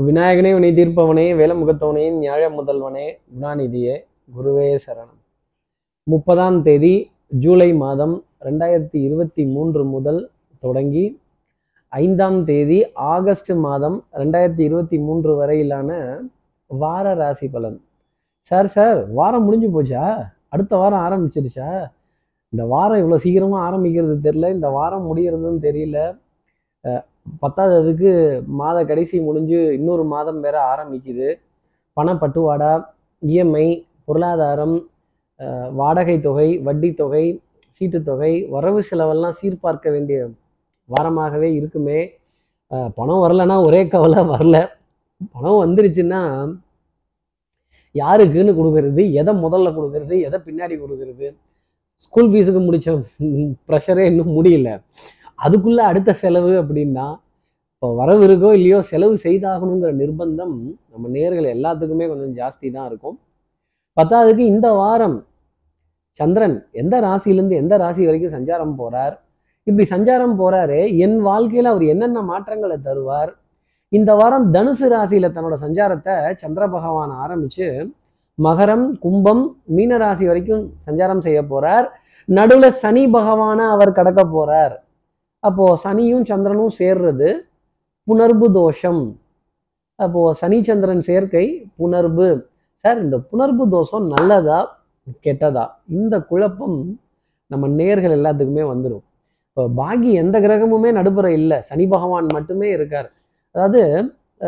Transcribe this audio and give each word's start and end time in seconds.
விநாயகனே 0.00 0.54
உனி 0.54 0.68
தீர்ப்பவனே 0.72 1.24
வேலமுகத்தவனே 1.40 2.04
ஞாழ 2.20 2.42
முதல்வனே 2.58 3.18
குணாநிதியே 3.32 3.94
குருவே 4.36 4.78
சரணம். 4.86 5.18
முப்பதாம் 6.02 6.62
தேதி 6.62 7.10
ஜூலை 7.28 7.74
மாதம் 7.74 8.24
ரெண்டாயிரத்தி 8.40 8.96
இருபத்தி 8.96 9.46
மூன்று 9.46 9.84
முதல் 9.84 10.30
தொடங்கி 10.60 11.20
ஐந்தாம் 11.88 12.44
தேதி 12.44 12.92
ஆகஸ்ட் 12.92 13.50
மாதம் 13.50 14.04
ரெண்டாயிரத்தி 14.12 14.60
இருபத்தி 14.60 14.98
மூன்று 14.98 15.36
வரையிலான 15.36 16.18
வார 16.66 17.14
ராசி 17.14 17.48
பலன். 17.48 17.80
சார் 18.40 18.66
சார் 18.66 19.10
வாரம் 19.10 19.44
முடிஞ்சு 19.44 19.82
போச்சா? 19.82 20.32
அடுத்த 20.48 20.76
வாரம் 20.76 21.04
ஆரம்பிச்சிருச்சா? 21.06 21.86
இந்த 22.48 22.64
வாரம் 22.64 23.00
இவ்வளோ 23.02 23.16
சீக்கிரமாக 23.16 23.64
ஆரம்பிக்கிறது 23.68 24.16
தெரில 24.28 24.50
இந்த 24.50 24.68
வாரம் 24.68 25.16
முடிகிறதுன்னு 25.16 25.62
தெரியல. 25.68 26.20
பத்தாததுக்கு 27.42 28.10
மாத 28.60 28.78
கடைசி 28.84 29.16
முடிஞ்சு 29.20 29.58
இன்னொரு 29.78 30.04
மாதம் 30.04 30.40
வேற 30.40 30.56
ஆரம்பிக்குது. 30.72 31.28
பணப்பட்டுவாடா 31.96 32.72
இஎம்ஐ 33.22 33.66
பொருளாதாரம் 34.06 34.76
வாடகை 35.80 36.16
தொகை 36.20 36.48
வட்டி 36.66 36.90
தொகை 37.00 37.24
சீட்டுத் 37.76 38.06
தொகை 38.08 38.32
வரவு 38.54 38.80
செலவெல்லாம் 38.88 39.38
சீர்பார்க்க 39.40 39.90
வேண்டிய 39.94 40.18
வாரமாகவே 40.88 41.48
இருக்குமே. 41.58 42.00
பணம் 42.98 43.22
வரலன்னா 43.24 43.56
ஒரே 43.66 43.80
கவலை 43.94 44.20
வரல. 44.32 44.56
பணம் 45.32 45.62
வந்துருச்சுன்னா 45.62 46.20
யாருக்குன்னு 47.94 48.52
கொடுக்கறது 48.58 49.02
எதை 49.20 49.32
முதல்ல 49.44 49.70
கொடுக்கறது 49.78 50.14
எதை 50.26 50.38
பின்னாடி 50.46 50.74
கொடுக்கறது? 50.82 51.26
ஸ்கூல் 52.04 52.30
ஃபீஸுக்கு 52.30 52.60
முடிச்ச 52.68 52.88
ப்ரெஷரே 53.68 54.04
இன்னும் 54.10 54.32
முடியல. 54.38 54.70
அதுக்குள்ள 55.46 55.80
அடுத்த 55.90 56.10
செலவு 56.22 56.52
அப்படின்னா 56.62 57.06
இப்போ 57.74 57.88
வரவு 58.00 58.22
இருக்கோ 58.26 58.50
இல்லையோ 58.58 58.78
செலவு 58.90 59.14
செய்தாகணுங்கிற 59.24 59.90
நிர்பந்தம் 60.00 60.54
நம்ம 60.92 61.08
நேர்கள் 61.14 61.46
எல்லாத்துக்குமே 61.54 62.06
கொஞ்சம் 62.10 62.34
ஜாஸ்தி 62.40 62.66
தான் 62.76 62.88
இருக்கும். 62.90 63.16
பத்தாவதுக்கு 63.96 64.44
இந்த 64.54 64.68
வாரம் 64.80 65.16
சந்திரன் 66.20 66.56
எந்த 66.80 66.94
ராசியிலேருந்து 67.06 67.58
எந்த 67.62 67.74
ராசி 67.82 68.02
வரைக்கும் 68.08 68.34
சஞ்சாரம் 68.36 68.74
போறார்? 68.80 69.14
இப்படி 69.66 69.84
சஞ்சாரம் 69.94 70.36
போறாரு 70.42 70.78
என் 71.04 71.18
வாழ்க்கையில 71.28 71.72
அவர் 71.72 71.84
என்னென்ன 71.92 72.22
மாற்றங்களை 72.30 72.76
தருவார்? 72.86 73.32
இந்த 73.92 74.10
வாரம் 74.20 74.46
தனுசு 74.54 74.86
ராசியில 74.94 75.30
தன்னோட 75.34 75.56
சஞ்சாரத்தை 75.64 76.14
சந்திர 76.42 76.62
பகவான் 76.76 77.12
ஆரம்பிச்சு 77.24 77.66
மகரம் 78.38 78.86
கும்பம் 79.04 79.44
மீன 79.76 79.98
ராசி 80.02 80.24
வரைக்கும் 80.30 80.62
சஞ்சாரம் 80.86 81.24
செய்ய 81.26 81.40
போறார். 81.52 81.86
நடுவில் 82.28 82.78
சனி 82.82 83.02
பகவானை 83.18 83.64
அவர் 83.74 83.96
கடக்க 83.98 84.22
போறார். 84.36 84.74
அப்போது 85.44 85.80
சனியும் 85.84 86.26
சந்திரனும் 86.30 86.74
சேர்றது 86.80 87.28
புணர்வு 88.08 88.46
தோஷம். 88.60 89.02
அப்போது 89.98 90.36
சனி 90.40 90.58
சந்திரன் 90.68 91.04
சேர்க்கை 91.08 91.44
புணர்வு 91.80 92.28
சார் 92.84 93.00
இந்த 93.04 93.16
புணர்வு 93.30 93.64
தோஷம் 93.74 94.06
நல்லதா 94.14 94.60
கெட்டதா? 95.26 95.64
இந்த 95.98 96.14
குழப்பம் 96.30 96.78
நம்ம 97.52 97.68
நேர்கள் 97.80 98.16
எல்லாத்துக்குமே 98.18 98.64
வந்துடும் 98.72 99.04
இப்போ 99.48 99.62
பாகி 99.78 100.10
எந்த 100.22 100.36
கிரகமுமே 100.44 100.90
நடுப்புற 100.98 101.26
இல்லை. 101.38 101.58
சனி 101.68 101.84
பகவான் 101.94 102.28
மட்டுமே 102.36 102.68
இருக்கார். 102.76 103.08
அதாவது 103.54 103.80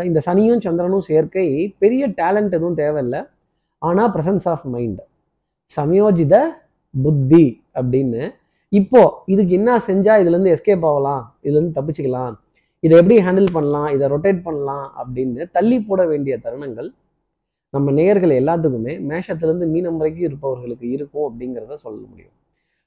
இந்த 0.09 0.21
சனியும் 0.27 0.63
சந்திரனும் 0.67 1.05
சேர்க்கை 1.09 1.45
பெரிய 1.83 2.05
டேலண்ட் 2.21 2.55
எதுவும் 2.59 2.79
தேவையில்லை. 2.83 3.21
ஆனால் 3.83 4.11
ப்ரெசன்ஸ் 4.15 4.47
ஆஃப் 4.53 4.65
மைண்ட் 4.75 5.03
சமயோஜித 5.77 6.35
புத்தி 6.95 7.45
அப்படின்னு 7.79 8.23
இப்போ 8.75 9.01
இதுக்கு 9.33 9.53
என்ன 9.59 9.71
செஞ்சா 9.89 10.15
இதுல 10.23 10.35
இருந்து 10.35 10.53
எஸ்கேப் 10.55 10.87
ஆகலாம்? 10.91 11.23
இதுல 11.45 11.57
இருந்து 11.59 11.77
தப்பிச்சுக்கலாம். 11.79 12.35
இதை 12.83 12.95
எப்படி 13.01 13.17
ஹேண்டில் 13.27 13.55
பண்ணலாம்? 13.57 13.89
இதை 13.89 14.07
ரொட்டேட் 14.15 14.45
பண்ணலாம்? 14.47 14.87
அப்படின்னு 15.01 15.43
தள்ளி 15.57 15.77
போட 15.89 16.03
வேண்டிய 16.13 16.35
தருணங்கள் 16.45 16.89
நம்ம 17.75 17.93
நேயர்கள் 17.93 18.33
எல்லாத்துக்குமே 18.41 18.93
மேஷத்துலேருந்து 19.11 19.67
மீனம் 19.75 19.99
வரைக்கும் 20.01 20.27
இருப்பவர்களுக்கு 20.29 20.87
இருக்கும் 20.97 21.27
அப்படிங்கிறத 21.29 21.77
சொல்ல 21.85 22.01
முடியும். 22.11 22.35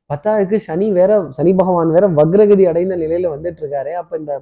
பத்தாவதுக்கு 0.09 0.57
சனி 0.67 0.87
வேற 0.91 1.11
சனி 1.37 1.51
பகவான் 1.53 1.89
வேற 1.89 2.05
வக்ரகதி 2.19 2.65
அடைந்த 2.71 2.95
நிலையில 2.95 3.31
வந்துட்டு 3.35 3.61
இருக்காரு 3.63 3.91
அப்ப 4.01 4.17
இந்த 4.17 4.33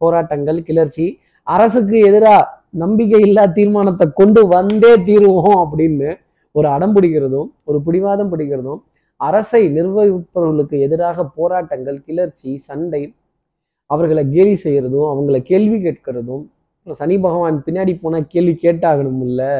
போராட்டங்கள் 0.00 0.58
கிளர்ச்சி 0.62 1.06
அரசுக்கு 1.46 1.96
எதிராக 2.08 2.48
நம்பிக்கை 2.82 3.20
இல்லா 3.28 3.44
தீர்மானத்தை 3.58 4.06
கொண்டு 4.12 4.40
வந்தே 4.54 4.92
தீருவோம் 5.08 5.58
அப்படின்னு 5.64 6.08
ஒரு 6.54 6.66
அடம் 6.68 6.94
பிடிக்கிறதும் 6.96 7.48
ஒரு 7.64 7.78
பிடிவாதம் 7.82 8.32
பிடிக்கிறதும் 8.32 8.80
அரசை 9.26 9.62
நிர்வகிப்பவர்களுக்கு 9.76 10.76
எதிராக 10.86 11.26
போராட்டங்கள் 11.38 11.98
கிளர்ச்சி 12.06 12.50
சண்டை 12.68 13.02
அவர்களை 13.90 14.22
கேலி 14.34 14.54
செய்கிறதும் 14.64 15.08
அவங்கள 15.12 15.38
கேள்வி 15.50 15.78
கேட்கிறதும் 15.86 16.44
சனி 17.00 17.16
பகவான் 17.26 17.58
பின்னாடி 17.66 17.92
போனால் 18.00 18.30
கேள்வி 18.32 18.54
கேட்டாகணும் 18.62 19.20
இல்லை 19.26 19.52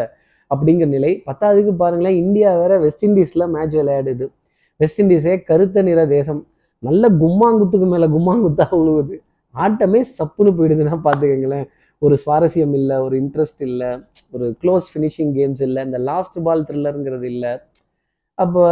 அப்படிங்கிற 0.50 0.86
நிலை. 0.94 1.12
பத்தாவதுக்கு 1.28 1.72
பாருங்களேன் 1.82 2.18
இந்தியா 2.24 2.50
வேற 2.62 2.72
வெஸ்ட் 2.84 3.04
இண்டீஸில் 3.04 3.52
மேட்ச் 3.54 3.76
விளையாடுது. 3.76 4.26
வெஸ்ட் 4.80 5.00
இண்டீஸே 5.02 5.34
கருத்த 5.50 5.82
நிற 5.82 6.00
தேசம். 6.06 6.42
நல்ல 6.82 7.08
கும்மாங்குத்துக்கு 7.22 7.86
மேலே 7.92 8.06
கும்மாங்குத்தா 8.16 8.66
உழுவுது. 8.80 9.16
ஆட்டமே 9.54 10.00
சப்புன்னு 10.18 10.52
போயிடுதுன்னா 10.58 10.98
பார்த்துக்கங்களேன். 11.06 11.66
ஒரு 12.02 12.14
சுவாரஸ்யம் 12.24 12.74
இல்லை 12.78 12.96
ஒரு 13.06 13.14
இன்ட்ரெஸ்ட் 13.22 13.62
இல்லை 13.68 13.90
ஒரு 14.34 14.46
க்ளோஸ் 14.62 14.88
ஃபினிஷிங் 14.92 15.32
கேம்ஸ் 15.38 15.62
இல்லை 15.66 15.80
இந்த 15.88 15.98
லாஸ்ட் 16.10 16.38
பால் 16.46 16.66
த்ரில்லருங்கிறது 16.68 17.28
இல்லை. 17.34 17.52
அப்போ 18.38 18.62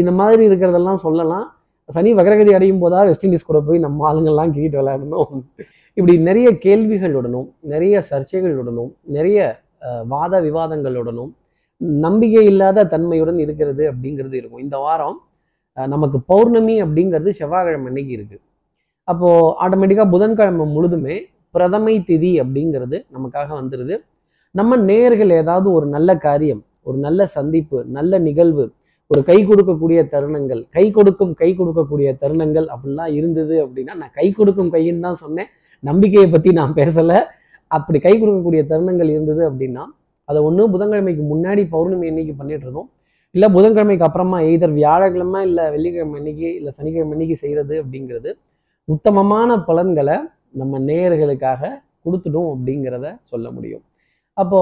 இந்த 0.00 0.12
மாதிரி 0.20 0.42
இருக்கிறதெல்லாம் 0.48 1.00
சொல்லலாம். 1.06 1.46
சனி 1.88 2.10
வக்ரகதி 2.18 2.52
அடையும் 2.58 2.80
போதா 2.84 3.00
வெஸ்ட் 3.08 3.26
இண்டீஸ் 3.26 3.48
கூட 3.50 3.58
போய் 3.66 3.84
நம்ம 3.84 4.06
ஆளுங்கள்லாம் 4.10 4.52
கிரிக்கெட் 4.54 4.78
விளையாடணும். 4.80 5.34
இப்படி 5.96 6.14
நிறைய 6.28 6.48
கேள்விகளுடனும் 6.64 7.48
நிறைய 7.72 8.02
சர்ச்சைகளுடனும் 8.10 8.90
நிறைய 9.16 9.38
வாத 10.12 10.40
விவாதங்களுடனும் 10.46 11.30
நம்பிக்கை 12.04 12.42
இல்லாத 12.50 12.84
தன்மையுடன் 12.94 13.38
இருக்கிறது 13.44 13.84
அப்படிங்கிறது 13.92 14.36
இருக்கும். 14.40 14.64
இந்த 14.66 14.76
வாரம் 14.84 15.16
நமக்கு 15.76 16.18
பௌர்ணமி 16.30 16.74
அப்படிங்கிறது 16.84 17.30
செவ்வாய்க்கிழமை 17.40 17.88
அன்னைக்கு 17.90 18.12
இருக்கு. 18.18 18.36
அப்போ 19.08 19.28
ஆட்டோமேட்டிக்காக 19.64 20.08
புதன்கிழமை 20.14 20.66
முழுதுமே 20.76 21.16
பிரதமை 21.54 21.94
திதி 22.08 22.30
அப்படிங்கிறது 22.42 22.96
நமக்காக 23.16 23.48
வந்துடுது 23.60 23.96
நம்ம 24.54 24.76
நேர்கள் 24.90 25.32
ஏதாவது 25.42 25.68
ஒரு 25.76 25.86
நல்ல 25.94 26.10
காரியம் 26.26 26.62
ஒரு 26.88 26.98
நல்ல 27.06 27.20
சந்திப்பு 27.36 27.78
நல்ல 27.96 28.18
நிகழ்வு 28.26 28.64
ஒரு 29.10 29.20
கை 29.28 29.36
கொடுக்கக்கூடிய 29.48 30.00
தருணங்கள் 30.12 30.62
கை 30.76 30.84
கொடுக்கும் 30.96 31.32
கை 31.40 31.50
கொடுக்கக்கூடிய 31.58 32.08
தருணங்கள் 32.22 32.66
அப்படிலாம் 32.74 33.12
இருந்தது 33.18 33.54
அப்படின்னா 33.64 33.94
நான் 34.00 34.14
கை 34.18 34.26
கொடுக்கும் 34.38 34.70
கைன்னு 34.74 35.04
தான் 35.06 35.20
சொன்னேன். 35.24 35.50
நம்பிக்கையை 35.88 36.28
பற்றி 36.34 36.50
நான் 36.60 36.74
பேசலை. 36.80 37.18
அப்படி 37.70 37.98
கை 38.06 38.14
கொடுக்கக்கூடிய 38.16 38.62
தருணங்கள் 38.72 39.10
இருந்தது 39.14 39.42
அப்படின்னா 39.50 39.84
அதை 40.28 40.38
ஒன்று 40.48 40.62
புதன்கிழமைக்கு 40.74 41.24
முன்னாடி 41.32 41.62
பௌர்ணமி 41.74 42.06
அன்னைக்கு 42.10 42.34
பண்ணிட்டு 42.40 42.66
இருந்தோம். 42.66 42.88
இல்லை 43.34 43.48
புதன்கிழமைக்கு 43.56 44.06
அப்புறமா 44.08 44.38
எய்தர் 44.50 44.76
வியாழக்கிழமை 44.80 45.40
இல்லை 45.48 45.64
வெள்ளிக்கிழமை 45.74 46.16
அன்னைக்கு 46.20 46.48
இல்லை 46.58 46.70
சனிக்கிழமை 46.78 47.12
அன்னைக்கு 47.16 47.36
செய்கிறது 47.42 47.74
அப்படிங்கிறது 47.82 48.30
உத்தமமான 48.88 49.58
பலன்களை 49.68 50.16
நம்ம 50.60 50.78
நேயர்களுக்காக 50.88 51.70
கொடுத்துடும் 52.04 52.48
அப்படிங்கிறத 52.52 53.06
சொல்ல 53.30 53.46
முடியும். 53.56 53.84
அப்போ 54.36 54.60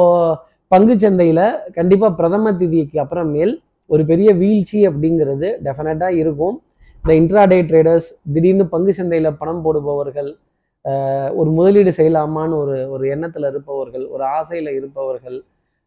பங்குச்சந்தையில 0.72 1.40
கண்டிப்பாக 1.78 2.12
பிரதம 2.20 2.52
திதிக்கு 2.60 2.98
அப்புறமேல் 3.04 3.54
ஒரு 3.94 4.02
பெரிய 4.10 4.28
வீழ்ச்சி 4.42 4.78
அப்படிங்கிறது 4.90 5.48
டெஃபினட்டாக 5.66 6.20
இருக்கும். 6.22 6.56
இந்த 7.00 7.12
இன்ட்ராடே 7.20 7.58
ட்ரேடர்ஸ் 7.70 8.08
திடீர்னு 8.34 8.66
பங்கு 8.74 8.92
சந்தையில் 8.98 9.38
பணம் 9.40 9.64
போடுபவர்கள் 9.64 10.30
ஒரு 11.40 11.50
முதலீடு 11.58 11.90
செய்யலாமான்னு 11.98 12.56
ஒரு 12.62 12.76
ஒரு 12.94 13.04
எண்ணத்தில் 13.14 13.46
இருப்பவர்கள் 13.50 14.04
ஒரு 14.14 14.24
ஆசையில் 14.38 14.70
இருப்பவர்கள் 14.78 15.36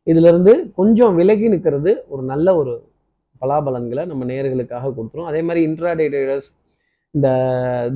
இதிலிருந்து 0.08 0.54
கொஞ்சம் 0.80 1.16
விலகி 1.20 1.48
நிற்கிறது 1.54 1.92
ஒரு 2.14 2.24
நல்ல 2.32 2.48
ஒரு 2.60 2.74
பலாபலன்களை 3.42 4.04
நம்ம 4.12 4.26
நேர்களுக்காக 4.30 4.92
கொடுத்துரும். 4.98 5.28
அதே 5.32 5.42
மாதிரி 5.48 5.62
இன்ட்ராடே 5.68 6.06
ட்ரேடர்ஸ் 6.14 6.50
இந்த 7.16 7.28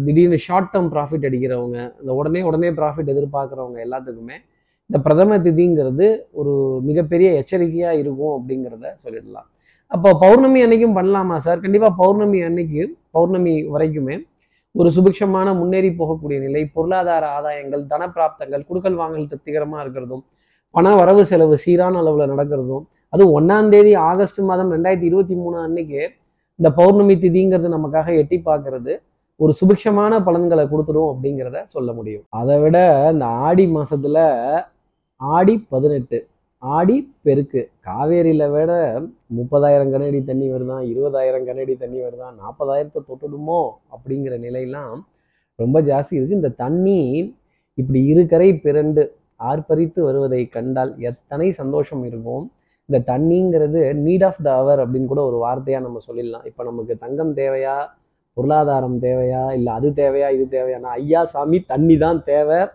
திடீர்னு 0.05 0.37
ஷார்ட் 0.47 0.71
டேர்ம் 0.73 0.91
ப்ராஃபிட் 0.95 1.25
அடிக்கிறவங்க 1.29 1.77
இந்த 2.01 2.11
உடனே 2.19 2.41
உடனே 2.49 2.69
ப்ராஃபிட் 2.79 3.11
எதிர்பார்க்குறவங்க 3.13 3.79
எல்லாத்துக்குமே 3.85 4.37
இந்த 4.89 4.99
பிரதம 5.05 5.37
திதிங்கிறது 5.45 6.07
ஒரு 6.41 6.53
மிகப்பெரிய 6.89 7.27
எச்சரிக்கையாக 7.41 7.99
இருக்கும் 8.01 8.35
அப்படிங்கிறத 8.37 8.87
சொல்லிடலாம். 9.03 9.49
அப்போ 9.91 10.09
பௌர்ணமி 10.23 10.59
அன்னைக்கும் 10.65 10.97
பண்ணலாமா 10.97 11.37
சார் 11.45 11.63
கண்டிப்பாக 11.63 11.93
பௌர்ணமி 12.01 12.39
அன்னைக்கு 12.47 12.81
பௌர்ணமி 13.15 13.53
வரைக்குமே 13.73 14.15
ஒரு 14.75 14.89
சுபிக்ஷமான 14.97 15.47
முன்னேறி 15.57 15.89
போகக்கூடிய 15.91 16.37
நிலை 16.39 16.61
பொருளாதார 16.75 17.23
ஆதாயங்கள் 17.37 17.83
தனப்பிராப்தங்கள் 17.89 18.63
குடுக்கல் 18.69 18.99
வாங்கல் 19.01 19.27
திருப்திகரமாக 19.27 19.83
இருக்கிறதும் 19.83 20.23
பண 20.75 20.93
வரவு 20.95 21.23
செலவு 21.31 21.55
சீரான 21.63 21.99
அளவில் 22.01 22.31
நடக்கிறதும் 22.33 22.85
அதுவும் 23.13 23.35
ஒன்றாம் 23.37 23.71
தேதி 23.73 23.93
ஆகஸ்ட் 24.09 24.41
மாதம் 24.49 24.71
ரெண்டாயிரத்தி 24.75 25.09
இருபத்தி 25.09 25.35
மூணு 25.41 25.57
அன்னைக்கு 25.65 26.01
இந்த 26.59 26.69
பௌர்ணமி 26.77 27.15
திதிங்கிறது 27.23 27.69
நமக்காக 27.75 28.07
எட்டி 28.21 28.37
பார்க்கறது. 28.49 28.93
ஒரு 29.39 29.51
சுபிக்ஷமான 29.59 30.13
பலன்களை 30.27 30.63
கொடுத்துடும் 30.71 31.11
அப்படிங்கிறத 31.11 31.59
சொல்ல 31.65 31.89
முடியும். 31.97 32.23
அதை 32.39 32.55
விட 32.63 32.77
இந்த 33.13 33.25
ஆடி 33.47 33.65
மாசத்துல 33.77 34.17
ஆடி 35.21 35.55
பதினெட்டு 35.71 36.17
ஆடி 36.61 37.13
பெருக்கு. 37.21 37.69
காவேரியில 37.85 38.51
விட 38.51 39.01
முப்பதாயிரம் 39.37 39.91
கனஅடி 39.93 40.23
தண்ணி 40.23 40.51
வருதான் 40.51 40.83
இருபதாயிரம் 40.93 41.45
கனஅடி 41.47 41.77
தண்ணி 41.77 41.99
வருதான் 41.99 42.35
நாற்பதாயிரத்தை 42.41 42.99
தொட்டுடுமோ? 43.07 43.69
அப்படிங்கிற 43.93 44.39
நிலையெல்லாம் 44.39 45.01
ரொம்ப 45.55 45.81
ஜாஸ்தி 45.81 46.13
இருக்கு. 46.17 46.35
இந்த 46.35 46.49
தண்ணி 46.49 47.35
இப்படி 47.73 48.03
இருக்கரை 48.03 48.53
பிறண்டு 48.53 49.07
ஆர்ப்பரித்து 49.39 49.99
வருவதை 50.01 50.47
கண்டால் 50.47 50.99
எத்தனை 50.99 51.51
சந்தோஷம் 51.51 52.03
இருக்கும். 52.03 52.51
இந்த 52.85 53.17
தண்ணிங்கிறது 53.17 53.79
நீட் 54.05 54.25
ஆஃப் 54.25 54.43
த 54.43 54.55
அவர் 54.55 54.91
அப்படின்னு 54.91 55.05
கூட 55.05 55.21
ஒரு 55.23 55.47
வார்த்தையாக 55.47 55.81
நம்ம 55.81 55.99
சொல்லிடலாம். 56.07 56.45
இப்போ 56.45 56.63
நமக்கு 56.63 56.97
தங்கம் 56.97 57.35
தேவையா? 57.35 57.87
பொருளாதாரம் 58.33 59.01
தேவையா? 59.01 59.53
இல்லை 59.53 59.73
அது 59.73 59.89
தேவையா? 59.89 60.39
இது 60.39 60.45
தேவையானா? 60.49 60.91
ஐயா 60.99 61.25
சாமி 61.25 61.59
தண்ணி 61.61 61.97
தான் 61.97 62.23
தேவை. 62.23 62.67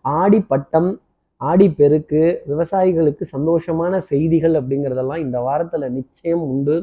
ஆடி 0.00 0.40
பட்டம் 0.40 1.00
ஆடி 1.48 1.66
பெருக்கு 1.78 2.22
விவசாயிகளுக்கு 2.50 3.24
சந்தோஷமான 3.34 3.96
செய்திகள் 4.10 4.54
அப்படிங்கிறதெல்லாம் 4.60 5.24
இந்த 5.26 5.38
வாரத்தில் 5.46 5.94
நிச்சயம் 5.98 6.44
உண்டு. 6.50 6.76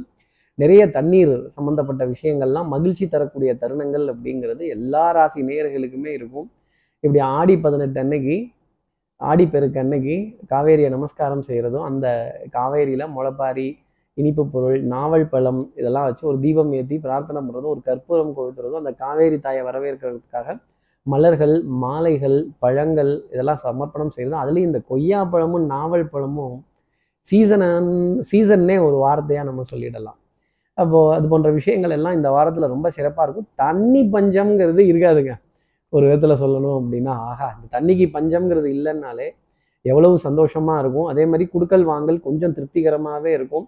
நிறைய 0.59 0.81
தண்ணீர் 0.95 1.35
சம்பந்தப்பட்ட 1.55 2.03
விஷயங்கள்லாம் 2.13 2.71
மகிழ்ச்சி 2.73 3.05
தரக்கூடிய 3.07 3.51
தருணங்கள் 3.61 4.05
அப்படிங்கிறது 4.13 4.63
எல்லா 4.75 5.05
ராசி 5.17 5.41
நேயர்களுக்குமே 5.49 6.11
இருக்கும். 6.17 6.47
இப்படி 7.03 7.21
ஆடி 7.37 7.55
பதினெட்டு 7.65 7.99
அன்னைக்கு 8.03 8.35
ஆடி 9.21 9.45
பெருக்கு 9.47 9.79
அன்னைக்கு 9.83 10.15
காவேரியை 10.51 10.89
நமஸ்காரம் 10.95 11.45
செய்கிறதும் 11.47 11.87
அந்த 11.89 12.07
காவேரியில் 12.55 13.13
முளப்பாரி 13.15 13.67
இனிப்பு 14.17 14.43
பொருள் 14.53 14.79
நாவல் 14.93 15.29
பழம் 15.33 15.61
இதெல்லாம் 15.79 16.07
வச்சு 16.07 16.23
ஒரு 16.31 16.37
தீபம் 16.45 16.71
ஏற்றி 16.79 16.95
பிரார்த்தனை 17.05 17.39
பண்ணுறதும் 17.41 17.73
ஒரு 17.75 17.81
கற்பூரம் 17.89 18.33
கொளுத்துறதும் 18.37 18.81
அந்த 18.81 18.93
காவேரி 19.03 19.37
தாயை 19.45 19.61
வரவேற்கிறதுக்காக 19.69 20.55
மலர்கள் 21.07 21.53
மாலைகள் 21.83 22.38
பழங்கள் 22.63 23.12
இதெல்லாம் 23.33 23.62
சமர்ப்பணம் 23.65 24.13
செய்யறது 24.15 24.38
அதுலேயும் 24.44 24.69
இந்த 24.69 24.81
கொய்யா 24.92 25.19
பழமும் 25.33 25.65
நாவல் 25.74 26.12
பழமும் 26.13 26.57
சீசன் 27.30 27.65
சீசன்னே 28.30 28.75
ஒரு 28.88 28.98
வார்த்தையாக 29.06 29.48
நம்ம 29.50 29.63
சொல்லிடலாம். 29.71 30.19
அப்போது 30.77 31.12
அது 31.15 31.25
போன்ற 31.31 31.50
விஷயங்கள் 31.57 31.94
எல்லாம் 31.98 32.15
இந்த 32.18 32.30
வாரத்தில் 32.36 32.71
ரொம்ப 32.74 32.88
சிறப்பாக 32.98 33.25
இருக்கும். 33.27 33.48
தண்ணி 33.63 34.01
பஞ்சம்ங்கிறது 34.15 34.81
இருக்காதுங்க. 34.92 35.33
ஒரு 35.94 36.06
விதத்தில் 36.09 36.42
சொல்லணும் 36.44 36.77
அப்படின்னா 36.80 37.13
ஆஹா 37.30 37.48
இந்த 37.56 37.68
தண்ணிக்கு 37.75 38.06
பஞ்சம்ங்கிறது 38.18 38.68
இல்லைன்னாலே 38.75 39.27
எவ்வளவு 39.86 40.15
சந்தோஷமாக 40.27 40.81
இருக்கும். 40.83 41.07
அதே 41.12 41.24
மாதிரி 41.31 41.45
குடுக்கல் 41.53 41.86
வாங்கல் 41.92 42.19
கொஞ்சம் 42.27 42.56
திருப்திகரமாகவே 42.57 43.31
இருக்கும். 43.39 43.65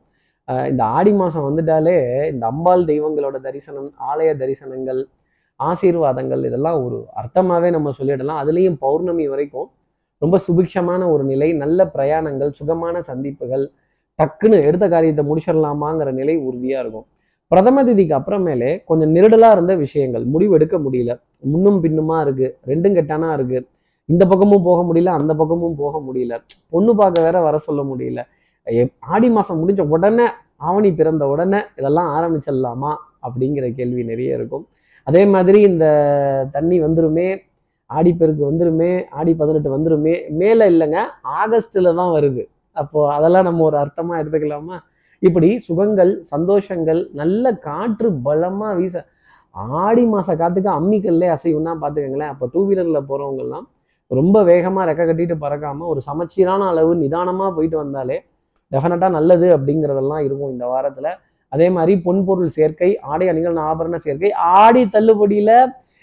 இந்த 0.71 0.81
ஆடி 0.97 1.11
மாதம் 1.19 1.45
வந்துட்டாலே 1.47 1.97
இந்த 2.33 2.43
அம்பாள் 2.51 2.81
தெய்வங்களோட 2.91 3.37
தரிசனம் 3.47 3.89
ஆலய 4.09 4.31
தரிசனங்கள் 4.41 5.01
ஆசீர்வாதங்கள் 5.59 6.43
இதெல்லாம் 6.49 6.77
ஒரு 6.85 6.97
அர்த்தமாகவே 7.19 7.69
நம்ம 7.75 7.91
சொல்லிடலாம். 7.99 8.39
அதுலேயும் 8.43 8.77
பௌர்ணமி 8.85 9.25
வரைக்கும் 9.33 9.69
ரொம்ப 10.21 10.35
சுபிக்ஷமான 10.47 11.01
ஒரு 11.13 11.23
நிலை 11.31 11.49
நல்ல 11.63 11.85
பிரயாணங்கள் 11.95 12.51
சுகமான 12.59 12.95
சந்திப்புகள் 13.09 13.65
டக்குன்னு 14.19 14.57
எடுத்த 14.67 14.85
காரியத்தை 14.93 15.23
முடிச்சிடலாமாங்கிற 15.29 16.09
நிலை 16.19 16.35
உறுதியாக 16.47 16.83
இருக்கும். 16.83 17.05
பிரதம 17.51 17.83
திதிக்கு 17.87 18.13
அப்புறமேலே 18.17 18.71
கொஞ்சம் 18.89 19.11
நெருடலாக 19.15 19.55
இருந்த 19.55 19.73
விஷயங்கள் 19.83 20.25
முடிவு 20.33 20.53
எடுக்க 20.57 20.75
முடியல. 20.85 21.11
முன்னும் 21.51 21.79
பின்னுமா 21.83 22.17
இருக்குது 22.25 22.51
ரெண்டும் 22.69 22.95
கெட்டானா 22.97 23.29
இருக்குது 23.37 23.67
இந்த 24.09 24.23
பக்கமும் 24.31 24.63
போக 24.67 24.79
முடியல 24.87 25.11
அந்த 25.19 25.31
பக்கமும் 25.41 25.75
போக 25.81 25.99
முடியல 26.07 26.33
பொண்ணு 26.73 26.91
பார்க்க 27.01 27.25
வேற 27.27 27.37
வர 27.47 27.57
சொல்ல 27.67 27.81
முடியல. 27.91 28.21
ஆடி 29.13 29.29
மாதம் 29.35 29.59
முடிஞ்ச 29.61 29.81
உடனே 29.95 30.27
ஆவணி 30.69 30.89
பிறந்த 30.99 31.23
உடனே 31.33 31.59
இதெல்லாம் 31.79 32.09
ஆரம்பிச்சிடலாமா 32.17 32.91
அப்படிங்கிற 33.27 33.65
கேள்வி 33.79 34.03
நிறைய 34.11 34.39
இருக்கும். 34.39 34.65
அதே 35.07 35.23
மாதிரி 35.33 35.59
இந்த 35.69 35.85
தண்ணி 36.55 36.77
வந்துருமே 36.85 37.27
ஆடிப்பெருக்கு 37.89 38.43
வந்துருமே 38.49 38.91
ஆடி 39.19 39.31
பதினெட்டு 39.41 39.69
வந்துருமே 39.75 40.13
மேலே 40.41 40.65
இல்லைங்க 40.73 40.99
ஆகஸ்டில் 41.41 41.97
தான் 41.99 42.13
வருது. 42.17 42.43
அப்போது 42.75 43.11
அதெல்லாம் 43.15 43.47
நம்ம 43.49 43.63
ஒரு 43.69 43.77
அர்த்தமாக 43.83 44.21
எடுத்துக்கலாமா? 44.21 44.77
இப்படி 45.23 45.49
சுகங்கள் 45.67 46.11
சந்தோஷங்கள் 46.33 47.01
நல்ல 47.21 47.51
காற்று 47.67 48.07
பலமாக 48.27 48.77
வீச 48.79 48.95
ஆடி 49.83 50.03
மாத 50.11 50.35
காற்றுக்கு 50.41 50.69
அம்மிக்கல்லே 50.79 51.27
அசைவுன்னா 51.35 51.73
பார்த்துக்கங்களேன் 51.81 52.31
அப்போ 52.33 52.45
டூ 52.53 52.61
வீலரில் 52.69 53.07
போகிறவங்கெல்லாம் 53.09 53.65
ரொம்ப 54.11 54.37
வேகமாக 54.49 54.87
ரெக்க 54.89 55.03
கட்டிட்டு 55.09 55.35
பறக்காமல் 55.43 55.89
ஒரு 55.91 56.01
சமச்சீரான 56.07 56.67
அளவு 56.71 56.91
நிதானமாக 57.03 57.51
போயிட்டு 57.57 57.77
வந்தாலே 57.83 58.17
டெஃபினட்டாக 58.71 59.15
நல்லது 59.17 59.47
அப்படிங்கிறதெல்லாம் 59.57 60.23
இருக்கும் 60.27 60.51
இந்த 60.53 60.65
வாரத்தில். 60.73 61.11
அதே 61.53 61.67
மாதிரி 61.75 61.93
பொன்பொருள் 62.05 62.51
சேர்க்கை 62.57 62.89
ஆடை 63.11 63.25
அணிகள் 63.31 63.57
ஆபரண 63.69 63.95
சேர்க்கை 64.05 64.29
ஆடி 64.61 64.83
தள்ளுபடியில் 64.95 65.55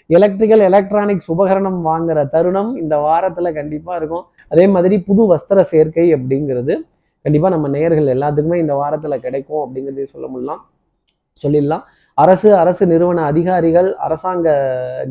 எலக்ட்ரிக்கல் 0.09 0.63
எலக்ட்ரானிக்ஸ் 0.69 1.29
உபகரணம் 1.33 1.79
வாங்குற 1.89 2.19
தருணம் 2.33 2.71
இந்த 2.81 2.95
வாரத்தில் 3.05 3.57
கண்டிப்பாக 3.59 3.99
இருக்கும். 3.99 4.25
அதே 4.51 4.65
மாதிரி 4.73 4.95
புது 5.09 5.23
வஸ்திர 5.31 5.59
சேர்க்கை 5.73 6.05
அப்படிங்கிறது 6.15 6.73
கண்டிப்பாக 7.25 7.53
நம்ம 7.55 7.67
நேயர்கள் 7.75 8.13
எல்லாத்துக்குமே 8.15 8.57
இந்த 8.63 8.73
வாரத்தில் 8.81 9.23
கிடைக்கும் 9.25 9.61
அப்படிங்கிறதையும் 9.63 10.13
சொல்ல 10.13 10.27
முடியலாம். 10.31 10.61
சொல்லிடலாம். 11.43 11.83
அரசு 12.17 12.49
அரசு 12.61 12.83
நிறுவன 12.91 13.23
அதிகாரிகள் 13.31 13.89
அரசாங்க 14.05 14.47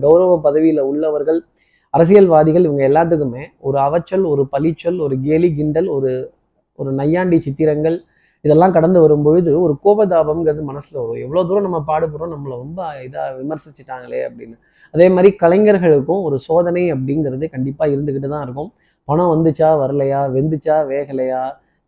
கௌரவ 0.04 0.32
பதவியில் 0.46 0.82
உள்ளவர்கள் 0.90 1.40
அரசியல்வாதிகள் 1.94 2.66
இவங்க 2.66 2.82
எல்லாத்துக்குமே 2.90 3.44
ஒரு 3.68 3.78
அவச்சொல் 3.86 4.26
ஒரு 4.32 4.42
பழிச்சொல் 4.54 4.98
ஒரு 5.06 5.14
கேலி 5.26 5.48
கிண்டல் 5.58 5.88
ஒரு 5.96 6.10
ஒரு 6.78 6.90
நையாண்டி 7.00 7.38
சித்திரங்கள் 7.46 7.96
இதெல்லாம் 8.44 8.72
கடந்து 8.72 8.98
வரும்பொழுது 9.00 9.50
ஒரு 9.62 9.74
கோபதாபம்ங்கிறது 9.84 10.62
மனசில் 10.62 11.00
வரும். 11.00 11.22
எவ்வளோ 11.24 11.44
தூரம் 11.44 11.66
நம்ம 11.68 11.80
பாடுபடுறோம் 11.86 12.34
நம்மளை 12.34 12.56
ரொம்ப 12.56 12.82
இதாக 13.06 13.32
விமர்சிச்சிட்டாங்களே 13.40 14.20
அப்படின்னு. 14.28 14.56
அதே 14.94 15.08
மாதிரி 15.08 15.36
கலைஞர்களுக்கும் 15.36 16.22
ஒரு 16.22 16.36
சோதனை 16.38 16.84
அப்படிங்கிறது 16.92 17.48
கண்டிப்பாக 17.50 17.92
இருந்துக்கிட்டு 17.94 18.28
தான் 18.28 18.44
இருக்கும். 18.46 18.70
பணம் 19.08 19.32
வந்துச்சா 19.34 19.68
வரலையா? 19.82 20.20
வெந்துச்சா? 20.36 20.76
வேகலையா? 20.92 21.42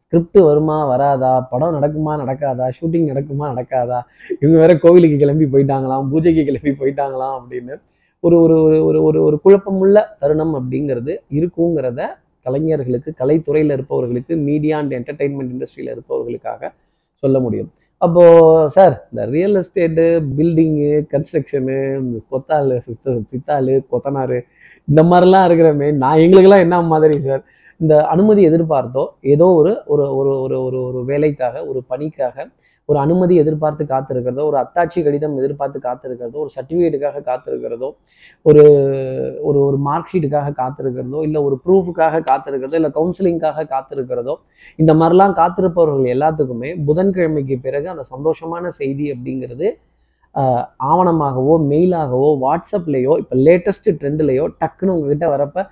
ஸ்கிரிப்ட் 0.07 0.39
வருமா 0.43 0.77
வராதா? 0.87 1.33
படம் 1.51 1.75
நடக்குமா 1.77 2.13
நடக்காதா? 2.23 2.67
ஷூட்டிங் 2.79 3.07
நடக்குமா 3.13 3.45
நடக்காதா? 3.53 3.99
இவங்க 4.41 4.57
வேற 4.59 4.73
கோவிலுக்கு 4.83 5.17
கிளம்பி 5.17 5.47
போயிட்டாங்களாம் 5.55 6.09
பூஜைக்கு 6.11 6.43
கிளம்பி 6.45 6.73
போயிட்டாங்களாம் 6.81 7.37
அப்படின்னு 7.41 7.77
ஒரு 8.25 8.37
ஒரு 8.41 8.57
ஒரு 8.63 8.79
ஒரு 8.85 8.99
ஒரு 9.03 9.19
ஒரு 9.25 9.37
குழப்பமுள்ள 9.45 9.99
தருணம் 10.21 10.55
அப்படிங்கிறது 10.55 11.13
இருக்குங்கிறத 11.39 12.03
கலைஞர்களுக்கு 12.47 13.11
கலைத்துறையில் 13.21 13.75
இருப்பவர்களுக்கு 13.77 14.35
மீடியா 14.49 14.77
அண்ட் 14.79 14.95
என்டர்டெயின்மெண்ட் 14.99 15.53
இண்டஸ்ட்ரியில் 15.55 15.93
இருப்பவர்களுக்காக 15.95 16.71
சொல்ல 17.23 17.39
முடியும். 17.41 17.71
அப்போ 18.01 18.23
சார் 18.69 18.95
இந்த 19.11 19.25
ரியல் 19.27 19.57
எஸ்டேட்டு 19.61 20.05
பில்டிங்கு 20.39 20.93
கன்ஸ்ட்ரக்ஷனு 21.13 21.77
கொத்தாள் 22.31 22.73
சித்த 22.87 23.15
சித்தாலு 23.33 23.75
கொத்தனாரு 23.93 24.39
இந்த 24.89 25.03
மாதிரிலாம் 25.03 25.47
இருக்கிறமே 25.49 25.89
நான் 26.03 26.23
எங்களுக்கெல்லாம் 26.25 26.65
என்ன 26.67 26.81
மாதிரி 26.93 27.17
சார் 27.21 27.43
இந்த 27.81 27.95
அனுமதி 28.05 28.43
எதிர்பார்த்தோ 28.49 29.05
ஏதோ 29.35 29.47
ஒரு 29.61 29.73
ஒரு 29.87 30.05
ஒரு 30.17 30.33
ஒரு 30.45 30.57
ஒரு 30.67 30.79
ஒரு 30.89 31.01
வேலைக்காக 31.05 31.65
ஒரு 31.67 31.81
பணிக்காக 31.89 32.37
ஒரு 32.89 32.99
அனுமதி 32.99 33.35
எதிர்பார்த்து 33.37 33.83
காத்திருக்கிறதோ 33.85 34.45
ஒரு 34.45 34.57
அத்தாட்சி 34.57 35.01
கடிதம் 35.03 35.37
எதிர்பார்த்து 35.39 35.79
காத்திருக்கிறதோ 35.81 36.39
ஒரு 36.39 36.51
சர்டிஃபிகேட்டுக்காக 36.57 37.23
காத்திருக்கிறதோ 37.29 37.89
ஒரு 38.47 38.65
ஒரு 39.41 39.59
ஒரு 39.61 39.79
மார்க் 39.81 40.11
ஷீட்டுக்காக 40.13 40.55
காத்திருக்கிறதோ 40.57 41.21
இல்லை 41.23 41.43
ஒரு 41.43 41.59
ப்ரூஃபுக்காக 41.67 42.23
காத்திருக்கிறதோ 42.23 42.77
இல்லை 42.77 42.91
கவுன்சிலிங்காக 42.91 43.67
காத்திருக்கிறதோ 43.67 44.35
இந்த 44.79 44.95
மாதிரிலாம் 44.95 45.37
காத்திருப்பவர்கள் 45.37 46.13
எல்லாத்துக்குமே 46.17 46.73
புதன்கிழமைக்கு 46.85 47.59
பிறகு 47.61 47.89
அந்த 47.89 48.07
சந்தோஷமான 48.11 48.73
செய்தி 48.81 49.07
அப்படிங்கிறது 49.13 49.69
ஆவணமாகவோ 50.85 51.55
மெயிலாகவோ 51.71 52.29
வாட்ஸ்அப்லேயோ 52.43 53.15
இப்போ 53.19 53.37
லேட்டஸ்ட் 53.39 53.89
ட்ரெண்ட்லேயோ 54.01 54.45
டக்குன்னு 54.61 54.95
உங்ககிட்ட 54.95 55.27
வரப்போ 55.29 55.63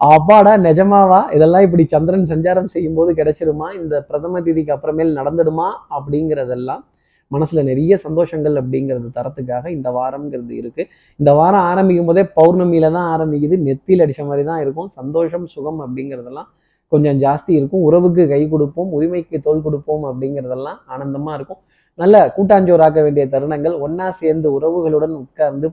அப்பாடா 0.00 0.50
நிஜமாவா? 0.66 1.20
இதெல்லாம் 1.36 1.64
இப்படி 1.66 1.84
சந்திரன் 1.92 2.28
சஞ்சாரம் 2.32 2.68
செய்யும்போது 2.74 3.10
கிடைச்சிருமா? 3.20 3.68
இந்த 3.80 3.94
பிரதம 4.08 4.40
திதிக்கு 4.46 4.72
அப்புறமேல் 4.74 5.10
நடந்துடுமா? 5.18 5.68
அப்படிங்கிறதெல்லாம் 5.96 6.82
மனசுல 7.30 7.62
நிறைய 7.70 7.94
சந்தோஷங்கள் 8.04 8.54
அப்படிங்கிறது 8.60 9.08
தரத்துக்காக 9.16 9.66
இந்த 9.76 9.88
வாரம்ங்கிறது 9.96 10.54
இருக்கு. 10.60 10.82
இந்த 11.20 11.30
வாரம் 11.38 11.66
ஆரம்பிக்கும் 11.70 12.08
போதே 12.10 12.24
பௌர்ணமியில 12.38 12.90
தான் 12.96 13.08
ஆரம்பிக்குது. 13.14 13.56
நெத்தியில் 13.66 14.04
அடிச்ச 14.04 14.22
மாதிரி 14.28 14.44
தான் 14.50 14.60
இருக்கும். 14.64 14.88
சந்தோஷம் 14.98 15.46
சுகம் 15.54 15.80
அப்படிங்கிறதெல்லாம் 15.86 16.48
கொஞ்சம் 16.92 17.18
ஜாஸ்தி 17.24 17.52
இருக்கும். 17.58 17.84
உறவுக்கு 17.88 18.22
கை 18.34 18.42
கொடுப்போம் 18.54 18.92
உரிமைக்கு 18.98 19.38
தோல் 19.46 19.64
கொடுப்போம் 19.66 20.04
அப்படிங்கிறதெல்லாம் 20.10 20.78
ஆனந்தமா 20.94 21.32
இருக்கும். 21.38 21.60
நல்ல 21.98 22.16
கூட்டாஞ்சோறாக்க 22.36 22.98
வேண்டிய 23.06 23.24
தருணங்கள் 23.34 23.76
ஒன்னா 23.86 24.08
சேர்ந்து 24.22 24.48
உறவுகளுடன் 24.58 25.14
உட்கார்ந்து 25.22 25.68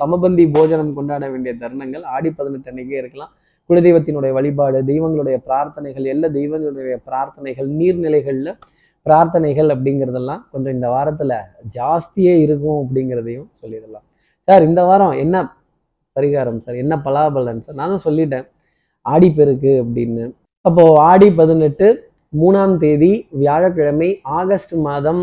சமபந்தி 0.00 0.44
போஜனம் 0.56 0.94
கொண்டாட 0.98 1.24
வேண்டிய 1.32 1.52
தருணங்கள் 1.62 2.04
ஆடி 2.14 2.30
பதினெட்டு 2.38 2.70
அன்னைக்கே 2.70 2.96
இருக்கலாம். 3.02 3.32
குலதெய்வத்தினுடைய 3.70 4.32
வழிபாடு 4.38 4.78
தெய்வங்களுடைய 4.90 5.36
பிரார்த்தனைகள் 5.46 6.06
எல்லா 6.12 6.28
தெய்வங்களுடைய 6.38 6.96
பிரார்த்தனைகள் 7.08 7.68
நீர்நிலைகளில் 7.80 8.52
பிரார்த்தனைகள் 9.06 9.70
அப்படிங்கிறதெல்லாம் 9.74 10.42
கொஞ்சம் 10.52 10.74
இந்த 10.76 10.88
வாரத்தில் 10.94 11.36
ஜாஸ்தியே 11.76 12.34
இருக்கும் 12.44 12.78
அப்படிங்கிறதையும் 12.82 13.48
சொல்லிடலாம். 13.60 14.06
சார் 14.48 14.66
இந்த 14.68 14.80
வாரம் 14.84 15.14
என்ன 15.24 15.36
பரிகாரம் 16.16 16.60
சார்? 16.64 16.78
என்ன 16.82 16.94
பலாபலன் 17.06 17.62
சார்? 17.66 17.78
நான் 17.80 17.92
தான் 17.94 18.06
சொல்லிட்டேன். 18.08 18.46
ஆடிப்பெருக்கு 19.06 19.72
அப்படின்னு. 19.84 20.24
அப்போது 20.64 20.98
ஆடி 21.10 21.28
பதினெட்டு 21.40 21.86
மூணாம் 22.32 22.76
தேதி 22.76 23.12
வியாழக்கிழமை 23.40 24.10
ஆகஸ்ட் 24.38 24.74
மாதம் 24.86 25.22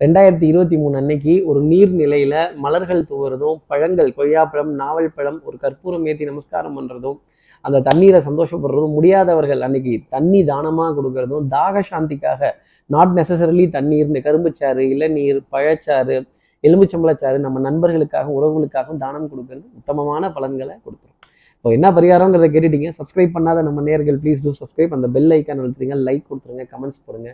ரெண்டாயிரத்தி 0.00 0.46
இருபத்தி 0.50 0.76
மூணு 0.82 0.94
அன்னைக்கு 1.00 1.34
ஒரு 1.50 1.60
நீர்நிலையில் 1.62 2.38
மலர்கள் 2.64 3.08
தூவுறதும் 3.10 3.58
பழங்கள் 3.66 4.10
கொய்யாப்பழம் 4.16 4.72
நாவல் 4.80 5.14
பழம் 5.16 5.38
ஒரு 5.44 5.56
கற்பூரம் 5.64 6.06
ஏற்றி 6.10 6.24
நமஸ்காரம் 6.30 6.76
பண்ணுறதும் 6.78 7.18
அந்த 7.64 7.82
தண்ணீரை 7.88 8.20
சந்தோஷப்படுறதும் 8.28 8.94
முடியாதவர்கள் 8.98 9.64
அன்னைக்கு 9.66 9.94
தண்ணி 10.14 10.40
தானமாக 10.50 10.94
கொடுக்கறதும் 10.98 11.48
தாக 11.54 11.84
சாந்திக்காக 11.90 12.50
நாட் 12.90 13.14
நெசசரிலி 13.18 13.66
தண்ணீர் 13.76 14.14
கரும்புச்சாறு 14.26 14.84
இளநீர் 14.94 15.40
பழச்சாறு 15.54 16.16
எலும்புச்சம்பளச்சாறு 16.64 17.38
நம்ம 17.44 17.60
நண்பர்களுக்காக 17.68 18.26
உறவுகளுக்காகவும் 18.38 19.00
தானம் 19.04 19.30
கொடுக்கறது 19.30 19.64
உத்தமமான 19.78 20.30
பலன்களை 20.36 20.74
கொடுத்துரும். 20.84 21.18
இப்போ 21.56 21.70
என்ன 21.76 21.88
பரிகாரங்கிறத 21.96 22.46
கேட்டுட்டீங்க? 22.54 22.88
சப்ஸ்கிரைப் 22.98 23.34
பண்ணாத 23.36 23.58
நம்ம 23.68 23.82
நேர்கள் 23.88 24.18
ப்ளீஸ் 24.22 24.42
டூ 24.44 24.52
சப்ஸ்கிரைப் 24.60 24.94
அந்த 24.96 25.08
பெல் 25.16 25.32
ஐக்கான் 25.36 25.60
அழுத்துறீங்க 25.62 25.96
லைக் 26.08 26.24
கொடுத்துருங்க 26.30 26.64
கமெண்ட்ஸ் 26.72 27.02
போடுங்க 27.06 27.30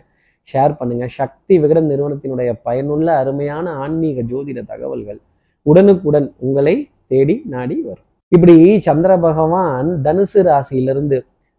ஷேர் 0.51 0.73
பண்ணுங்க. 0.79 1.05
சக்தி 1.19 1.55
விகடன் 1.63 1.89
நிறுவனத்தினுடைய 1.91 2.51
பயனுள்ள 2.67 3.07
அருமையான 3.21 3.73
ஆன்மீக 3.85 4.25
ஜோதிட 4.31 4.61
தகவல்கள் 4.73 5.19
உடனுக்குடன் 5.65 6.29
உங்களை 6.47 6.75
தேடி 7.13 7.35
நாடி 7.55 7.77
வரும். 7.87 8.08
இப்படி 8.31 8.55
சந்திர 8.79 9.11
பகவான் 9.17 9.87
தனுசு 10.05 10.41
ராசியிலிருந்து 10.47 11.17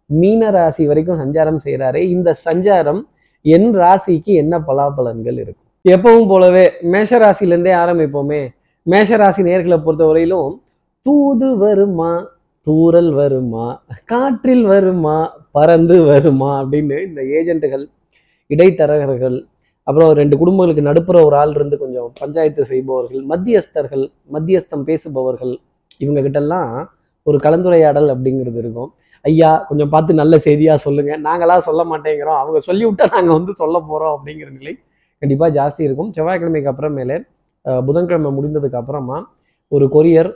மீன 0.09 0.49
ராசி 0.51 0.83
வரைக்கும் 0.87 1.21
சஞ்சாரம் 1.23 1.59
செய்கிறாரு 1.65 1.99
இந்த 2.15 2.29
சஞ்சாரம் 2.45 3.01
என் 3.45 3.69
ராசிக்கு 3.73 4.31
என்ன 4.33 4.53
பலாபலன்கள் 4.67 5.37
இருக்கும்? 5.43 5.67
எப்பவும் 5.85 6.27
போலவே 6.27 6.65
மேஷ 6.81 7.19
ராசிலேருந்தே 7.19 7.73
ஆரம்பிப்போமே. 7.83 8.41
மேஷ 8.85 9.17
ராசி 9.17 9.41
நேர்களை 9.43 9.77
பொறுத்தவரையிலும் 9.77 10.53
தூது 11.05 11.49
வருமா 11.55 12.11
தூரல் 12.67 13.11
வருமா 13.13 13.65
காற்றில் 14.05 14.65
வருமா 14.65 15.17
பறந்து 15.51 15.97
வருமா 16.03 16.51
அப்படின்னு 16.61 16.97
இந்த 17.07 17.21
ஏஜென்ட்டுகள் 17.39 17.85
இடைத்தரகர்கள் 18.49 19.37
அப்புறம் 19.87 20.11
ரெண்டு 20.11 20.35
குடும்பங்களுக்கு 20.37 20.83
நடுப்புற 20.89 21.17
ஒரு 21.25 21.35
ஆள் 21.35 21.53
இருந்து 21.53 21.77
கொஞ்சம் 21.77 22.09
பஞ்சாயத்து 22.19 22.63
செய்பவர்கள் 22.65 23.23
மத்தியஸ்தர்கள் 23.23 24.05
மத்தியஸ்தம் 24.33 24.83
பேசுபவர்கள் 24.83 25.53
இவங்க 26.03 26.19
கிட்டெல்லாம் 26.25 26.71
ஒரு 27.27 27.37
கலந்துரையாடல் 27.45 28.09
அப்படிங்கிறது 28.13 28.59
இருக்கும். 28.63 28.89
ஐயா 29.25 29.49
கொஞ்சம் 29.69 29.91
பார்த்து 29.93 30.21
நல்ல 30.21 30.35
செய்தியாக 30.45 30.77
சொல்லுங்கள் 30.85 31.21
நாங்களாம் 31.27 31.65
சொல்ல 31.67 31.81
மாட்டேங்கிறோம். 31.91 32.39
அவங்க 32.43 32.59
சொல்லிவிட்டா 32.67 33.05
நாங்கள் 33.15 33.37
வந்து 33.39 33.53
சொல்ல 33.61 33.75
போகிறோம் 33.89 34.13
அப்படிங்கிற 34.17 34.49
நிலை 34.59 34.73
கண்டிப்பாக 35.21 35.51
ஜாஸ்தி 35.57 35.81
இருக்கும். 35.87 36.11
செவ்வாய்க்கிழமைக்கு 36.15 36.71
அப்புறமேலே 36.71 37.17
புதன்கிழமை 37.87 38.29
முடிந்ததுக்கு 38.37 38.79
அப்புறமா 38.79 39.17
ஒரு 39.71 39.85
கொரியர் 39.95 40.31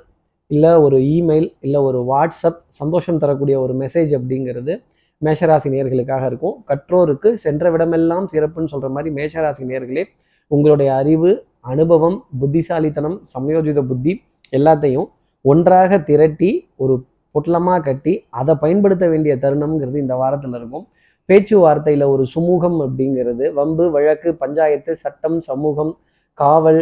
இல்லை 0.52 0.72
ஒரு 0.86 0.98
இமெயில் 1.14 1.48
இல்லை 1.66 1.80
ஒரு 1.88 2.00
வாட்ஸ்அப் 2.10 2.60
சந்தோஷம் 2.80 3.22
தரக்கூடிய 3.24 3.56
ஒரு 3.64 3.74
மெசேஜ் 3.82 4.12
அப்படிங்கிறது 4.18 4.74
மேஷராசி 5.22 5.68
நேர்களுக்காக 5.74 6.24
இருக்கும். 6.30 6.56
கற்றோருக்கு 6.70 7.30
சென்ற 7.46 7.72
விடமெல்லாம் 7.74 8.26
சிறப்புன்னு 8.34 8.72
சொல்கிற 8.74 8.90
மாதிரி 8.96 9.10
மேஷராசி 9.18 9.64
நேர்களே 9.72 10.04
உங்களுடைய 10.52 10.90
அறிவு 11.02 11.32
அனுபவம் 11.74 12.18
புத்திசாலித்தனம் 12.42 13.18
சமயோஜித 13.34 13.82
புத்தி 13.92 14.14
எல்லாத்தையும் 14.54 15.08
ஒன்றாக 15.52 15.98
திரட்டி 16.10 16.52
ஒரு 16.84 16.94
பொட்டலமாக 17.36 17.84
கட்டி 17.88 18.14
அதை 18.40 18.54
பயன்படுத்த 18.64 19.06
வேண்டிய 19.14 19.34
தருணம்ங்கிறது 19.44 19.98
இந்த 20.04 20.16
வாரத்தில் 20.22 20.58
இருக்கும். 20.60 20.86
பேச்சுவார்த்தையில் 21.30 22.06
ஒரு 22.14 22.24
சுமூகம் 22.34 22.78
அப்படிங்கிறது 22.86 23.46
வம்பு 23.60 23.86
வழக்கு 23.96 24.30
பஞ்சாயத்து 24.44 24.92
சட்டம் 25.04 25.38
சமூகம் 25.50 25.94
காவல் 26.38 26.82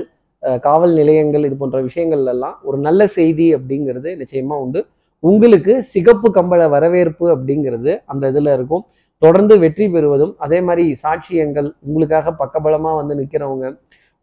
காவல் 0.66 0.94
நிலையங்கள் 1.00 1.46
இது 1.48 1.56
போன்ற 1.60 1.80
விஷயங்கள் 1.88 2.24
எல்லாம் 2.34 2.56
ஒரு 2.68 2.78
நல்ல 2.88 3.02
செய்தி 3.18 3.46
அப்படிங்கிறது 3.58 4.10
நிச்சயமா 4.22 4.56
உண்டு. 4.64 4.80
உங்களுக்கு 5.24 5.74
சிகப்பு 5.94 6.30
கம்பள 6.38 6.62
வரவேற்பு 6.74 7.26
அப்படிங்கிறது 7.36 7.92
அந்த 8.12 8.32
இதில் 8.32 8.52
இருக்கும். 8.58 8.84
தொடர்ந்து 9.22 9.56
வெற்றி 9.64 9.86
பெறுவதும் 9.94 10.34
அதே 10.46 10.60
மாதிரி 10.68 10.86
சாட்சியங்கள் 11.04 11.70
உங்களுக்காக 11.88 12.34
பக்கபலமாக 12.42 12.98
வந்து 13.02 13.14
நிற்கிறவங்க 13.20 13.68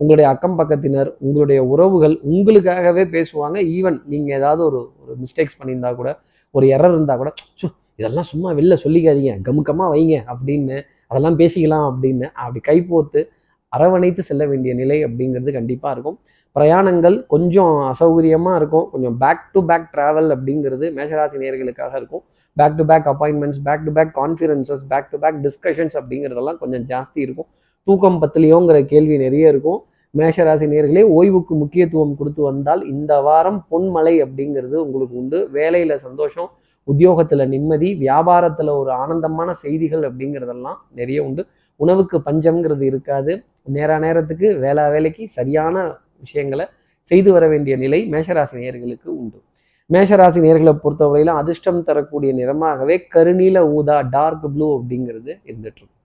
உங்களுடைய 0.01 0.31
அக்கம் 0.31 0.59
பக்கத்தினர் 0.59 1.15
உங்களுடைய 1.19 1.65
உறவுகள் 1.65 2.19
உங்களுக்காகவே 2.31 3.05
பேசுவாங்க. 3.17 3.59
ஈவன் 3.77 4.03
நீங்கள் 4.07 4.37
ஏதாவது 4.37 4.65
ஒரு 4.65 4.91
ஒரு 5.03 5.17
மிஸ்டேக்ஸ் 5.23 5.57
பண்ணியிருந்தா 5.61 5.95
கூட 5.95 6.19
ஒரு 6.51 6.67
எரர் 6.67 6.93
இருந்தால் 6.93 7.17
கூட 7.17 7.33
"ச்சோ, 7.63 7.69
இதெல்லாம் 7.97 8.23
சும்மா 8.23 8.53
வெளில 8.53 8.77
சொல்லிக்காதீங்க. 8.85 9.41
கமுக்கமாக 9.45 9.93
வைங்க 9.93 10.23
அப்படின்னு 10.35 10.83
அதெல்லாம் 11.07 11.39
பேசிக்கலாம் 11.39 11.87
அப்படின்னு 11.93 12.31
அப்படி 12.33 12.61
கைப்போத்து 12.69 13.29
அரவணைத்து 13.69 14.23
செல்ல 14.23 14.47
வேண்டிய 14.47 14.75
நிலை 14.75 15.05
அப்படிங்கிறது 15.05 15.53
கண்டிப்பாக 15.53 15.93
இருக்கும். 15.93 16.19
பிரயாணங்கள் 16.55 17.27
கொஞ்சம் 17.27 17.93
அசௌகரியமாக 17.93 18.57
இருக்கும். 18.57 18.89
கொஞ்சம் 18.93 19.17
பேக் 19.19 19.53
டு 19.53 19.65
பேக் 19.65 19.89
ட்ராவல் 19.93 20.37
அப்படிங்கிறது 20.37 20.87
மேஷராசி 20.99 21.37
நேர்களுக்காக 21.37 21.97
இருக்கும். 21.97 22.23
Back 22.53 22.77
to 22.77 22.85
back 22.85 23.07
appointments 23.07 23.63
back 23.65 23.85
to 23.85 23.93
back 23.93 24.19
conferences 24.19 24.85
back 24.89 25.11
to 25.11 25.19
back 25.19 25.39
discussions 25.43 25.97
அப்படிங்கிறதெல்லாம் 26.01 26.57
கொஞ்சம் 26.57 26.87
ஜாஸ்தி 26.87 27.19
இருக்கும். 27.21 27.47
தூக்கம் 27.83 28.23
பத்திலையோங்கிற 28.23 28.85
கேள்வி 28.85 29.19
நிறைய 29.19 29.49
இருக்கும். 29.49 29.81
மேஷராசி 30.15 30.67
நேர்களே 30.73 31.03
ஓய்வுக்கு 31.17 31.55
முக்கியத்துவம் 31.55 32.17
கொடுத்து 32.19 32.43
வந்தால் 32.43 32.83
இந்த 32.93 33.13
வாரம் 33.27 33.61
பொன்மலை 33.71 34.15
அப்படிங்கிறது 34.25 34.77
உங்களுக்கு 34.85 35.17
உண்டு. 35.23 35.39
வேலையில் 35.57 36.03
சந்தோஷம் 36.07 36.49
உத்தியோகத்தில் 36.89 37.51
நிம்மதி 37.55 37.89
வியாபாரத்தில் 38.05 38.71
ஒரு 38.81 38.91
ஆனந்தமான 39.03 39.51
செய்திகள் 39.63 40.05
அப்படிங்கிறதெல்லாம் 40.09 40.79
நிறைய 40.99 41.19
உண்டு. 41.29 41.43
உணவுக்கு 41.81 42.17
பஞ்சம்ங்கிறது 42.27 42.85
இருக்காது. 42.91 43.35
நேர 43.77 43.99
நேரத்துக்கு 44.05 44.49
வேளா 44.65 44.87
வேலைக்கு 44.95 45.25
சரியான 45.39 45.77
விஷயங்களை 46.25 46.67
செய்து 47.11 47.31
வர 47.33 47.45
வேண்டிய 47.49 47.75
நிலை 47.77 48.01
மேஷராசி 48.15 48.57
நேர்களுக்கு 48.65 49.09
உண்டு. 49.21 49.39
மேஷராசி 49.91 50.41
நேர்களை 50.47 50.73
பொறுத்தவரையிலும் 50.83 51.41
அதிர்ஷ்டம் 51.43 51.87
தரக்கூடிய 51.89 52.33
நிறமாகவே 52.41 52.97
கருநீல 53.15 53.59
ஊதா 53.77 53.97
டார்க் 54.17 54.47
ப்ளூ 54.55 54.69
அப்படிங்கிறது 54.77 55.33
இருந்துட்டு 55.49 55.81
இருக்கும் 55.81 56.00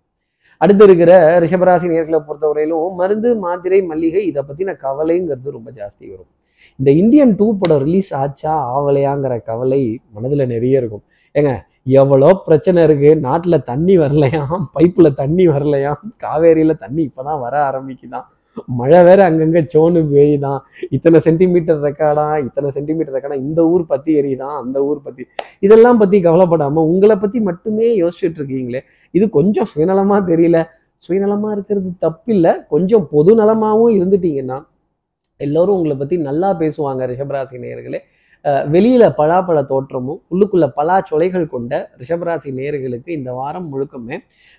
அடுத்து 0.61 0.83
இருக்கிற 0.87 1.11
ரிஷபராசி 1.43 1.87
நேர்களை 1.93 2.19
பொறுத்தவரையிலும் 2.27 2.97
மருந்து 3.01 3.29
மாத்திரை 3.45 3.79
மல்லிகை 3.91 4.23
இதை 4.31 4.41
பற்றின 4.49 4.75
கவலைங்கிறது 4.85 5.55
ரொம்ப 5.57 5.69
ஜாஸ்தி 5.79 6.05
வரும். 6.11 6.29
இந்த 6.79 6.89
இந்தியன் 7.01 7.33
டூ 7.39 7.47
படம் 7.61 7.81
ரிலீஸ் 7.85 8.11
ஆச்சா 8.21 8.53
ஆவலையாங்கிற 8.75 9.33
கவலை 9.49 9.81
மனதில் 10.15 10.51
நிறைய 10.53 10.81
இருக்கும். 10.81 11.03
ஏங்க 11.35 11.53
எவ்வளோ 12.01 12.29
பிரச்சனை 12.45 12.79
இருக்குது 12.87 13.21
நாட்டில் 13.25 13.65
தண்ணி 13.71 13.95
வரலையாம் 14.03 14.63
பைப்பில் 14.77 15.17
தண்ணி 15.21 15.45
வரலையாம் 15.53 16.05
காவேரியில் 16.23 16.81
தண்ணி 16.85 17.01
இப்போ 17.09 17.23
தான் 17.27 17.43
வர 17.45 17.55
ஆரம்பிக்குதான். 17.69 18.27
மழை 18.79 18.99
வேற 19.07 19.19
அங்கங்கே 19.29 19.61
சோனு 19.73 20.01
பெய்யுதான் 20.11 20.59
இத்தனை 20.95 21.19
சென்டிமீட்டர் 21.25 21.79
ரெக்கார்டா 21.87 22.25
இத்தனை 22.45 22.69
சென்டிமீட்டர் 22.75 23.15
ரெக்கார்டா 23.15 23.39
இந்த 23.47 23.61
ஊர் 23.71 23.83
பற்றி 23.89 24.11
எரியுதான் 24.19 24.55
அந்த 24.61 24.77
ஊர் 24.89 24.99
பற்றி 25.07 25.23
இதெல்லாம் 25.65 25.99
பற்றி 26.01 26.19
கவலைப்படாமல் 26.27 26.87
உங்களை 26.91 27.15
பற்றி 27.23 27.39
மட்டுமே 27.49 27.87
யோசிச்சுட்டு 28.03 28.39
இருக்கீங்களே 28.41 28.81
இது 29.17 29.25
கொஞ்சம் 29.37 29.69
சுயநலமாக 29.71 30.21
தெரியல. 30.31 30.59
சுயநலமாக 31.05 31.55
இருக்கிறது 31.55 31.89
தப்பில்லை. 32.05 32.53
கொஞ்சம் 32.73 33.05
பொது 33.13 33.31
நலமாகவும் 33.41 33.95
இருந்துட்டீங்கன்னா 33.99 34.57
எல்லோரும் 35.45 35.75
உங்களை 35.77 35.95
பற்றி 36.01 36.15
நல்லா 36.27 36.49
பேசுவாங்க 36.61 37.07
ரிஷபராசி 37.11 37.57
நேயர்களே. 37.63 37.99
வெளியில் 38.45 38.73
வெளியில 38.73 39.03
பலாப்பழ 39.19 39.59
தோற்றமும் 39.69 40.19
உள்ளுக்குள்ள 40.31 40.65
பலா 40.77 40.95
சொலைகள் 41.09 41.45
கொண்ட 41.53 41.73
ரிஷபராசி 42.01 42.49
நேயர்களுக்கு 42.57 43.09
இந்த 43.17 43.29
வாரம் 43.37 43.67
முழுக்கமே 43.71 44.17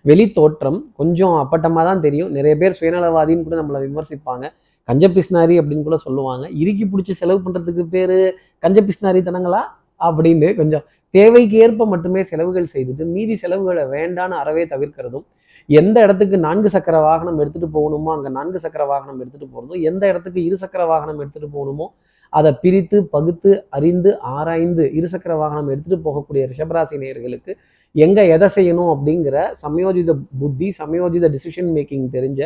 வெளி 0.08 0.24
தோற்றம் 0.38 0.78
கொஞ்சம் 1.00 1.34
அப்பட்டமாக 1.42 1.84
தான் 1.88 2.02
தெரியும். 2.06 2.30
நிறைய 2.36 2.54
பேர் 2.62 2.76
சுயநலவாதின்னு 2.78 3.46
கூட 3.48 3.56
நம்மளை 3.60 3.80
விமர்சிப்பாங்க. 3.86 4.46
கஞ்ச 4.88 5.04
பிஸ்னாரி 5.16 5.54
அப்படின்னு 5.60 5.86
கூட 5.88 5.98
சொல்லுவாங்க. 6.06 6.44
இறுக்கி 6.62 6.84
பிடிச்சி 6.90 7.14
செலவு 7.20 7.40
பண்ணுறதுக்கு 7.44 7.84
பேர் 7.94 8.16
கஞ்ச 8.64 8.80
பிஸ்னாரி 8.88 9.22
தனங்களா 9.28 9.62
அப்படின்னு 10.00 10.48
கொஞ்சம் 10.56 10.84
தேவைக்கு 11.14 11.56
ஏற்ப 11.64 11.86
மட்டுமே 11.92 12.20
செலவுகள் 12.30 12.72
செய்துட்டு 12.74 13.04
மீதி 13.14 13.34
செலவுகளை 13.42 13.84
வேண்டான 13.94 14.32
அறவே 14.42 14.64
தவிர்க்கிறதும் 14.72 15.26
எந்த 15.68 15.96
இடத்துக்கு 16.04 16.36
நான்கு 16.38 16.68
சக்கர 16.74 16.96
வாகனம் 17.00 17.38
எடுத்துகிட்டு 17.42 17.70
போகணுமோ 17.76 18.10
அங்கே 18.16 18.30
நான்கு 18.30 18.58
சக்கர 18.64 18.82
வாகனம் 18.90 19.20
எடுத்துகிட்டு 19.20 19.54
போகிறதும் 19.54 19.84
எந்த 19.90 20.02
இடத்துக்கு 20.10 20.40
இரு 20.48 20.56
சக்கர 20.62 20.82
வாகனம் 20.90 21.20
எடுத்துகிட்டு 21.22 21.50
போகணுமோ 21.56 21.86
அதை 22.32 22.50
பிரித்து 22.62 22.98
பகுத்து 23.14 23.50
அறிந்து 23.70 24.10
ஆராய்ந்து 24.32 24.84
இருசக்கர 24.98 25.32
வாகனம் 25.42 25.70
எடுத்துகிட்டு 25.72 26.06
போகக்கூடிய 26.06 26.42
ரிஷபராசி 26.48 26.96
நேயர்களுக்கு 27.02 27.52
எங்கே 27.94 28.22
எதை 28.28 28.48
செய்யணும் 28.56 28.90
அப்படிங்கிற 28.94 29.36
சமயோஜித 29.62 30.14
புத்தி 30.40 30.68
சமயோஜித 30.80 31.28
டிசிஷன் 31.34 31.70
மேக்கிங் 31.76 32.08
தெரிஞ்ச 32.16 32.40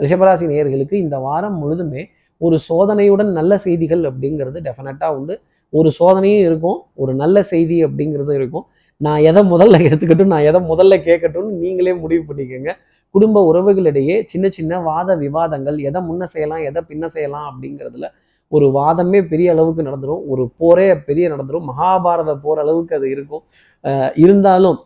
ரிஷபராசி 0.00 0.44
நேயர்களுக்கு 0.52 0.96
இந்த 1.04 1.16
வாரம் 1.18 1.58
முழுதுமே 1.62 2.02
ஒரு 2.40 2.56
சோதனையுடன் 2.68 3.30
நல்ல 3.32 3.52
செய்திகள் 3.64 4.02
அப்படிங்கிறது 4.08 4.58
டெஃபினட்டாக 4.66 5.16
உண்டு. 5.18 5.34
ஒரு 5.78 5.88
சோதனையும் 5.98 6.44
இருக்கும் 6.48 6.78
ஒரு 7.02 7.12
நல்ல 7.22 7.36
செய்தி 7.52 7.76
அப்படிங்கிறதும் 7.86 8.38
இருக்கும். 8.40 8.66
நான் 9.00 9.22
எதை 9.30 9.42
முதல்ல 9.52 9.78
எடுத்துக்கட்டும் 9.86 10.32
நான் 10.34 10.46
எதை 10.50 10.60
முதல்ல 10.72 10.94
கேட்கட்டும்னு 11.06 11.54
நீங்களே 11.62 11.94
முடிவு 12.02 12.22
பண்ணிக்கோங்க. 12.28 12.72
குடும்ப 13.14 13.40
உறவுகளிடையே 13.50 14.16
சின்ன 14.32 14.46
சின்ன 14.56 14.78
வாத 14.88 15.10
விவாதங்கள் 15.24 15.76
எதை 15.88 16.00
முன்ன 16.08 16.24
செய்யலாம் 16.34 16.62
எதை 16.68 16.80
பின்ன 16.90 17.06
செய்யலாம் 17.14 17.46
அப்படிங்கிறதுல 17.50 18.08
ஒரு 18.52 18.66
வாதமே 18.76 19.20
பெரிய 19.30 19.48
அளவுக்கு 19.54 19.82
நடந்துடும் 19.88 20.24
ஒரு 20.32 20.42
போரே 20.60 20.86
பெரிய 21.08 21.26
நடந்துடும் 21.32 21.68
மகாபாரத 21.70 22.32
போர் 22.44 22.60
அளவுக்கு 22.64 22.96
அது 22.98 23.06
இருக்கும். 23.14 23.42
இருந்தாலும் 24.24 24.78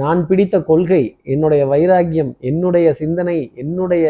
நான் 0.00 0.20
பிடித்த 0.28 0.56
கொள்கை 0.68 1.02
என்னுடைய 1.32 1.62
வைராக்கியம் 1.72 2.32
என்னுடைய 2.50 2.88
சிந்தனை 3.00 3.36
என்னுடைய 3.62 4.04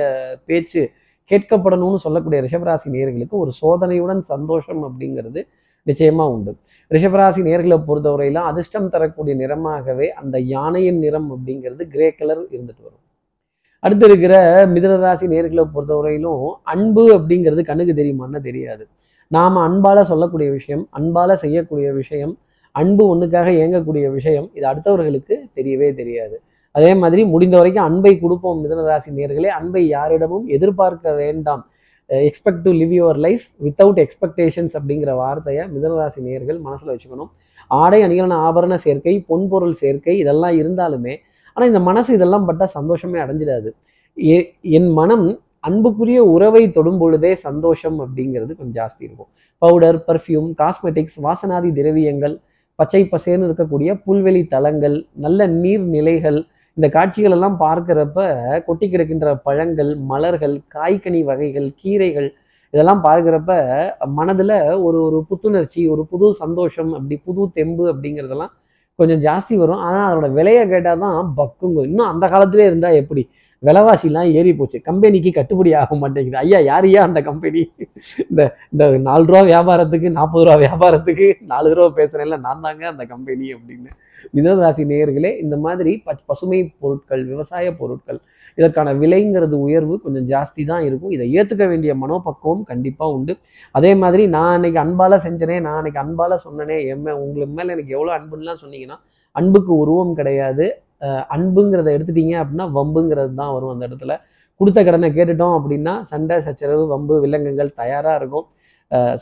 பேச்சு 0.49 0.83
கேட்கப்படணும்னு 1.31 1.99
சொல்லக்கூடிய 2.05 2.39
ரிஷபராசி 2.47 2.89
நேர்களுக்கு 2.97 3.37
ஒரு 3.45 3.53
சோதனையுடன் 3.61 4.23
சந்தோஷம் 4.33 4.83
அப்படிங்கிறது 4.89 5.43
நிச்சயமா 5.87 6.25
உண்டு. 6.35 6.57
ரிஷபராசி 6.91 7.41
நேர்களை 7.49 7.77
பொறுத்தவரையிலும் 7.87 8.49
அதிர்ஷ்டம் 8.51 8.89
தரக்கூடிய 8.89 9.35
நிறமாகவே 9.43 10.09
அந்த 10.09 10.39
யானையின் 10.55 10.99
நிறம் 10.99 11.29
அப்படிங்கிறது 11.33 11.83
கிரே 11.89 12.09
கலர் 12.11 12.43
இருந்துட்டு 12.55 12.83
வரும். 12.83 13.03
அடுத்து 13.81 14.07
இருக்கிற 14.07 14.35
மிதனராசி 14.67 15.27
நேர்களை 15.35 15.65
பொறுத்தவரையிலும் 15.75 16.53
அன்பு 16.63 17.19
அப்படிங்கிறது 17.19 17.63
கண்ணுக்கு 17.63 17.95
தெரியுமான்னு 18.03 18.41
தெரியாது. 18.41 18.89
நாம 19.29 19.69
அன்பால 19.69 20.01
சொல்லக்கூடிய 20.01 20.51
விஷயம் 20.51 20.89
அன்பால 20.99 21.33
செய்யக்கூடிய 21.33 21.93
விஷயம் 21.93 22.39
அன்பு 22.73 23.17
ஒண்ணுக்காக 23.17 23.49
இயங்கக்கூடிய 23.59 24.11
விஷயம் 24.13 24.51
இது 24.55 24.67
அடுத்தவர்களுக்கு 24.73 25.35
தெரியவே 25.57 25.95
தெரியாது. 25.95 26.37
அதே 26.73 26.95
மாதிரி 26.95 27.25
முடிந்த 27.25 27.57
வரைக்கும் 27.57 27.85
அன்பை 27.85 28.13
கொடுப்போம் 28.21 28.61
மிதனராசி 28.65 29.11
நேர்களே. 29.17 29.47
அன்பை 29.47 29.89
யாரிடமும் 29.89 30.47
எதிர்பார்க்க 30.47 31.13
வேண்டாம். 31.13 31.63
Expect 32.17 32.63
to 32.63 32.71
live 32.71 33.05
your 33.05 33.17
life 33.17 33.43
without 33.65 34.07
expectations 34.07 34.69
அப்படிங்கிற 34.73 35.15
வார்த்தையை 35.15 35.67
மிதனராசி 35.67 36.19
நேர்கள் 36.25 36.61
மனசில் 36.61 36.89
வச்சுக்கணும். 36.89 37.31
ஆடை 37.69 38.03
அணிகலன 38.03 38.35
ஆபரண 38.35 38.75
சேர்க்கை 38.75 39.25
பொன்பொருள் 39.29 39.71
சேர்க்கை 39.71 40.19
இதெல்லாம் 40.19 40.59
இருந்தாலுமே 40.59 41.17
ஆனால் 41.55 41.69
இந்த 41.69 41.81
மனசு 41.81 42.15
இதெல்லாம் 42.15 42.45
பட்டா 42.45 42.67
சந்தோஷமே 42.67 43.21
அடைஞ்சிடாது. 43.21 43.71
எ- 44.23 44.51
என் 44.63 44.89
மனம் 44.89 45.41
அன்புக்குரிய 45.61 46.25
உறவை 46.25 46.71
தொடும் 46.71 46.99
பொழுதே 46.99 47.35
சந்தோஷம் 47.35 48.01
அப்படிங்கிறது 48.01 48.57
கொஞ்சம் 48.57 48.87
ஜாஸ்தி 48.87 49.03
இருக்கும். 49.03 49.27
பவுடர் 49.59 50.05
பர்ஃப்யூம் 50.07 50.53
காஸ்மெட்டிக்ஸ் 50.59 51.23
வாசனாதி 51.23 51.73
திரவியங்கள் 51.73 52.39
பச்சை 52.75 53.09
பசேர்னு 53.13 53.45
இருக்கக்கூடிய 53.45 54.01
புல்வெளி 54.07 54.49
தலங்கள் 54.49 55.07
நல்ல 55.13 55.49
நீர்நிலைகள் 55.49 56.45
இந்த 56.77 56.87
காட்சிகள் 56.89 57.35
எல்லாம் 57.37 57.57
பார்க்குறப்ப 57.65 58.21
கொட்டி 58.67 58.87
கிடக்கின்ற 58.93 59.33
பழங்கள் 59.47 59.91
மலர்கள் 60.11 60.55
காய்கனி 60.75 61.21
வகைகள் 61.31 61.69
கீரைகள் 61.83 62.29
இதெல்லாம் 62.75 63.03
பார்க்குறப்ப 63.07 63.53
மனதுல 64.19 64.53
ஒரு 64.87 64.99
ஒரு 65.07 65.19
புத்துணர்ச்சி 65.31 65.83
ஒரு 65.95 66.03
புது 66.13 66.27
சந்தோஷம் 66.43 66.91
அப்படி 66.99 67.17
புது 67.29 67.43
தெம்பு 67.59 67.85
அப்படிங்கிறதெல்லாம் 67.93 68.53
கொஞ்சம் 68.99 69.21
ஜாஸ்தி 69.27 69.55
வரும். 69.63 69.83
ஆனால் 69.87 70.07
அதோட 70.11 70.29
விலையை 70.39 70.63
கேட்டால் 70.73 71.03
தான் 71.05 71.19
பக்குங்க. 71.39 71.81
இன்னும் 71.91 72.11
அந்த 72.13 72.25
காலத்திலே 72.33 72.65
இருந்தால் 72.71 72.99
எப்படி? 73.03 73.23
விலைவாசிலாம் 73.67 74.31
ஏறி 74.39 74.53
போச்சு. 74.61 74.79
கம்பெனிக்கு 74.89 75.31
கட்டுப்படி 75.39 75.71
ஆக 75.81 75.97
மாட்டேங்குது. 76.03 76.39
ஐயா 76.45 76.61
யார் 76.71 76.87
ஐயா 76.89 77.03
அந்த 77.09 77.21
கம்பெனி? 77.29 77.63
இந்த 78.31 78.43
இந்த 78.73 78.85
நாலு 79.09 79.27
ரூபா 79.31 79.43
வியாபாரத்துக்கு 79.53 80.11
நாற்பது 80.19 80.45
ரூபா 80.49 80.57
வியாபாரத்துக்கு 80.65 81.29
நாலு 81.53 81.75
ரூபா 81.79 81.91
பேசுகிறேன்ல 82.01 82.39
நான் 82.47 82.65
தாங்க 82.67 82.87
அந்த 82.93 83.07
கம்பெனி 83.15 83.47
அப்படின்னு. 83.57 83.91
மிதராசி 84.37 84.83
நேயர்களே 84.91 85.31
இந்த 85.45 85.57
மாதிரி 85.67 85.93
பச் 86.07 86.27
பசுமை 86.31 86.61
பொருட்கள் 86.83 87.23
விவசாய 87.31 87.67
பொருட்கள் 87.81 88.21
இதற்கான 88.59 88.89
விலைங்கிறது 89.03 89.57
உயர்வு 89.67 89.95
கொஞ்சம் 90.05 90.27
ஜாஸ்தி 90.33 90.63
தான் 90.71 90.85
இருக்கும். 90.89 91.13
இதை 91.17 91.27
ஏற்றுக்க 91.39 91.65
வேண்டிய 91.71 91.93
மனோபக்குவம் 92.03 92.63
கண்டிப்பாக 92.71 93.15
உண்டு. 93.17 93.35
அதே 93.79 93.93
மாதிரி 94.03 94.25
நான் 94.37 94.55
அன்னைக்கு 94.57 94.81
அன்பால் 94.85 95.23
செஞ்சனே 95.27 95.57
நான் 95.67 95.79
அன்னைக்கு 95.81 96.03
அன்பால் 96.05 96.43
சொன்னனே 96.47 96.77
எம்ம 96.95 97.15
உங்களுக்கு 97.25 97.55
மேலே 97.59 97.75
எனக்கு 97.77 97.97
எவ்வளோ 97.97 98.13
அன்புலாம் 98.19 98.63
சொன்னீங்கன்னா 98.65 98.99
அன்புக்கு 99.37 99.73
உருவம் 99.83 100.15
கிடையாது. 100.21 100.67
அன்புங்கிறத 101.35 101.89
எடுத்துட்டீங்க 101.97 102.35
அப்படின்னா 102.43 102.67
வம்புங்கிறது 102.79 103.33
தான் 103.41 103.53
வரும் 103.57 103.73
அந்த 103.75 103.85
இடத்துல. 103.89 104.15
கொடுத்த 104.61 104.81
கடனை 104.87 105.09
கேட்டுட்டோம் 105.17 105.55
அப்படின்னா 105.59 105.95
சண்டை 106.11 106.37
சச்சரவு 106.47 106.85
வம்பு 106.95 107.15
வில்லங்கங்கள் 107.25 107.71
தயாராக 107.81 108.19
இருக்கும். 108.21 108.47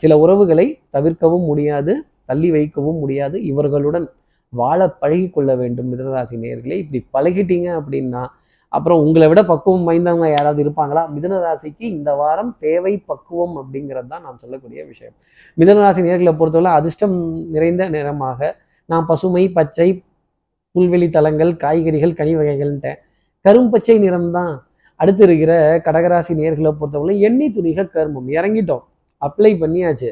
சில 0.01 0.13
உறவுகளை 0.23 0.65
தவிர்க்கவும் 0.95 1.45
முடியாது 1.51 1.93
தள்ளி 2.29 2.49
வைக்கவும் 2.55 2.99
முடியாது. 3.03 3.37
இவர்களுடன் 3.51 4.05
வாழ 4.53 4.79
பழகி 5.01 5.27
கொள்ள 5.35 5.51
வேண்டும் 5.61 5.89
மிதனராசி 5.91 6.37
நேர்களை 6.43 6.77
இப்படி 6.83 6.99
பழகிட்டீங்க 7.15 7.67
அப்படின்னா 7.79 8.23
அப்புறம் 8.73 9.01
உங்களை 9.05 9.27
விட 9.29 9.41
பக்குவம் 9.51 9.85
வாய்ந்தவங்க 9.87 10.27
யாராவது 10.33 10.59
இருப்பாங்களா? 10.63 11.01
மிதனராசிக்கு 11.15 11.83
இந்த 11.95 12.09
வாரம் 12.21 12.51
தேவை 12.65 12.93
பக்குவம் 13.09 13.55
அப்படிங்கிறது 13.61 14.09
தான் 14.13 14.23
நான் 14.27 14.41
சொல்லக்கூடிய 14.43 14.81
விஷயம். 14.91 15.15
மிதனராசி 15.57 16.01
நேர்களை 16.07 16.33
பொறுத்தவரை 16.39 16.73
அதிர்ஷ்டம் 16.79 17.15
நிறைந்த 17.55 17.89
நிறமாக 17.95 18.51
நான் 18.89 19.07
பசுமை 19.09 19.43
பச்சை 19.57 19.89
புல்வெளி 20.75 21.07
தலங்கள் 21.09 21.51
காய்கறிகள் 21.63 22.17
கனி 22.19 22.33
வகைகள்ன்ட்டேன். 22.35 22.99
கரும்பச்சை 23.45 23.95
நிறம்தான். 24.05 24.53
அடுத்து 24.99 25.23
இருக்கிற 25.27 25.53
கடகராசி 25.85 26.33
நேர்களை 26.41 26.71
பொறுத்தவரை 26.79 27.13
எண்ணி 27.27 27.47
துணிக 27.57 27.85
கர்மம் 27.95 28.27
இறங்கிட்டோம். 28.37 28.83
அப்ளை 29.21 29.51
பண்ணியாச்சு. 29.61 30.09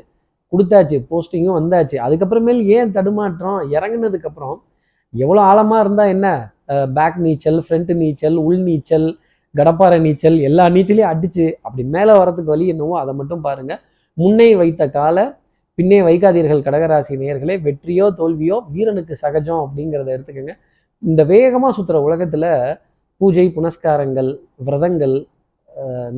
கொடுத்தாச்சு. 0.53 0.97
போஸ்டிங்கும் 1.09 1.57
வந்தாச்சு. 1.59 1.97
அதுக்கப்புறமேல் 2.05 2.61
ஏன் 2.77 2.93
தடுமாற்றம்? 2.97 3.59
இறங்கினதுக்கப்புறம் 3.77 4.57
எவ்வளோ 5.13 5.41
ஆழமாக 5.41 5.83
இருந்தால் 5.83 6.13
என்ன? 6.15 6.27
பேக் 6.97 7.19
நீச்சல் 7.25 7.59
ஃப்ரண்ட் 7.65 7.91
நீச்சல் 8.01 8.37
உள் 8.47 8.63
நீச்சல் 8.69 9.07
கடப்பாறை 9.55 9.97
நீச்சல் 10.05 10.37
எல்லா 10.47 10.63
நீச்சலையும் 10.75 11.11
அடிச்சு 11.13 11.45
அப்படி 11.65 11.83
மேலே 11.95 12.13
வரதுக்கு 12.19 12.51
வழி 12.53 12.65
என்னவோ 12.73 12.95
அதை 12.99 13.13
மட்டும் 13.19 13.41
பாருங்கள் 13.41 13.79
முன்னே 14.17 14.49
வைத்த 14.55 14.83
கால 14.97 15.17
பின்னே 15.79 15.97
வைக்காதீர்கள் 16.05 16.63
கடகராசி 16.65 17.13
நேர்களே 17.19 17.55
வெற்றியோ 17.65 18.05
தோல்வியோ 18.19 18.55
வீரனுக்கு 18.71 19.13
சகஜம் 19.21 19.61
அப்படிங்கிறத 19.65 20.09
எடுத்துக்கோங்க. 20.15 20.53
இந்த 21.03 21.21
வேகமாக 21.29 21.71
சுற்றுற 21.77 21.97
உலகத்தில் 22.07 22.51
பூஜை 23.21 23.45
புனஸ்காரங்கள் 23.57 24.31
விரதங்கள் 24.65 25.15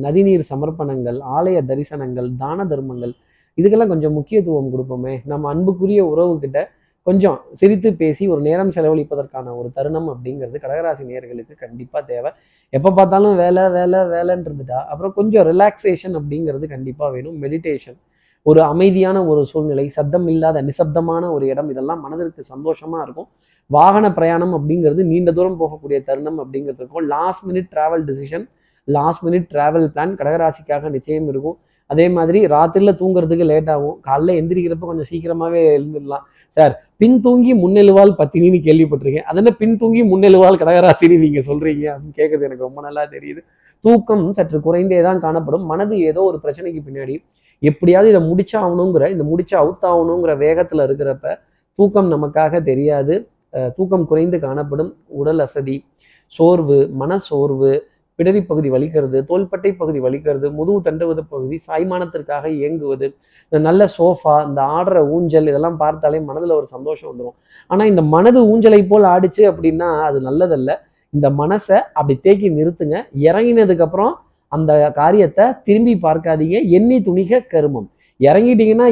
நதிநீர் 0.04 0.44
சமர்ப்பணங்கள் 0.50 1.18
ஆலய 1.36 1.58
தரிசனங்கள் 1.70 2.28
தான 2.42 2.66
தர்மங்கள் 2.72 3.14
இதுக்கெல்லாம் 3.58 3.92
கொஞ்சம் 3.94 4.16
முக்கியத்துவம் 4.18 4.72
கொடுப்போமே. 4.74 5.14
நம்ம 5.32 5.48
அன்புக்குரிய 5.54 6.02
உறவுகிட்ட 6.12 6.58
கொஞ்சம் 7.06 7.38
சிரித்து 7.60 7.88
பேசி 8.02 8.24
ஒரு 8.34 8.42
நேரம் 8.48 8.72
செலவழிப்பதற்கான 8.76 9.54
ஒரு 9.60 9.68
தருணம் 9.76 10.08
அப்படிங்கிறது 10.12 10.58
கடகராசி 10.64 11.02
நேயர்களுக்கு 11.10 11.54
கண்டிப்பாக 11.64 12.02
தேவை. 12.12 12.30
எப்போ 12.72 12.90
பார்த்தாலும் 12.98 13.36
வேலை 13.42 13.64
வேலை 13.78 14.00
வேலைன்றதுட்டா 14.14 14.80
அப்புறம் 14.90 15.14
கொஞ்சம் 15.18 15.46
ரிலாக்ஸேஷன் 15.52 16.16
அப்படிங்கிறது 16.20 16.66
கண்டிப்பாக 16.74 17.10
வேணும். 17.16 17.38
மெடிடேஷன் 17.44 17.98
ஒரு 18.50 18.60
அமைதியான 18.72 19.18
ஒரு 19.30 19.42
சூழ்நிலை 19.50 19.84
சத்தம் 19.96 20.26
இல்லாத 20.32 20.60
நிசப்தமான 20.68 21.24
ஒரு 21.34 21.44
இடம் 21.52 21.68
இதெல்லாம் 21.72 22.00
மனதிற்கு 22.04 22.42
சந்தோஷமா 22.52 22.98
இருக்கும். 23.04 23.28
வாகன 23.70 24.06
பிரயாணம் 24.16 24.54
அப்படிங்கிறது 24.56 25.02
நீண்ட 25.10 25.30
தூரம் 25.36 25.58
போகக்கூடிய 25.60 25.98
தருணம் 26.08 26.38
அப்படிங்கிறதுக்கும் 26.42 27.06
last 27.12 27.44
minute 27.48 27.68
travel 27.74 28.04
decision 28.08 28.46
last 28.88 29.22
minute 29.26 29.46
travel 29.52 29.86
plan 29.92 30.16
கடகராசிக்காக 30.20 30.90
நிச்சயம் 30.96 31.28
இருக்கும். 31.32 31.56
அதே 31.90 32.06
மாதிரி 32.16 32.38
ராத்திரில 32.52 32.92
தூங்குறதுக்கு 33.00 33.44
லேட் 33.50 33.70
ஆகும். 33.74 33.96
காலைல 34.08 34.34
எந்திரிக்கிறப்ப 34.40 34.86
கொஞ்சம் 34.90 35.08
சீக்கிரமாவே 35.10 35.62
எழுந்துடலாம் 35.76 36.24
சார் 36.56 36.72
பின் 37.00 37.18
தூங்கி 37.24 37.52
முன்னெழுவால் 37.62 38.12
பத்தினின்னு 38.20 38.60
கேள்விப்பட்டிருக்கேன். 38.68 39.26
அதென்ன 39.30 39.50
பின் 39.60 39.76
தூங்கி 39.80 40.02
முன்னெழுவால் 40.12 40.60
கடகராசினி 40.62 41.16
நீங்க 41.24 41.42
சொல்றீங்க? 41.50 41.84
அப்படின்னு 41.92 42.18
கேட்கறது 42.20 42.46
எனக்கு 42.48 42.66
ரொம்ப 42.68 42.80
நல்லா 42.86 43.04
தெரியுது. 43.14 43.40
தூக்கம் 43.84 44.24
சற்று 44.38 44.58
குறைந்தே 44.66 45.00
தான் 45.08 45.22
காணப்படும். 45.26 45.64
மனது 45.72 45.94
ஏதோ 46.10 46.22
ஒரு 46.30 46.40
பிரச்சனைக்கு 46.44 46.82
பின்னாடி 46.88 47.16
எப்படியாவது 47.62 48.10
இதை 48.12 48.22
முடிச்சாகணுங்கிற 48.30 49.04
இந்த 49.14 49.24
முடிச்சு 49.30 49.54
அவுத்தாகணுங்கிற 49.62 50.32
வேகத்தில் 50.44 50.84
இருக்கிறப்ப 50.86 51.34
தூக்கம் 51.78 52.10
நமக்காக 52.14 52.62
தெரியாது. 52.70 53.14
தூக்கம் 53.76 54.08
குறைந்து 54.10 54.38
காணப்படும். 54.46 54.92
உடல் 55.20 55.42
அசதி 55.46 55.76
சோர்வு 56.32 56.78
மன 57.00 57.18
சோர்வு 57.28 57.72
பிடரி 58.18 58.40
பகுதி 58.48 58.68
வலிக்கிறது 58.74 59.18
தோள்பட்டை 59.28 59.70
பகுதி 59.80 60.00
வலிக்கிறது 60.04 60.46
முதுகு 60.56 60.80
தண்டுவது 60.88 61.22
பகுதி 61.32 61.56
சாய்மானத்திற்காக 61.66 62.44
இயங்குவது 62.58 63.06
இந்த 63.44 63.58
நல்ல 63.68 63.82
சோஃபா 63.96 64.34
இந்த 64.48 64.60
ஆடுற 64.76 64.98
ஊஞ்சல் 65.14 65.50
இதெல்லாம் 65.52 65.78
பார்த்தாலே 65.82 66.18
மனதில் 66.28 66.58
ஒரு 66.58 66.68
சந்தோஷம் 66.74 67.10
வந்துடும் 67.10 67.36
ஆனால் 67.70 67.90
இந்த 67.92 68.02
மனது 68.14 68.40
ஊஞ்சலை 68.52 68.80
போல் 68.90 69.06
ஆடிச்சு 69.14 69.42
அப்படின்னா 69.52 69.88
அது 70.08 70.20
நல்லதல்ல. 70.28 70.70
இந்த 71.12 71.28
மனசை 71.40 71.78
அப்படி 71.98 72.14
தேக்கி 72.26 72.48
நிறுத்துங்க. 72.58 72.96
இறங்கினதுக்கப்புறம் 73.28 74.12
அந்த 74.56 74.72
காரியத்தை 75.00 75.44
திரும்பி 75.66 75.94
பார்க்காதீங்க. 76.06 76.58
எண்ணி 76.78 76.98
துணிக 77.08 77.40
கருமம். 77.54 77.88
இறங்கிட்டீங்கன்னா 78.20 78.86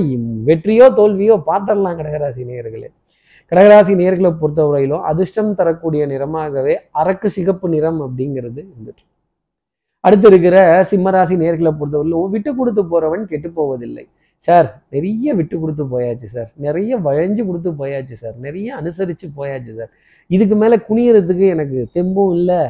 வெற்றியோ 0.49 0.87
தோல்வியோ 0.99 1.37
பார்த்துடலாம் 1.51 1.99
கடகராசி 2.01 2.42
நேயர்களே. 2.51 2.88
கடகராசி 3.53 3.92
நேர்களை 4.01 4.31
பொறுத்தவரையிலும் 4.40 5.07
அதிர்ஷ்டம் 5.11 5.55
தரக்கூடிய 5.61 6.03
நிறமாகவே 6.12 6.75
அரக்கு 7.01 7.29
சிகப்பு 7.37 7.68
நிறம் 7.75 8.01
அப்படிங்கிறது 8.07 8.61
இருந்துட்டு 8.70 9.05
அடுத்து 10.07 10.27
இருக்கிற 10.31 10.57
சிம்மராசி 10.90 11.35
நேர்களை 11.42 11.70
பொறுத்தவரையிலும் 11.79 12.33
விட்டு 12.35 12.51
கொடுத்து 12.59 12.83
போறவன் 12.92 13.25
கெட்டு 13.33 13.49
போவதில்லை. 13.59 14.05
சார் 14.46 14.68
நிறைய 14.94 15.35
விட்டு 15.38 15.57
கொடுத்து 15.62 15.85
போயாச்சு 15.94 16.29
சார். 16.35 16.51
நிறைய 16.66 16.92
வளைஞ்சு 17.07 17.42
கொடுத்து 17.49 17.70
போயாச்சு 17.81 18.16
சார். 18.23 18.37
நிறைய 18.46 18.68
அனுசரித்து 18.81 19.27
போயாச்சு 19.38 19.73
சார். 19.79 19.90
இதுக்கு 20.37 20.57
மேலே 20.62 20.77
குனியறதுக்கு 20.88 21.46
எனக்கு 21.55 21.81
தெம்பும் 21.96 22.33
இல்லை. 22.38 22.61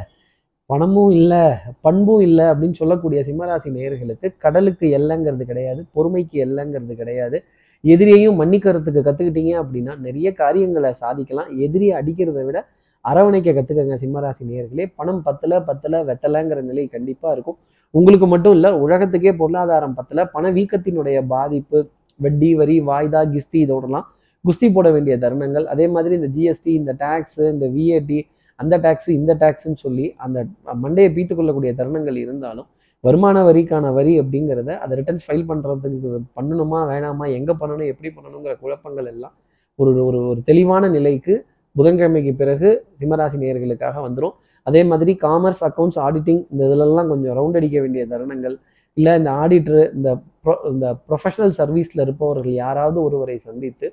பணமும் 0.70 1.12
இல்லை 1.18 1.42
பண்பும் 1.86 2.22
இல்லை 2.26 2.44
அப்படின்னு 2.50 2.80
சொல்லக்கூடிய 2.80 3.20
சிம்மராசி 3.28 3.68
நேயர்களுக்கு 3.76 4.28
கடலுக்கு 4.44 4.86
எல்லைங்கிறது 4.98 5.44
கிடையாது 5.50 5.80
பொறுமைக்கு 5.96 6.36
எல்லைங்கிறது 6.46 6.94
கிடையாது. 7.00 7.38
எதிரியையும் 7.84 8.38
மன்னிக்கிறதுக்கு 8.40 9.00
கற்றுக்கிட்டீங்க 9.06 9.52
அப்படின்னா 9.62 9.92
நிறைய 10.06 10.28
காரியங்களை 10.42 10.90
சாதிக்கலாம். 11.02 11.50
எதிரியை 11.66 11.94
அடிக்கிறதை 12.00 12.42
விட 12.48 12.58
அரவணைக்க 13.04 13.50
கற்றுக்கங்க 13.56 13.96
சிம்மராசி 14.02 14.42
நேயர்களே. 14.50 14.84
பணம் 14.98 15.22
பத்தல 15.26 15.60
பத்தல 15.68 16.02
வெத்தலைங்கிற 16.08 16.60
நிலை 16.70 16.84
கண்டிப்பாக 16.96 17.34
இருக்கும். 17.36 17.58
உங்களுக்கு 17.94 18.26
மட்டும் 18.32 18.54
இல்லை 18.56 18.70
உலகத்துக்கே 18.84 19.32
பொருளாதாரம் 19.42 19.94
பத்தல. 19.98 20.24
பணவீக்கத்தினுடைய 20.34 21.20
பாதிப்பு 21.34 21.78
வட்டி 22.24 22.50
வரி 22.60 22.76
வாய்தா 22.90 23.22
கிஸ்தி 23.34 23.58
இதோடலாம். 23.66 24.06
குஸ்தி 24.44 24.68
போட 24.76 24.88
வேண்டிய 24.96 25.14
தருணங்கள். 25.24 25.66
அதே 25.74 25.86
மாதிரி 25.94 26.14
இந்த 26.20 26.28
ஜிஎஸ்டி 26.36 26.70
இந்த 26.80 26.92
டேக்ஸு 27.04 27.42
இந்த 27.54 27.66
விஏடி 27.76 28.20
அந்த 28.60 28.74
டேக்ஸு 28.78 29.10
இந்த 29.10 29.32
டேக்ஸ்ன்னு 29.42 29.80
சொல்லி 29.80 30.06
அந்த 30.16 30.38
மண்டையை 30.82 31.10
பீத்து 31.12 31.34
கொள்ளக்கூடிய 31.34 31.72
தருணங்கள் 31.74 32.16
இருந்தாலும் 32.16 32.68
வருமான 33.04 33.42
வரிக்கான 33.42 33.92
வரி 33.92 34.14
அப்படிங்கிறத 34.20 34.70
அதை 34.78 34.94
ரிட்டர்ன்ஸ் 34.96 35.26
ஃபைல் 35.26 35.46
பண்ணுறதுக்கு 35.48 36.10
பண்ணணுமா 36.36 36.80
வேணாமா 36.88 37.26
எங்கே 37.32 37.54
பண்ணணும் 37.60 37.90
எப்படி 37.92 38.10
பண்ணணுங்கிற 38.16 38.54
குழப்பங்கள் 38.60 39.06
எல்லாம் 39.06 39.34
ஒரு 39.78 39.92
ஒரு 40.04 40.18
ஒரு 40.26 40.40
தெளிவான 40.42 40.88
நிலைக்கு 40.88 41.34
புதன்கிழமைக்கு 41.76 42.32
பிறகு 42.34 42.68
சிம்மராசி 43.00 43.38
நேயர்களுக்காக 43.38 43.98
வந்துடும் 44.00 44.34
அதே 44.66 44.82
மாதிரி 44.84 45.12
காமர்ஸ் 45.22 45.62
அக்கௌண்ட்ஸ் 45.64 45.98
ஆடிட்டிங் 45.98 46.42
இந்த 46.52 46.62
இதிலெல்லாம் 46.66 47.08
கொஞ்சம் 47.08 47.34
ரவுண்ட் 47.36 47.56
அடிக்க 47.56 47.78
வேண்டிய 47.80 48.02
தருணங்கள். 48.06 48.56
இல்லை 48.96 49.12
இந்த 49.14 49.30
ஆடிட்டர் 49.40 49.82
இந்த 49.94 50.10
ப்ரொ 50.44 50.54
இந்த 50.70 50.86
ப்ரொஃபஷனல் 51.08 51.54
சர்வீஸில் 51.58 52.02
இருப்பவர்கள் 52.02 52.54
யாராவது 52.56 52.98
ஒருவரை 53.02 53.36
சந்தித்து 53.38 53.86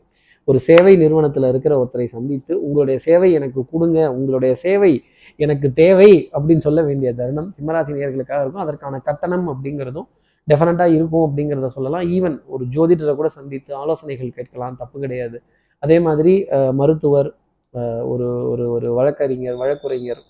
ஒரு 0.47 0.59
சேவை 0.67 0.93
நிறுவனத்தில் 1.01 1.47
இருக்கிற 1.51 1.73
ஒருத்தரை 1.81 2.05
சந்தித்து 2.15 2.53
உங்களுடைய 2.65 2.97
சேவை 3.07 3.29
எனக்கு 3.37 3.61
கொடுங்க 3.71 3.97
உங்களுடைய 4.17 4.53
சேவை 4.65 4.91
எனக்கு 5.45 5.67
தேவை 5.81 6.11
அப்படின்னு 6.35 6.65
சொல்ல 6.67 6.81
வேண்டிய 6.89 7.09
தருணம் 7.19 7.49
சிம்மராசி 7.57 7.95
நேர்களுக்காக 7.97 8.41
இருக்கும். 8.43 8.63
அதற்கான 8.65 9.01
கட்டணம் 9.07 9.47
அப்படிங்கிறதும் 9.53 10.07
டெஃபினட்டாக 10.47 10.95
இருக்கும் 10.97 11.25
அப்படிங்கிறத 11.27 11.69
சொல்லலாம். 11.77 12.05
ஈவன் 12.15 12.37
ஒரு 12.53 12.63
ஜோதிடரை 12.75 13.13
கூட 13.19 13.29
சந்தித்து 13.37 13.71
ஆலோசனைகள் 13.81 14.35
கேட்கலாம் 14.37 14.77
தப்பு 14.81 14.97
கிடையாது. 15.03 15.37
அதே 15.83 15.97
மாதிரி 16.05 16.33
மருத்துவர் 16.79 17.29
ஒரு 18.11 18.27
ஒரு 18.51 18.65
ஒரு 18.75 18.89
வழக்கறிஞர் 18.99 19.57
வழக்குரைஞர் 19.63 20.21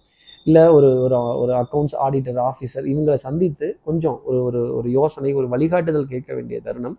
இல்லை 0.47 0.63
ஒரு 0.77 0.89
ஒரு 1.05 1.17
ஒரு 1.41 1.53
அக்கௌண்ட்ஸ் 1.61 1.95
ஆடிட்டர் 2.05 2.39
ஆஃபீஸர் 2.49 2.85
இவங்களை 2.91 3.17
சந்தித்து 3.27 3.67
கொஞ்சம் 3.87 4.17
ஒரு 4.29 4.39
ஒரு 4.47 4.61
ஒரு 4.77 4.87
யோசனை 4.97 5.31
ஒரு 5.39 5.47
வழிகாட்டுதல் 5.53 6.11
கேட்க 6.13 6.29
வேண்டிய 6.37 6.57
தருணம். 6.67 6.97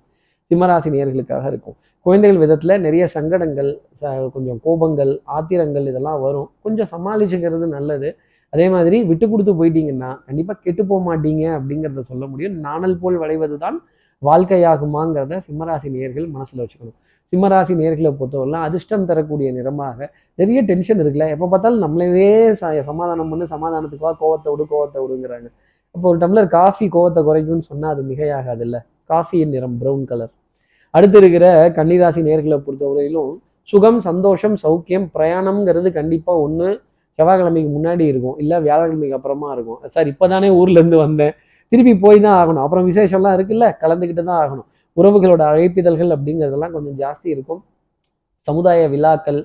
சிம்மராசி 0.50 0.88
நேயர்களுக்காக 0.94 1.44
இருக்கும். 1.52 1.76
குழந்தைகள் 2.06 2.40
விதத்தில் 2.42 2.74
நிறைய 2.86 3.04
சங்கடங்கள் 3.14 3.70
ச 4.00 4.12
கொஞ்சம் 4.36 4.58
கோபங்கள் 4.66 5.12
ஆத்திரங்கள் 5.36 5.88
இதெல்லாம் 5.90 6.20
வரும். 6.26 6.48
கொஞ்சம் 6.64 6.90
சமாளிச்சுக்கிறது 6.94 7.66
நல்லது. 7.76 8.10
அதே 8.52 8.66
மாதிரி 8.74 8.98
விட்டு 9.10 9.26
கொடுத்து 9.32 9.52
போயிட்டீங்கன்னா 9.58 10.10
கண்டிப்பாக 10.28 10.58
கெட்டு 10.66 10.82
போக 10.90 11.00
மாட்டீங்க 11.08 11.44
அப்படிங்கிறத 11.58 12.04
சொல்ல 12.10 12.24
முடியும். 12.32 12.54
நாணல் 12.66 12.98
போல் 13.02 13.18
வளைவது 13.24 13.56
தான் 13.64 13.76
வாழ்க்கையாகுமாங்கிறத 14.22 15.34
சிம்மராசி 15.46 15.88
நேர்கள் 15.96 16.26
மனசில் 16.36 16.62
வச்சுக்கணும். 16.62 16.96
சிம்மராசி 17.32 17.72
நேர்களை 17.80 18.10
பொறுத்தவரைலாம் 18.18 18.66
அதிர்ஷ்டம் 18.68 19.06
தரக்கூடிய 19.10 19.48
நிறமாக 19.56 19.98
நிறைய 20.38 20.60
டென்ஷன் 20.70 21.00
இருக்குல்ல. 21.02 21.26
எப்போ 21.34 21.46
பார்த்தாலும் 21.52 21.84
நம்மளவே 21.84 22.28
ச 22.60 22.70
சமாதானம் 22.90 23.30
பண்ணு 23.32 23.46
சமாதானத்துக்காக 23.54 24.16
கோவத்தை 24.22 24.48
விடு 24.54 24.64
கோவத்தை 24.72 24.98
விடுங்கிறாங்க. 25.04 25.48
அப்போ 25.94 26.06
ஒரு 26.12 26.18
டம்ளர் 26.22 26.48
காஃபி 26.58 26.86
கோவத்தை 26.96 27.22
குறைக்கும்னு 27.28 27.68
சொன்னால் 27.70 27.92
அது 27.94 28.02
மிகையாகாது 28.10 28.64
இல்லை 28.66 28.80
காஃபியின் 29.12 29.52
நிறம் 29.56 29.76
ப்ரௌன் 29.82 30.04
கலர் 30.10 30.32
அடுத்து 30.98 31.18
இருக்கிற 31.22 31.46
கன்னிராசி 31.78 32.20
நேர்களை 32.28 32.58
பொறுத்தவரையிலும் 32.66 33.32
சுகம் 33.72 33.98
சந்தோஷம் 34.08 34.56
சௌக்கியம் 34.62 35.06
பிரயாணம்ங்கிறது 35.16 35.88
கண்டிப்பாக 35.98 36.44
ஒன்று 36.46 36.68
செவ்வாய்க்கிழமைக்கு 37.18 37.70
முன்னாடி 37.76 38.04
இருக்கும் 38.12 38.36
இல்லை 38.42 38.56
வியாழக்கிழமைக்கு 38.66 39.16
அப்புறமா 39.18 39.48
இருக்கும். 39.56 39.78
சார் 39.94 40.08
இப்போ 40.12 40.26
தானே 40.32 40.48
ஊர்லேருந்து 40.60 40.98
வந்தேன். 41.04 41.34
திருப்பி 41.72 41.92
போய் 42.04 42.20
தான் 42.26 42.36
ஆகணும். 42.40 42.62
அப்புறம் 42.66 42.86
விசேஷம்லாம் 42.90 43.34
இருக்குல்ல 43.38 43.66
கலந்துக்கிட்டு 43.82 44.24
தான் 44.30 44.40
ஆகணும். 44.44 44.66
உறவுகளோட 44.96 45.42
அழைப்பிதழ்கள் 45.52 46.12
அப்படிங்கிறதெல்லாம் 46.16 46.74
கொஞ்சம் 46.76 46.96
ஜாஸ்தி 47.02 47.28
இருக்கும். 47.34 47.60
சமுதாய 48.48 48.82
விழாக்கள் 48.94 49.40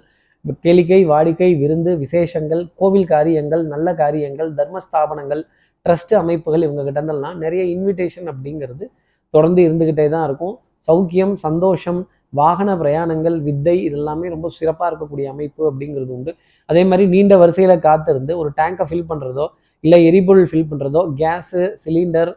கேளிக்கை 0.66 1.02
வாடிக்கை 1.12 1.50
விருந்து 1.62 1.92
விசேஷங்கள் 2.04 2.62
கோவில் 2.80 3.10
காரியங்கள் 3.13 3.63
நல்ல 3.74 3.88
காரியங்கள் 4.02 4.50
தர்மஸ்தாபனங்கள் 4.60 5.42
ட்ரஸ்ட் 5.86 6.13
அமைப்புகள் 6.22 6.66
இவங்க 6.68 6.82
கிட்டந்தெல்லாம் 6.88 7.38
நிறைய 7.44 7.63
இன்விடேஷன் 7.76 8.28
அப்படிங்கிறது 8.32 8.86
தொடர்ந்து 9.34 9.62
இருந்துக்கிட்டே 9.68 10.06
தான் 10.16 10.26
இருக்கும். 10.30 10.56
சௌக்கியம் 10.88 11.34
சந்தோஷம் 11.46 12.02
வாகன 12.39 12.69
பிரயாணங்கள் 12.82 13.36
வித்தை 13.48 13.76
இதெல்லாமே 13.88 14.28
ரொம்ப 14.36 14.48
சிறப்பாக 14.60 14.88
இருக்கக்கூடிய 14.91 15.26
அமைப்பு 15.34 15.62
அப்படிங்கிறது 15.69 16.12
உண்டு. 16.17 16.32
அதே 16.69 16.82
மாதிரி 16.89 17.04
நீண்ட 17.13 17.34
வரிசையில் 17.41 17.84
காத்திருந்து 17.88 18.34
ஒரு 18.41 18.50
டேங்கை 18.60 18.86
ஃபில் 18.89 19.10
பண்ணுறதோ 19.12 19.46
இல்லை 19.84 20.00
எரிபொருள் 20.10 20.50
ஃபில் 20.52 20.69
பண்ணுறதோ 20.72 21.02
கேஸு 21.22 21.62
சிலிண்டர் 21.84 22.32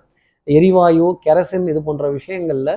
எரிவாயு 0.56 1.06
கெரசின் 1.24 1.66
இது 1.72 1.80
போன்ற 1.87 2.06
விஷயங்களில் 2.18 2.74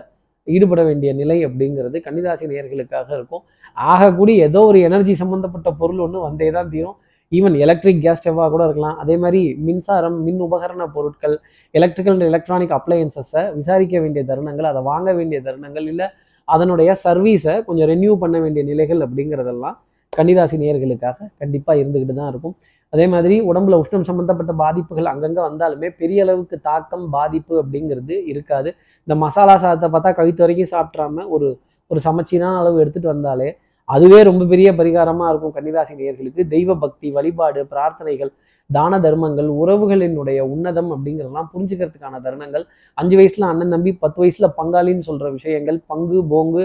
ஈடுபட 0.48 0.82
வேண்டிய 0.90 1.10
நிலை 1.22 1.38
அப்படிங்கிறது 1.48 1.98
கன்னிராசி 2.06 2.46
நேயர்களுக்காக 2.52 3.10
இருக்கும். 3.18 3.44
ஆகக்கூடிய 3.78 4.36
ஏதோ 4.48 4.62
ஒரு 4.70 4.80
எனர்ஜி 4.88 5.14
சம்மந்தப்பட்ட 5.22 5.70
பொருள் 5.82 6.02
ஒன்று 6.06 6.20
வந்தே 6.28 6.50
தான் 6.58 6.72
தீரும். 6.74 6.98
ஈவன் 7.32 7.56
எலக்ட்ரிக் 7.64 8.04
கேஸ் 8.06 8.20
ஸ்டவ்வாக 8.20 8.50
கூட 8.54 8.64
இருக்கலாம். 8.68 8.96
அதே 9.02 9.16
மாதிரி 9.24 9.42
மின்சாரம் 9.66 10.18
மின் 10.28 10.42
உபகரண 10.48 10.84
பொருட்கள் 10.96 11.36
எலக்ட்ரிக்கல் 11.74 12.16
அண்ட் 12.16 12.28
எலக்ட்ரானிக் 12.32 12.74
அப்ளையன்சஸை 12.78 13.44
விசாரிக்க 13.60 13.96
வேண்டிய 14.04 14.24
தருணங்கள் 14.32 14.70
அதை 14.72 14.82
வாங்க 14.92 15.10
வேண்டிய 15.20 15.40
தருணங்கள் 15.48 15.88
இல்லை 15.92 16.08
அதனுடைய 16.48 16.90
சர்வீஸை 17.06 17.56
கொஞ்சம் 17.68 17.90
ரெனியூ 17.92 18.14
பண்ண 18.24 18.38
வேண்டிய 18.46 18.64
நிலைகள் 18.72 19.02
அப்படிங்கிறதெல்லாம் 19.06 19.78
கன்னிராசி 20.14 20.58
நேர்களுக்காக 20.64 21.18
கண்டிப்பாக 21.42 21.80
இருந்துக்கிட்டு 21.82 22.16
தான் 22.20 22.32
இருக்கும். 22.34 22.56
அதே 22.94 23.06
மாதிரி 23.14 23.36
உடம்புல 23.50 23.78
உஷ்ணம் 23.82 24.08
சம்பந்தப்பட்ட 24.10 24.54
பாதிப்புகள் 24.62 25.10
அங்கங்கே 25.12 25.42
வந்தாலுமே 25.48 25.90
பெரிய 26.02 26.24
அளவுக்கு 26.26 26.56
தாக்கம் 26.70 27.06
பாதிப்பு 27.18 27.54
அப்படிங்கிறது 27.62 28.16
இருக்காது. 28.32 28.70
இந்த 29.08 29.16
மசாலா 29.26 29.56
சாதத்தை 29.64 29.90
பார்த்தா 29.96 30.12
கழுத்து 30.20 30.44
வரைக்கும் 30.44 30.72
சாப்பிட்றாம 30.76 31.26
ஒரு 31.36 31.50
ஒரு 31.92 32.00
சமச்சீரான 32.08 32.58
அளவு 32.62 32.82
எடுத்துகிட்டு 32.84 33.14
வந்தாலே 33.14 33.50
அதுவே 33.90 34.20
ரொம்ப 34.24 34.44
பெரிய 34.46 34.70
பரிகாரமாக 34.80 35.30
இருக்கும் 35.32 35.56
கன்னிராசி 35.56 35.94
நேயர்களுக்கு. 36.00 36.42
தெய்வ 36.54 36.76
பக்தி 36.84 37.08
வழிபாடு 37.18 37.62
பிரார்த்தனைகள் 37.72 38.32
தான 38.70 39.00
தர்மங்கள் 39.06 39.50
உறவுகளினுடைய 39.62 40.40
உன்னதம் 40.54 40.92
அப்படிங்கிறதெல்லாம் 40.96 41.50
புரிஞ்சுக்கிறதுக்கான 41.54 42.20
தருணங்கள். 42.26 42.66
அஞ்சு 42.98 43.16
வயசுல 43.20 43.48
அண்ணன் 43.52 43.74
தம்பி 43.76 43.92
பத்து 44.04 44.20
வயசுல 44.22 44.50
பங்காளின்னு 44.60 45.08
சொல்ற 45.10 45.28
விஷயங்கள் 45.38 45.80
பங்கு 45.86 46.20
போங்கு 46.34 46.64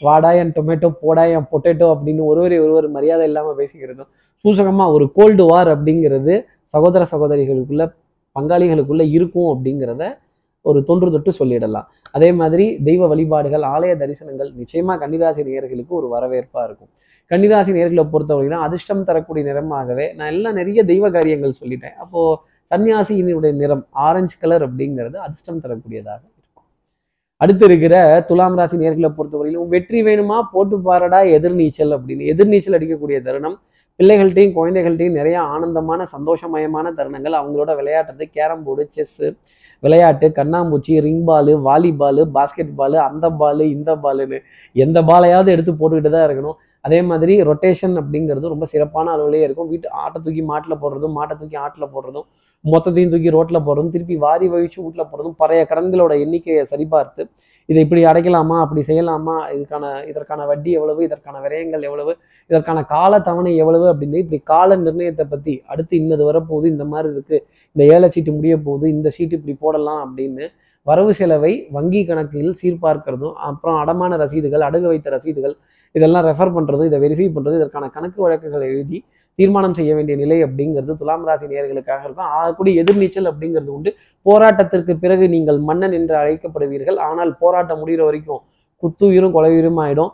வாடாயன் 0.00 0.52
டொமேட்டோ 0.56 0.88
போடாயன் 1.02 1.48
பொட்டேட்டோ 1.52 1.86
அப்படின்னு 1.94 2.22
ஒருவரை 2.22 2.58
ஒருவர் 2.58 2.88
மரியாதை 2.88 3.26
இல்லாமல் 3.30 3.58
பேசிக்கிறதும் 3.60 4.10
சூசகமாக 4.44 4.94
ஒரு 4.96 5.06
கோல்டு 5.12 5.44
வார் 5.44 5.68
அப்படிங்கிறது 5.68 6.34
சகோதர 6.74 7.02
சகோதரிகளுக்குள்ள 7.12 7.84
பங்காளிகளுக்குள்ள 8.36 9.02
இருக்கும் 9.08 9.50
அப்படிங்கிறத 9.52 10.04
ஒரு 10.70 10.78
தொன்று 10.88 11.08
தொட்டு 11.14 11.32
சொல்லிடலாம். 11.40 11.86
அதே 12.16 12.30
மாதிரி 12.40 12.66
தெய்வ 12.88 13.08
வழிபாடுகள் 13.12 13.64
ஆலய 13.74 13.92
தரிசனங்கள் 14.02 14.50
நிச்சயமா 14.60 14.96
கன்னிராசி 15.02 15.42
நேயர்களுக்கு 15.48 15.94
ஒரு 16.00 16.08
வரவேற்பா 16.14 16.62
இருக்கும். 16.68 16.92
கன்னிராசி 17.30 17.70
நேர்களை 17.78 18.04
பொறுத்தவரைக்கும் 18.12 18.66
அதிர்ஷ்டம் 18.66 19.06
தரக்கூடிய 19.08 19.44
நிறமாகவே 19.50 20.06
நான் 20.18 20.32
எல்லாம் 20.34 20.58
நிறைய 20.60 20.80
தெய்வ 20.92 21.10
காரியங்கள் 21.16 21.58
சொல்லிட்டேன். 21.60 21.96
அப்போ 22.04 22.20
சன்னியாசியினுடைய 22.70 23.52
நிறம் 23.62 23.84
ஆரஞ்சு 24.06 24.36
கலர் 24.42 24.64
அப்படிங்கிறது 24.68 25.16
அதிர்ஷ்டம் 25.26 25.60
தரக்கூடியதாக 25.64 26.20
இருக்கும். 26.22 26.32
அடுத்து 27.42 27.64
இருக்கிற 27.68 27.94
துலாம் 28.28 28.56
ராசி 28.58 28.76
நேர்களை 28.82 29.08
பொறுத்தவரையிலும் 29.16 29.70
வெற்றி 29.74 29.98
வேணுமா? 30.06 30.38
போட்டு 30.52 30.76
பாரடா 30.86 31.20
எதிர்நீச்சல் 31.36 31.94
அப்படின்னு. 31.96 32.24
எதிர்நீச்சல் 32.32 32.76
அடிக்கக்கூடிய 32.78 33.18
தருணம். 33.26 33.56
பிள்ளைகள்டையும் 34.00 34.54
குழந்தைகள்ட்டையும் 34.56 35.18
நிறைய 35.18 35.36
ஆனந்தமான 35.54 36.06
சந்தோஷமயமான 36.14 36.86
தருணங்கள். 36.98 37.36
அவங்களோட 37.40 37.70
விளையாடுறது 37.80 38.24
கேரம் 38.36 38.64
போர்டு 38.66 38.84
செஸ்ஸு 38.96 39.28
விளையாட்டு 39.82 40.26
கண்ணாம்பூச்சி 40.38 40.94
ring 41.06 41.24
ball 41.28 41.52
volleyball 41.66 42.22
basket 42.36 42.72
Balu 42.80 42.96
அந்த 43.08 43.26
பாலு 43.40 43.64
இந்த 43.76 43.90
பாலுன்னு 44.04 44.38
எந்த 44.76 44.98
பாலையாவது 45.10 45.52
எடுத்து 45.54 45.72
போட்டுக்கிட்டு 45.80 46.12
தான் 46.16 46.26
இருக்கணும். 46.28 46.58
அதே 46.86 47.00
மாதிரி 47.10 47.34
ரொட்டேஷன் 47.48 47.96
அப்படிங்கிறது 48.00 48.52
ரொம்ப 48.52 48.66
சிறப்பான 48.72 49.12
அளவுலேயே 49.14 49.44
இருக்கும். 49.46 49.70
வீட்டு 49.72 49.88
ஆட்டை 50.02 50.18
தூக்கி 50.20 50.42
மாட்டில் 50.50 50.80
போடுறதும் 50.82 51.16
மாட்டை 51.18 51.34
தூக்கி 51.40 51.58
ஆட்டில் 51.64 51.92
போடுறதும் 51.94 52.26
மொத்தத்தையும் 52.64 53.12
தூக்கி 53.12 53.30
ரோட்டில் 53.34 53.64
போடுறதும் 53.66 53.92
திருப்பி 53.94 54.16
வாரி 54.22 54.46
வழிச்சு 54.52 54.78
வீட்டில் 54.84 55.08
போடுறதும் 55.10 55.36
பழைய 55.40 55.62
கடன்களோட 55.70 56.12
எண்ணிக்கையை 56.24 56.62
சரிபார்த்து 56.70 57.22
இதை 57.68 57.80
இப்படி 57.84 58.02
அடைக்கலாமா 58.04 58.56
அப்படி 58.64 58.82
செய்யலாமா 58.88 59.36
இதுக்கான 59.54 59.84
இதற்கான 60.06 60.44
வட்டி 60.46 60.70
எவ்வளவு 60.72 61.00
இதற்கான 61.04 61.36
விரயங்கள் 61.44 61.86
எவ்வளவு 61.88 62.12
இதற்கான 62.50 62.82
கால 62.86 63.18
தவணை 63.20 63.52
எவ்வளவு 63.56 63.86
அப்படின்னு 63.92 64.22
இப்படி 64.24 64.38
கால 64.44 64.76
நிர்ணயத்தை 64.76 65.26
பற்றி 65.26 65.54
அடுத்து 65.66 65.94
இன்னது 65.96 66.24
வரப்போகுது 66.24 66.68
இந்த 66.74 66.86
மாதிரி 66.92 67.10
இருக்குது 67.12 67.40
இந்த 67.76 67.84
ஏழை 67.94 68.08
சீட்டு 68.08 68.32
முடிய 68.32 68.56
போகுது 68.66 68.86
இந்த 68.88 69.10
சீட்டு 69.16 69.36
இப்படி 69.38 69.56
போடலாம் 69.60 70.02
அப்படின்னு 70.06 70.46
வரவு 70.86 71.12
செலவை 71.18 71.52
வங்கி 71.76 72.00
கணக்கில் 72.08 72.52
சீர்பார்க்கிறதும் 72.60 73.36
அப்புறம் 73.48 73.78
அடமான 73.82 74.16
ரசீதுகள் 74.22 74.64
அடகு 74.68 74.86
வைத்த 74.92 75.10
ரசீதுகள் 75.16 75.54
இதெல்லாம் 75.94 76.24
ரெஃபர் 76.28 76.54
பண்ணுறதும் 76.56 76.88
இதை 76.90 76.98
வெரிஃபை 77.04 77.28
பண்ணுறது 77.36 77.58
இதற்கான 77.60 77.86
கணக்கு 77.96 78.20
வழக்குகளை 78.24 78.66
எழுதி 78.74 78.98
தீர்மானம் 79.38 79.76
செய்ய 79.78 79.92
வேண்டிய 79.96 80.16
நிலை 80.20 80.36
அப்படிங்கிறது 80.46 80.92
துலாம் 81.00 81.24
ராசி 81.28 81.46
நேர்களுக்காக 81.52 82.02
இருக்கும். 82.06 82.28
ஆகக்கூடிய 82.38 82.72
எதிர்நீச்சல் 82.82 83.28
அப்படிங்கிறது 83.30 83.70
உண்டு. 83.76 83.90
போராட்டத்திற்கு 84.26 84.92
பிறகு 85.02 85.24
நீங்கள் 85.34 85.58
மன்னன் 85.68 85.96
என்று 85.98 86.14
அழைக்கப்படுவீர்கள். 86.20 86.98
ஆனால் 87.08 87.32
போராட்டம் 87.42 87.80
முடிகிற 87.82 88.04
வரைக்கும் 88.08 88.40
குத்துயிரும் 88.82 89.34
கொலையுயிரும் 89.36 89.80
ஆயிடும். 89.84 90.12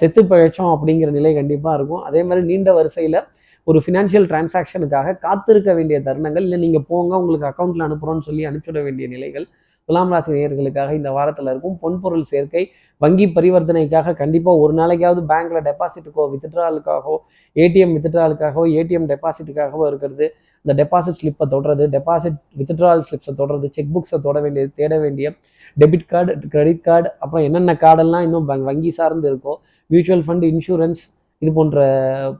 செத்து 0.00 0.22
பழச்சம் 0.30 0.70
அப்படிங்கிற 0.74 1.10
நிலை 1.18 1.32
கண்டிப்பாக 1.40 1.76
இருக்கும். 1.78 2.02
அதே 2.08 2.22
மாதிரி 2.28 2.42
நீண்ட 2.50 2.70
வரிசையில் 2.78 3.20
ஒரு 3.66 3.78
ஃபினான்ஷியல் 3.84 4.26
டிரான்சாக்ஷனுக்காக 4.30 5.16
காத்திருக்க 5.24 5.70
வேண்டிய 5.78 5.96
தருணங்கள் 6.06 6.44
இல்லை 6.46 6.58
நீங்கள் 6.64 6.86
போங்க 6.90 7.12
உங்களுக்கு 7.22 7.48
அக்கௌண்ட்டில் 7.50 7.86
அனுப்புகிறோன்னு 7.86 8.26
சொல்லி 8.28 8.42
அனுப்பிச்சுட 8.50 8.80
வேண்டிய 8.86 9.06
நிலைகள் 9.14 9.46
துலாம் 9.88 10.12
ராசி 10.12 10.30
நேயர்களுக்காக 10.34 10.90
இந்த 10.98 11.10
வாரத்தில் 11.16 11.50
இருக்கும் 11.52 11.76
பொன்பொருள் 11.82 12.28
சேர்க்கை 12.32 12.62
வங்கி 13.00 13.26
பரிவர்த்தனைக்காக 13.36 14.14
கண்டிப்பாக 14.20 14.62
ஒரு 14.64 14.72
நாளைக்காவது 14.80 15.22
பேங்க்கில் 15.30 15.66
டெபாசிட்டுக்கோ 15.68 16.24
வித்ட்ராலுக்காகவோ 16.32 17.16
ஏடிஎம் 17.56 17.94
வித்ட்ராலுக்காகவோ 17.96 18.64
ஏடிஎம் 18.78 19.08
டெபாசிட்டுக்காகவோ 19.12 19.84
இருக்கிறது. 19.90 20.26
இந்த 20.64 20.72
டெபாசிட் 20.80 21.18
ஸ்லிப்பை 21.20 21.44
தொடர்றது 21.52 21.84
டெபாசிட் 21.94 22.38
வித்ட்ரால் 22.60 23.04
ஸ்லிப்ஸை 23.06 23.32
தொடர்றது 23.40 23.68
செக் 23.76 23.92
புக்ஸை 23.94 24.18
தொட 24.26 24.38
வேண்டியது 24.44 24.70
தேட 24.80 24.94
வேண்டிய 25.04 25.28
டெபிட் 25.76 26.06
கார்டு 26.06 26.32
கிரெடிட் 26.54 26.84
கார்டு 26.88 27.08
அப்புறம் 27.22 27.44
என்னென்ன 27.48 27.74
கார்டெல்லாம் 27.84 28.26
இன்னும் 28.26 28.48
வங்கி 28.70 28.92
சார்ந்து 28.98 29.28
இருக்கோ 29.32 29.54
மியூச்சுவல் 29.90 30.24
ஃபண்ட் 30.26 30.46
இன்சூரன்ஸ் 30.52 31.02
இது 31.42 31.50
போன்ற 31.58 31.80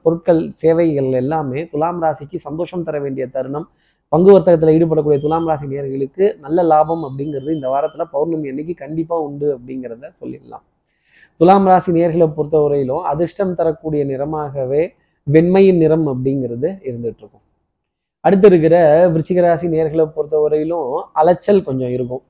பொருட்கள் 0.03 0.41
சேவைகள் 0.61 1.11
எல்லாமே 1.21 1.59
துலாம் 1.71 2.01
ராசிக்கு 2.03 2.37
சந்தோஷம் 2.47 2.83
தர 2.87 2.97
வேண்டிய 2.99 3.25
தருணம். 3.35 3.67
பங்கு 4.13 4.29
வர்த்தகத்தில் 4.35 4.73
ஈடுபடக்கூடிய 4.77 5.19
துலாம் 5.25 5.47
ராசி 5.49 5.65
நேர்களுக்கு 5.73 6.25
நல்ல 6.45 6.63
லாபம் 6.71 7.03
அப்படிங்கிறது 7.07 7.51
இந்த 7.57 7.67
வாரத்தில் 7.73 8.11
பௌர்ணமி 8.15 8.49
அன்னைக்கு 8.51 8.73
கண்டிப்பாக 8.81 9.27
உண்டு 9.27 9.47
அப்படிங்கிறத 9.55 10.09
சொல்லிடலாம். 10.21 10.63
துலாம் 11.39 11.67
ராசி 11.71 11.91
நேர்களை 11.97 12.27
பொறுத்தவரையிலும் 12.37 13.05
அதிர்ஷ்டம் 13.11 13.53
தரக்கூடிய 13.59 14.01
நிறமாகவே 14.11 14.81
வெண்மையின் 15.27 15.79
நிறம் 15.83 16.05
அப்படிங்கிறது 16.13 16.69
இருந்துட்டு 16.89 17.21
இருக்கும் 17.23 17.45
அடுத்து 18.25 18.47
இருக்கிற 18.51 18.75
விருச்சிக 19.13 19.39
ராசி 19.45 19.67
நேர்களை 19.75 20.05
பொறுத்தவரையிலும் 20.15 20.89
அலைச்சல் 21.21 21.63
கொஞ்சம் 21.69 21.93
இருக்கும். 21.95 22.23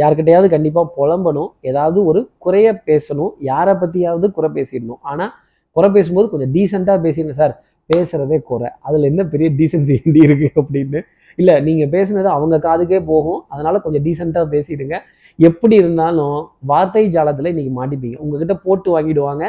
யார்கிட்டையாவது 0.00 0.48
கண்டிப்பாக 0.54 0.88
புலம்பணும் 0.96 1.50
ஏதாவது 1.70 1.98
ஒரு 2.10 2.20
குறைய 2.44 2.68
பேசணும் 2.88 3.32
யாரை 3.50 3.74
பற்றியாவது 3.82 4.26
குறை 4.36 4.48
பேசிடணும். 4.58 5.00
ஆனால் 5.10 5.32
குறை 5.76 5.88
பேசும்போது 5.96 6.26
கொஞ்சம் 6.32 6.52
டீசெண்டாக 6.56 6.98
பேசிடுங்க 7.06 7.36
சார். 7.42 7.54
பேசுகிறதே 7.90 8.38
குறை. 8.50 8.68
அதில் 8.86 9.08
என்ன 9.10 9.22
பெரிய 9.32 9.48
டீசன்சி 9.58 9.94
வேண்டி 9.98 10.20
இருக்குது 10.26 10.56
அப்படின்னு. 10.60 11.00
இல்லை 11.40 11.54
நீங்கள் 11.66 11.90
பேசுனது 11.94 12.28
அவங்க 12.36 12.56
காதுக்கே 12.66 12.98
போகும். 13.12 13.40
அதனால் 13.52 13.82
கொஞ்சம் 13.84 14.04
டீசெண்டாக 14.06 14.46
பேசிடுங்க. 14.54 14.96
எப்படி 15.38 15.74
இருந்தாலும் 15.82 16.36
வார்த்தை 16.70 17.04
ஜாலத்தில் 17.16 17.50
இன்னைக்கு 17.52 17.72
மாட்டிப்பீங்க. 17.78 18.18
உங்ககிட்ட 18.24 18.54
போட்டு 18.66 18.90
வாங்கிடுவாங்க. 18.96 19.44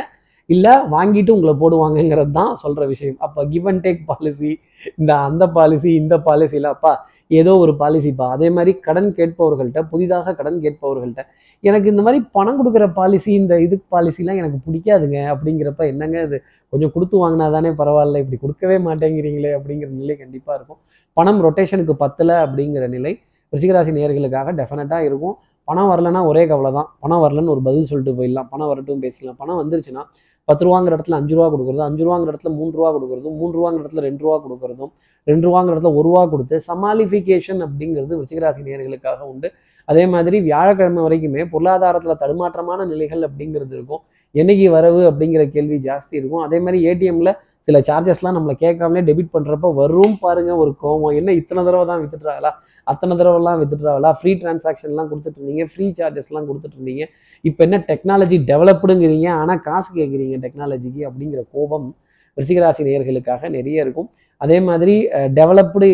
இல்லை 0.50 0.74
வாங்கிட்டு 0.94 1.32
உங்களை 1.36 1.54
போடுவாங்கங்கிறது 1.62 2.32
தான் 2.40 2.52
சொல்கிற 2.64 2.84
விஷயம். 2.94 3.18
அப்போ 3.26 3.40
கிவ் 3.54 3.68
அண்ட் 3.72 3.84
டேக் 3.86 4.02
பாலிசி 4.10 4.52
இந்த 5.00 5.12
அந்த 5.30 5.44
பாலிசி 5.58 5.90
இந்த 6.02 6.16
பாலிசியில் 6.28 6.70
அப்பா 6.76 6.92
ஏதோ 7.28 7.58
ஒரு 7.58 7.72
பாலிசிப்பா 7.80 8.30
அதே 8.30 8.50
மாதிரி 8.50 8.80
கடன் 8.80 9.10
கேட்பவர்கள்ட்ட 9.18 9.82
புதிதாக 9.90 10.34
கடன் 10.34 10.60
கேட்பவர்கள்ட்ட 10.62 11.24
எனக்கு 11.64 11.90
இந்த 11.90 12.02
மாதிரி 12.02 12.26
பணம் 12.32 12.58
கொடுக்குற 12.60 12.94
பாலிசி 12.94 13.34
இந்த 13.34 13.62
இது 13.62 13.76
பாலிசிலாம் 13.92 14.40
எனக்கு 14.42 14.58
பிடிக்காதுங்க 14.68 15.18
அப்படிங்கிறப்ப 15.34 15.88
என்னங்க 15.88 16.22
இது? 16.22 16.38
கொஞ்சம் 16.70 16.92
கொடுத்து 16.92 17.16
வாங்கினா 17.24 17.52
தானே 17.52 17.70
பரவாயில்ல 17.70 18.22
இப்படி 18.24 18.38
கொடுக்கவே 18.42 18.78
மாட்டேங்கிறீங்களே 18.78 19.52
அப்படிங்கிற 19.58 19.90
நிலை 19.90 20.16
கண்டிப்பாக 20.18 20.58
இருக்கும். 20.58 20.80
பணம் 21.14 21.42
ரொட்டேஷனுக்கு 21.46 21.94
பத்தலை 22.00 22.36
அப்படிங்கிற 22.46 22.88
நிலை. 22.88 23.14
ரிஷிகராசி 23.54 23.92
நேர்களுக்காக 23.98 24.54
டெஃபினட்டாக 24.60 25.04
இருக்கும். 25.04 25.36
பணம் 25.68 25.90
வரலன்னா 25.92 26.22
ஒரே 26.32 26.44
கவலை 26.52 26.72
தான் 26.78 26.90
பணம் 27.04 27.22
வரலன்னு 27.24 27.54
ஒரு 27.56 27.62
பதில் 27.68 27.88
சொல்லிட்டு 27.92 28.14
போயிடலாம். 28.20 28.50
பணம் 28.54 28.70
வரட்டும் 28.72 29.04
பேசிக்கலாம். 29.06 29.40
பணம் 29.44 29.60
வந்துருச்சுன்னா 29.62 30.04
பத்து 30.50 30.64
ரூபாங்கிற 30.66 30.96
இடத்துல 30.98 31.18
அஞ்சு 31.20 31.34
ரூபா 31.38 31.48
கொடுக்குறது 31.54 31.84
அஞ்சு 31.90 32.04
ரூபாங்கிற 32.08 32.30
இடத்துல 32.32 32.52
மூணு 32.60 32.72
ரூபா 32.78 32.90
கொடுக்குறதும் 32.96 33.38
மூணு 33.40 33.52
ரூபாங்கிற 33.58 33.82
இடத்துல 33.84 34.04
ரெண்டு 34.10 34.24
ரூபா 34.26 34.36
கொடுக்குறதும் 34.44 34.92
ரெண்டு 35.30 35.46
ரூபாங்கிற 35.48 35.74
இடத்துல 35.74 35.92
ஒரு 36.00 36.06
ரூபா 36.08 36.22
கொடுத்து 36.34 36.58
சமாளிஃபிகேஷன் 36.68 37.62
அப்படிங்கிறது 37.66 38.14
விருச்சிகராசி 38.20 38.62
நேர்களுக்காக 38.68 39.20
உண்டு. 39.32 39.50
அதே 39.92 40.04
மாதிரி 40.14 40.38
வியாழக்கிழமை 40.48 41.02
வரைக்குமே 41.08 41.44
பொருளாதாரத்தில் 41.52 42.20
தடுமாற்றமான 42.22 42.86
நிலைகள் 42.94 43.22
அப்படிங்கிறது 43.28 43.76
இருக்கும். 43.78 44.02
என்னைக்கு 44.36 44.66
வரவு 44.78 45.02
அப்படிங்கிற 45.10 45.44
கேள்வி 45.56 45.78
ஜாஸ்தி 45.90 46.16
இருக்கும். 46.20 46.44
அதே 46.48 46.58
மாதிரி 46.64 46.80
ஏடிஎம்ல 46.92 47.32
சில 47.68 47.80
சார்ஜஸ்லாம் 47.90 48.36
நம்மளை 48.38 48.56
கேட்காமலே 48.64 49.02
டெபிட் 49.10 49.34
பண்ணுறப்ப 49.36 49.70
வரும் 49.82 50.18
பாருங்க 50.26 50.52
ஒரு 50.64 50.72
கோவம். 50.84 51.16
என்ன 51.20 51.30
இத்தனை 51.42 51.62
தடவை 51.68 51.86
தான் 51.92 52.02
வித்துட்றாங்களா 52.04 52.52
அத்தனை 52.92 53.14
தடவைலாம் 53.20 53.60
வித்ட்ராவலா 53.62 54.12
ஃப்ரீ 54.20 54.32
டிரான்சாக்ஷன்லாம் 54.42 55.10
கொடுத்துட்டு 55.12 55.40
இருந்தீங்க 55.40 55.66
ஃப்ரீ 55.72 55.88
சார்ஜஸ்லாம் 56.00 56.48
கொடுத்துட்டு 56.50 56.78
இருந்தீங்க 56.80 57.06
இப்போ 57.50 57.62
என்ன 57.68 57.78
டெக்னாலஜி 57.90 58.38
டெவலப்டுங்கிறீங்க 58.52 59.30
ஆனால் 59.42 59.64
காசு 59.70 59.90
கேட்குறீங்க 60.00 60.38
டெக்னாலஜிக்கு 60.46 61.04
அப்படிங்கிற 61.10 61.44
கோபம் 61.56 61.88
ரிஷிகராசி 62.38 62.82
நேயர்களுக்காக 62.88 63.50
நிறைய 63.58 63.84
இருக்கும். 63.86 64.10
அதே 64.44 64.58
மாதிரி 64.68 64.96
டெவலப்டு 65.38 65.88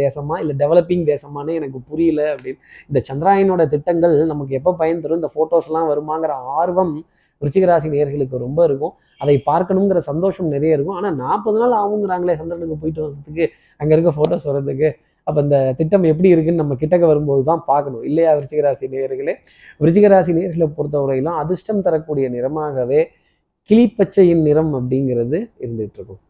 தேசமா 0.00 0.34
இல்லை 0.42 0.54
டெவலப்பிங் 0.62 1.04
தேசமானே 1.12 1.52
எனக்கு 1.60 1.78
புரியல 1.90 2.20
அப்படின்னு. 2.32 2.60
இந்த 2.88 2.98
சந்திராயனோட 3.08 3.62
திட்டங்கள் 3.74 4.16
நமக்கு 4.32 4.56
எப்போ 4.58 4.72
பயன் 4.80 5.00
தரும்? 5.04 5.20
இந்த 5.20 5.30
ஃபோட்டோஸ்லாம் 5.34 5.88
வருமாங்கிற 5.92 6.34
ஆர்வம் 6.58 6.94
ரிச்சிகராசி 7.42 7.88
நேயர்களுக்கு 7.94 8.44
ரொம்ப 8.46 8.60
இருக்கும். 8.68 8.94
அதை 9.22 9.36
பார்க்கணுங்கிற 9.48 9.98
சந்தோஷம் 10.10 10.52
நிறைய 10.56 10.76
இருக்கும். 10.76 10.98
ஆனால் 11.00 11.16
நாற்பது 11.24 11.58
நாள் 11.62 11.78
ஆகுங்கிறாங்களே 11.82 12.36
சந்திரனுக்கு 12.40 12.76
போயிட்டு 12.82 13.02
வர்றதுக்கு 13.04 13.46
அங்கே 13.80 13.94
இருக்க 13.96 14.12
ஃபோட்டோஸ் 14.18 14.48
வர்றதுக்கு. 14.50 14.90
அப்போ 15.26 15.40
இந்த 15.46 15.58
திட்டம் 15.78 16.04
எப்படி 16.10 16.28
இருக்குன்னு 16.32 16.62
நம்ம 16.62 16.74
கிட்டக்க 16.82 17.04
வரும்போது 17.12 17.42
தான் 17.50 17.62
பார்க்கணும். 17.70 18.02
இல்லையா 18.08 18.32
விருச்சிகராசி 18.36 18.90
நேயர்களே? 18.92 19.34
விருச்சிகராசி 19.80 20.32
நேர்களை 20.38 20.68
பொறுத்தவரையிலும் 20.76 21.38
அதிர்ஷ்டம் 21.42 21.84
தரக்கூடிய 21.86 22.28
நிறமாகவே 22.36 23.00
கிளிப்பச்சையின் 23.70 24.46
நிறம் 24.48 24.72
அப்படிங்கிறது 24.78 25.38
இருந்துகிட்டு 25.64 25.98
இருக்கும் 26.00 26.20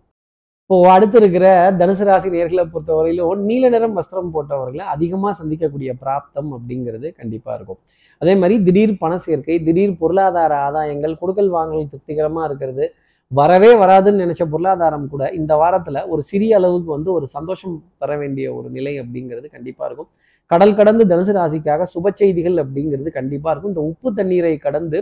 இப்போ 0.71 0.77
அடுத்து 0.93 1.17
இருக்கிற 1.21 1.47
தனுசு 1.81 2.05
ராசி 2.09 2.29
நேர்களை 2.35 2.63
பொறுத்தவரையிலும் 2.71 3.43
நீல 3.49 3.69
நிறம் 3.75 3.97
வஸ்திரம் 3.99 4.33
போட்டவர்களை 4.37 4.85
அதிகமாக 4.95 5.33
சந்திக்கக்கூடிய 5.41 5.91
பிராப்தம் 6.01 6.49
அப்படிங்கிறது 6.57 7.09
கண்டிப்பாக 7.21 7.57
இருக்கும். 7.59 7.81
அதே 8.23 8.35
மாதிரி 8.41 8.57
திடீர் 8.67 8.95
பண 9.03 9.13
சேர்க்கை 9.25 9.57
திடீர் 9.67 9.93
பொருளாதார 10.01 10.55
ஆதாயங்கள் 10.67 11.15
கொடுக்கல் 11.21 11.51
வாங்கல் 11.57 11.91
திருப்திகரமாக 11.93 12.49
இருக்கிறது 12.49 12.87
வரவே 13.33 13.71
வராதுன்னு 13.75 14.23
நினைச்ச 14.25 14.43
பொருளாதாரம் 14.51 15.07
கூட 15.13 15.25
இந்த 15.39 15.53
வாரத்தில் 15.63 16.01
ஒரு 16.13 16.23
சிறிய 16.23 16.53
அளவுக்கு 16.59 16.91
வந்து 16.97 17.11
ஒரு 17.13 17.27
சந்தோஷம் 17.29 17.75
தர 17.99 18.11
வேண்டிய 18.17 18.47
ஒரு 18.55 18.69
நிலை 18.71 18.93
அப்படிங்கிறது 19.03 19.47
கண்டிப்பாக 19.55 19.89
இருக்கும். 19.89 20.09
கடல் 20.51 20.75
கடந்து 20.75 21.05
தனுசு 21.13 21.33
ராசிக்காக 21.39 21.87
சுப 21.95 22.13
செய்திகள் 22.21 22.57
அப்படிங்கிறது 22.63 23.11
கண்டிப்பாக 23.19 23.53
இருக்கும். 23.53 23.73
இந்த 23.75 23.85
உப்பு 23.91 24.09
தண்ணீரை 24.19 24.55
கடந்து 24.67 24.99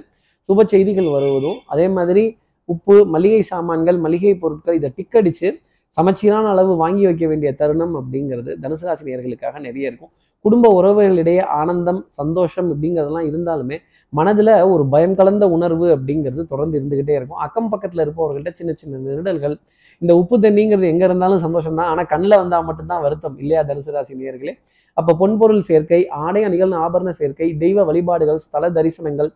சுப 0.49 0.65
செய்திகள் 0.73 1.09
வருவதும் 1.17 1.59
அதே 1.67 1.87
மாதிரி 1.89 2.25
உப்பு 2.69 2.97
மளிகை 3.15 3.43
சாமான்கள் 3.43 3.99
மளிகை 3.99 4.35
பொருட்கள் 4.43 4.79
இதை 4.81 4.91
டிக்கடிச்சு 4.99 5.49
சமச்சீரான 5.97 6.47
அளவு 6.55 6.73
வாங்கி 6.77 7.05
வைக்க 7.07 7.25
வேண்டிய 7.27 7.51
தருணம் 7.61 7.95
அப்படிங்கிறது 8.01 8.53
தனுசு 8.63 8.85
ராசினியர்களுக்காக 8.89 9.59
நிறைய 9.67 9.91
இருக்கும். 9.91 10.13
குடும்ப 10.45 10.71
உறவுகளிடையே 10.81 11.43
ஆனந்தம் 11.61 12.01
சந்தோஷம் 12.21 12.69
அப்படிங்கிறதெல்லாம் 12.73 13.29
இருந்தாலுமே 13.31 13.77
மனதில் 14.19 14.53
ஒரு 14.73 14.85
பயம் 14.95 15.17
கலந்த 15.21 15.45
உணர்வு 15.57 15.87
அப்படிங்கிறது 15.97 16.43
தொடர்ந்து 16.53 16.77
இருந்துக்கிட்டே 16.79 17.15
இருக்கும். 17.19 17.41
அக்கம் 17.47 17.71
பக்கத்தில் 17.73 18.05
இருப்பவர்கள்ட்ட 18.05 18.53
சின்ன 18.61 18.73
சின்ன 18.81 19.01
நெருடல்கள் 19.07 19.57
இந்த 20.03 20.13
உப்பு 20.21 20.37
தண்ணிங்கிறது 20.45 20.87
எங்கே 20.93 21.07
இருந்தாலும் 21.09 21.43
சந்தோஷம் 21.47 21.79
தான். 21.81 21.91
ஆனால் 21.93 22.09
கண்ணில் 22.13 22.41
வந்தால் 22.43 22.67
மட்டும்தான் 22.69 23.05
வருத்தம். 23.07 23.37
இல்லையா 23.43 23.63
தனுசு 23.71 23.93
ராசி 23.97 24.15
நேர்களே 24.23 24.55
அப்போ 24.97 25.13
பொன்பொருள் 25.21 25.65
சேர்க்கை 25.69 26.01
ஆடை 26.25 26.43
அணிகள் 26.49 26.73
ஆபரண 26.85 27.11
சேர்க்கை 27.21 27.49
தெய்வ 27.63 27.85
வழிபாடுகள் 27.89 28.41
ஸ்தல 28.45 28.69
தரிசனங்கள் 28.77 29.31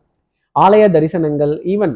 ஆலய 0.57 0.85
தரிசனங்கள் 0.97 1.55
ஈவன் 1.73 1.95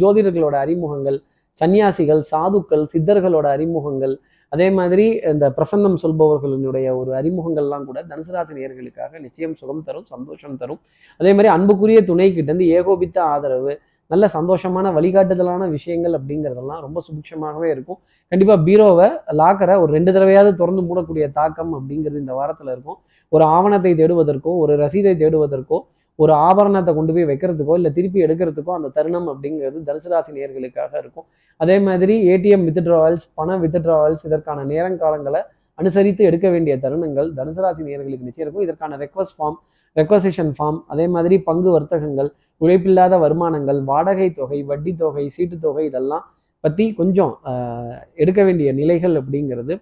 ஜோதிடர்களோட 0.00 0.54
அறிமுகங்கள் 0.64 1.18
சன்னியாசிகள் 1.60 2.22
சாதுக்கள் 2.30 2.84
சித்தர்களோட 2.92 3.46
அறிமுகங்கள் 3.56 4.14
அதே 4.52 4.66
மாதிரி 4.70 5.04
இந்த 5.32 5.46
பிரசன்னம் 5.56 5.98
சொல்பவர்களினுடைய 6.02 6.88
ஒரு 7.00 7.10
அறிமுகங்கள்லாம் 7.20 7.84
கூட 7.88 7.98
தனுசு 8.10 8.54
நேர்களுக்காக 8.58 9.12
நிச்சயம் 9.24 9.54
சுகம் 9.60 9.84
தரும் 9.88 10.06
சந்தோஷம் 10.14 10.56
தரும். 10.62 10.80
அதே 11.20 11.32
மாதிரி 11.32 11.48
அன்புக்குரிய 11.56 12.00
துணை 12.10 12.28
கிட்ட 12.32 12.50
இருந்து 12.52 12.68
ஏகோபித்த 12.78 13.18
ஆதரவு 13.34 13.74
நல்ல 14.12 14.26
சந்தோஷமான 14.34 14.92
வழிகாட்டுதலான 14.98 15.62
விஷயங்கள் 15.76 16.14
அப்படிங்கிறதெல்லாம் 16.18 16.80
ரொம்ப 16.84 16.98
சுபிக்ஷமாகவே 17.08 17.68
இருக்கும். 17.74 17.98
கண்டிப்பாக 18.32 18.60
பீரோவை 18.66 19.08
லாக்கரை 19.40 19.74
ஒரு 19.82 19.90
ரெண்டு 19.96 20.10
தடவையாவது 20.12 20.52
திறந்து 20.60 20.82
மூடக்கூடிய 20.88 21.26
தாக்கம் 21.38 21.72
அப்படிங்கிறது 21.78 22.22
இந்த 22.24 22.34
வாரத்தில் 22.38 22.72
இருக்கும். 22.74 22.98
ஒரு 23.32 23.44
ஆவணத்தை 23.56 23.92
தேடுவதற்கோ 24.00 24.52
ஒரு 24.62 24.74
ரசீதை 24.84 25.12
தேடுவதற்கோ 25.22 25.78
ஒரு 26.18 26.32
ஆபரணத்தை 26.48 26.92
கொண்டு 26.94 27.12
போய் 27.16 27.28
வைக்கிறதுக்கோ 27.30 27.74
இல்லை 27.80 27.90
திருப்பி 27.96 28.18
எடுக்கிறதுக்கோ 28.26 28.72
அந்த 28.78 28.88
தருணம் 28.96 29.28
அப்படிங்கிறது 29.32 29.78
தனுசுராசி 29.88 30.30
நேர்களுக்காக 30.38 30.92
இருக்கும். 31.02 31.26
அதே 31.60 31.76
மாதிரி 31.86 32.14
ஏடிஎம் 32.32 32.64
வித்ட்ராவல்ஸ் 32.68 33.26
பண 33.38 33.56
வித்ட்ராவல்ஸ் 33.64 34.24
இதற்கான 34.28 34.64
நேரங்காலங்களை 34.72 35.42
அனுசரித்து 35.78 36.22
எடுக்க 36.28 36.46
வேண்டிய 36.54 36.74
தருணங்கள் 36.84 37.28
தனுசுராசி 37.38 37.82
நேர்களுக்கு 37.88 38.28
நிச்சயம் 38.28 38.46
இருக்கும். 38.46 38.64
இதற்கான 38.66 38.96
ரெக்வஸ்ட் 39.04 39.36
ஃபார்ம் 39.38 39.58
ரெக்வசேஷன் 39.96 40.52
ஃபார்ம் 40.56 40.80
அதே 40.92 41.06
மாதிரி 41.14 41.36
பங்கு 41.48 41.70
வர்த்தகங்கள் 41.76 42.30
உழைப்பில்லாத 42.60 43.14
வருமானங்கள் 43.24 43.80
வாடகை 43.90 44.28
தொகை 44.38 44.58
வட்டி 44.70 44.92
தொகை 45.02 45.24
சீட்டு 45.36 45.56
தொகை 45.66 45.84
இதெல்லாம் 45.90 46.24
பற்றி 46.64 46.84
கொஞ்சம் 47.00 47.32
எடுக்க 48.22 48.40
வேண்டிய 48.48 48.68
நிலைகள் 48.80 49.14
அப்படிங்கிறது 49.20 49.74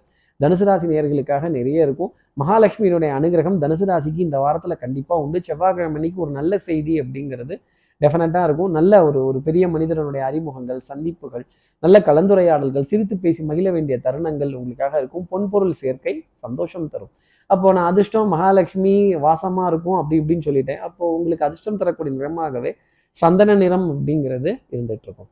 தனுசு 0.43 0.65
ராசி 0.65 0.87
நேர்களுக்காக 0.87 1.49
நிறைய 1.49 1.85
இருக்கும். 1.85 2.11
மகாலட்சுமியினுடைய 2.41 3.11
அனுகிரகம் 3.19 3.57
தனுசு 3.63 3.85
ராசிக்கு 3.91 4.21
இந்த 4.27 4.39
வாரத்தில் 4.39 4.81
கண்டிப்பாக 4.83 5.21
உண்டு. 5.21 5.39
செவ்வாய்க்கிழமைக்கு 5.47 6.15
ஒரு 6.15 6.31
நல்ல 6.31 6.57
செய்தி 6.57 6.95
அப்படிங்கிறது 7.01 7.55
டெஃபினட்டாக 8.01 8.43
இருக்கும். 8.43 8.71
நல்ல 8.71 9.05
ஒரு 9.05 9.25
ஒரு 9.25 9.39
பெரிய 9.41 9.67
மனிதனுடைய 9.67 10.25
அறிமுகங்கள் 10.25 10.79
சந்திப்புகள் 10.79 11.45
நல்ல 11.79 11.99
கலந்துரையாடல்கள் 11.99 12.83
சிரித்து 12.83 13.17
பேசி 13.17 13.43
மகிழ 13.43 13.71
வேண்டிய 13.71 13.99
தருணங்கள் 14.03 14.51
உங்களுக்காக 14.53 14.93
இருக்கும். 14.97 15.25
பொன்பொருள் 15.31 15.73
சேர்க்கை 15.81 16.13
சந்தோஷம் 16.33 16.89
தரும். 16.89 17.11
அப்போ 17.47 17.71
நான் 17.73 17.89
அதிர்ஷ்டம் 17.91 18.27
மகாலட்சுமி 18.27 19.15
வாசமாக 19.15 19.67
இருக்கும் 19.67 19.93
அப்படி 19.93 20.21
இப்படின்னு 20.21 20.47
சொல்லிட்டேன். 20.49 20.77
அப்போ 20.77 21.03
உங்களுக்கு 21.17 21.45
அதிர்ஷ்டம் 21.45 21.77
தரக்கூடிய 21.77 22.13
நிறமாகவே 22.19 22.71
சந்தன 23.11 23.55
நிறம் 23.55 23.87
அப்படிங்கிறது 23.93 24.49
இருந்துட்டு 24.73 25.07
இருக்கும். 25.07 25.29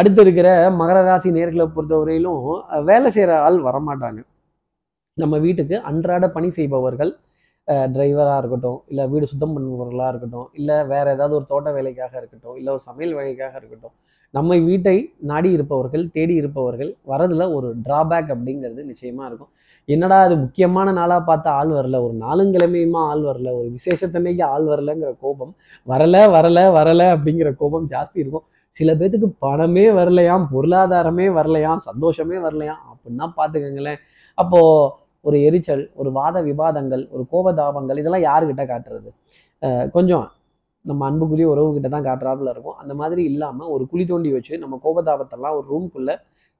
அடுத்து 0.00 0.22
இருக்கிற 0.24 0.48
மகர 0.80 0.98
ராசி 1.08 1.30
நேர்களை 1.38 1.66
பொறுத்தவரையிலும் 1.76 2.44
வேலை 2.90 3.08
செய்கிற 3.16 3.32
ஆள் 3.46 3.58
வரமாட்டாங்க. 3.68 4.20
நம்ம 5.16 5.38
வீட்டுக்கு 5.46 5.76
அன்றாட 5.90 6.24
பணி 6.36 6.48
செய்பவர்கள் 6.58 7.12
டிரைவராக 7.94 8.36
இருக்கட்டும் 8.42 8.78
இல்லை 8.90 9.04
வீடு 9.12 9.26
சுத்தம் 9.32 9.52
பண்ணுபவர்களாக 9.54 10.10
இருக்கட்டும் 10.12 10.48
இல்லை 10.58 10.76
வேற 10.92 11.06
ஏதாவது 11.16 11.34
ஒரு 11.38 11.46
தோட்ட 11.50 11.68
வேலைக்காக 11.76 12.12
இருக்கட்டும் 12.20 12.56
இல்லை 12.60 12.70
ஒரு 12.76 12.82
சமையல் 12.86 13.16
வேலைக்காக 13.18 13.54
இருக்கட்டும் 13.60 13.94
நம்ம 14.34 14.56
வீட்டை 14.68 14.94
நாடி 15.30 15.48
இருப்பவர்கள் 15.56 16.04
தேடி 16.16 16.34
இருப்பவர்கள் 16.40 16.90
வரதுல 17.12 17.46
ஒரு 17.56 17.68
டிராபேக் 17.86 18.28
அப்படிங்கிறது 18.34 18.82
நிச்சயமா 18.90 19.24
இருக்கும். 19.28 19.50
என்னடா 19.88 20.18
அது 20.26 20.34
முக்கியமான 20.44 20.92
நாளாக 20.98 21.22
பார்த்தா 21.30 21.50
ஆள் 21.60 21.72
வரல 21.78 22.00
ஒரு 22.06 22.14
நாளுங்கிழமையுமா 22.24 23.00
ஆள் 23.12 23.24
வரல 23.30 23.52
ஒரு 23.60 23.68
விசேஷத்தன்னைக்கு 23.76 24.44
ஆள் 24.54 24.66
வரலங்கிற 24.72 25.10
கோபம் 25.24 25.52
வரல 25.92 26.16
வரல 26.36 26.58
வரல 26.78 27.02
அப்படிங்கிற 27.14 27.50
கோபம் 27.62 27.88
ஜாஸ்தி 27.94 28.18
இருக்கும். 28.24 28.46
சில 28.76 28.90
பேத்துக்கு 28.98 29.28
பணமே 29.44 29.84
வரலையாம் 29.98 30.44
பொருளாதாரமே 30.54 31.26
வரலையாம் 31.38 31.82
சந்தோஷமே 31.88 32.36
வரலையாம் 32.46 32.82
அப்படின்னா 32.92 33.26
பார்த்துக்கங்களேன் 33.38 34.00
அப்போ 34.38 34.60
ஒரு 35.24 35.36
எரிச்சல் 35.48 35.82
ஒரு 36.00 36.10
வாத 36.18 36.36
விவாதங்கள் 36.48 37.02
ஒரு 37.14 37.22
கோபதாபங்கள் 37.32 37.98
இதெல்லாம் 38.02 38.26
யாருக்கிட்ட 38.28 38.62
காட்டுறது? 38.70 39.10
கொஞ்சம் 39.96 40.26
நம்ம 40.84 41.00
அன்புக்குரிய 41.08 41.46
உறவுகிட்ட 41.52 41.88
தான் 41.94 42.06
காட்டுறாப்புல 42.08 42.52
இருக்கும். 42.54 42.76
அந்த 42.82 42.92
மாதிரி 43.00 43.22
இல்லாமல் 43.30 43.70
ஒரு 43.74 43.84
குழி 43.90 44.04
தோண்டி 44.10 44.30
வச்சு 44.36 44.54
நம்ம 44.62 44.74
கோபதாபத்தெல்லாம் 44.84 45.56
ஒரு 45.58 45.66
ரூம்குள்ளே 45.72 46.14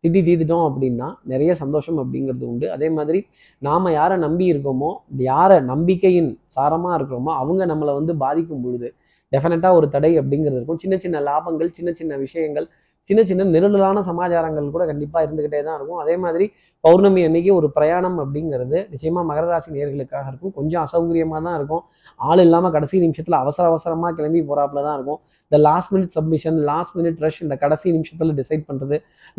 திட்டி 0.05 0.21
தீத்துட்டோம் 0.27 0.67
அப்படின்னா 0.69 1.09
நிறைய 1.33 1.53
சந்தோஷம் 1.63 1.99
அப்படிங்கிறது 2.03 2.45
உண்டு. 2.51 2.67
அதே 2.77 2.89
மாதிரி 2.99 3.21
நாம் 3.63 3.89
யாரை 3.99 4.17
நம்பி 4.27 4.45
இருக்கோமோ 4.53 4.91
யாரை 5.31 5.59
நம்பிக்கையின் 5.73 6.31
சாரமாக 6.57 6.99
இருக்கிறோமோ 6.99 7.33
அவங்க 7.41 7.63
நம்மளை 7.73 7.95
வந்து 8.01 8.15
பாதிக்கும் 8.25 8.65
பொழுது 8.67 8.89
டெஃபினட்டாக 9.33 9.79
ஒரு 9.79 9.87
தடை 9.95 10.13
அப்படிங்கிறது 10.21 10.59
இருக்கும். 10.61 10.81
சின்ன 10.85 10.95
சின்ன 11.05 11.21
லாபங்கள் 11.29 11.71
சின்ன 11.79 11.91
சின்ன 12.01 12.17
விஷயங்கள் 12.25 12.67
சின்ன 13.11 13.21
சின்ன 13.29 13.45
நெருடலான 13.55 13.99
சமாச்சாரங்கள் 14.09 14.67
கூட 14.75 14.85
கண்டிப்பாக 14.91 15.23
இருந்துக்கிட்டே 15.27 15.61
தான் 15.69 15.77
இருக்கும். 15.79 16.01
அதே 16.03 16.15
மாதிரி 16.25 16.47
பௌர்ணமி 16.85 17.21
அன்னைக்கு 17.29 17.51
ஒரு 17.59 17.69
பிரயாணம் 17.77 18.19
அப்படிங்கிறது 18.25 18.79
நிச்சயமாக 18.93 19.25
மகர 19.31 19.47
ராசி 19.53 19.71
நேர்களுக்காக 19.77 20.27
இருக்கும். 20.33 20.53
கொஞ்சம் 20.59 20.83
அசௌகரியமாக 20.87 21.41
தான் 21.47 21.57
இருக்கும். 21.59 21.83
ஆள் 22.29 22.43
இல்லாமல் 22.45 22.75
கடைசி 22.77 23.01
நிமிஷத்தில் 23.05 23.39
அவசர 23.43 23.65
அவசரமாக 23.73 24.13
கிளம்பி 24.19 24.41
போகிறாப்புல 24.51 24.83
தான் 24.89 24.97
இருக்கும். 24.99 25.21
இந்த 25.47 25.59
last 25.69 25.91
minute 25.95 26.15
submission 26.19 26.59
last 26.71 26.95
minute 26.99 27.19
rush 27.25 27.41
இந்த 27.47 27.57
கடைசி 27.65 27.87
நிமிஷத்தில் 27.97 28.37
டிசைட் 28.41 28.65
பண்ணுறது 28.69 28.99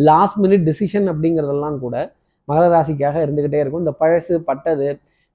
லாஸ்ட் 0.09 0.39
மினிட் 0.45 0.65
டிசிஷன் 0.69 1.07
அப்படிங்கிறதெல்லாம் 1.13 1.77
கூட 1.85 1.95
மகர 2.47 2.65
ராசிக்காக 2.75 3.17
இருந்துக்கிட்டே 3.25 3.61
இருக்கும். 3.63 3.83
இந்த 3.85 3.93
பழசு 4.01 4.35
பட்டது 4.49 4.89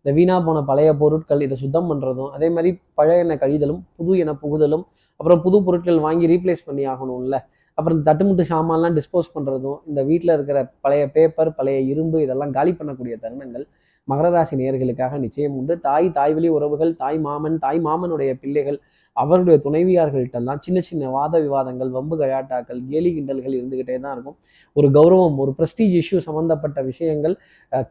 இந்த 0.06 0.12
வீணா 0.16 0.34
போன 0.46 0.58
பழைய 0.68 0.90
பொருட்கள் 0.98 1.40
இதை 1.44 1.56
சுத்தம் 1.62 1.88
பண்ணுறதும் 1.90 2.28
அதே 2.34 2.48
மாதிரி 2.56 2.70
பழைய 2.98 3.22
எண்ணெய் 3.22 3.40
கழிதலும் 3.40 3.80
புது 3.96 4.12
எண்ணெய் 4.22 4.38
புகுதலும் 4.42 4.84
அப்புறம் 5.20 5.40
புது 5.44 5.58
பொருட்கள் 5.66 5.98
வாங்கி 6.04 6.26
ரீப்ளேஸ் 6.32 6.62
பண்ணி 6.68 6.82
ஆகணும்ல. 6.92 7.36
அப்புறம் 7.78 7.94
இந்த 7.96 8.06
தட்டுமுட்டு 8.08 8.44
சாமான்லாம் 8.52 8.94
டிஸ்போஸ் 8.98 9.32
பண்ணுறதும் 9.34 9.78
இந்த 9.90 10.00
வீட்டில் 10.10 10.32
இருக்கிற 10.36 10.58
பழைய 10.84 11.02
பேப்பர் 11.16 11.50
பழைய 11.58 11.78
இரும்பு 11.92 12.20
இதெல்லாம் 12.26 12.52
காலி 12.58 12.74
பண்ணக்கூடிய 12.78 13.16
தருணங்கள் 13.24 13.64
மகர 14.08 14.30
ராசி 14.36 14.56
நேயர்களுக்காக 14.60 15.18
நிச்சயம் 15.24 15.56
உண்டு. 15.60 15.74
தாய் 15.88 16.08
தாய்வழி 16.18 16.50
உறவுகள் 16.58 16.94
தாய் 17.02 17.18
மாமன் 17.26 17.58
தாய் 17.64 17.82
மாமனுடைய 17.88 18.32
பிள்ளைகள் 18.44 18.78
அவருடைய 19.22 19.56
துணைவியார்கள்ட்டெல்லாம் 19.66 20.60
சின்ன 20.66 20.78
சின்ன 20.88 21.10
வாத 21.16 21.34
விவாதங்கள் 21.44 21.90
வம்பு 21.96 22.16
கயாட்டாக்கள் 22.22 22.80
கேலி 22.90 23.10
கிண்டல்கள் 23.16 23.56
இருந்துக்கிட்டே 23.58 23.96
தான் 24.04 24.14
இருக்கும். 24.16 24.36
ஒரு 24.76 24.88
கௌரவம் 24.96 25.38
ஒரு 25.44 25.52
ப்ரெஸ்டீஜ் 25.58 25.94
இஷ்யூ 26.00 26.18
சம்மந்தப்பட்ட 26.26 26.78
விஷயங்கள் 26.90 27.34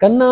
கண்ணா 0.03 0.31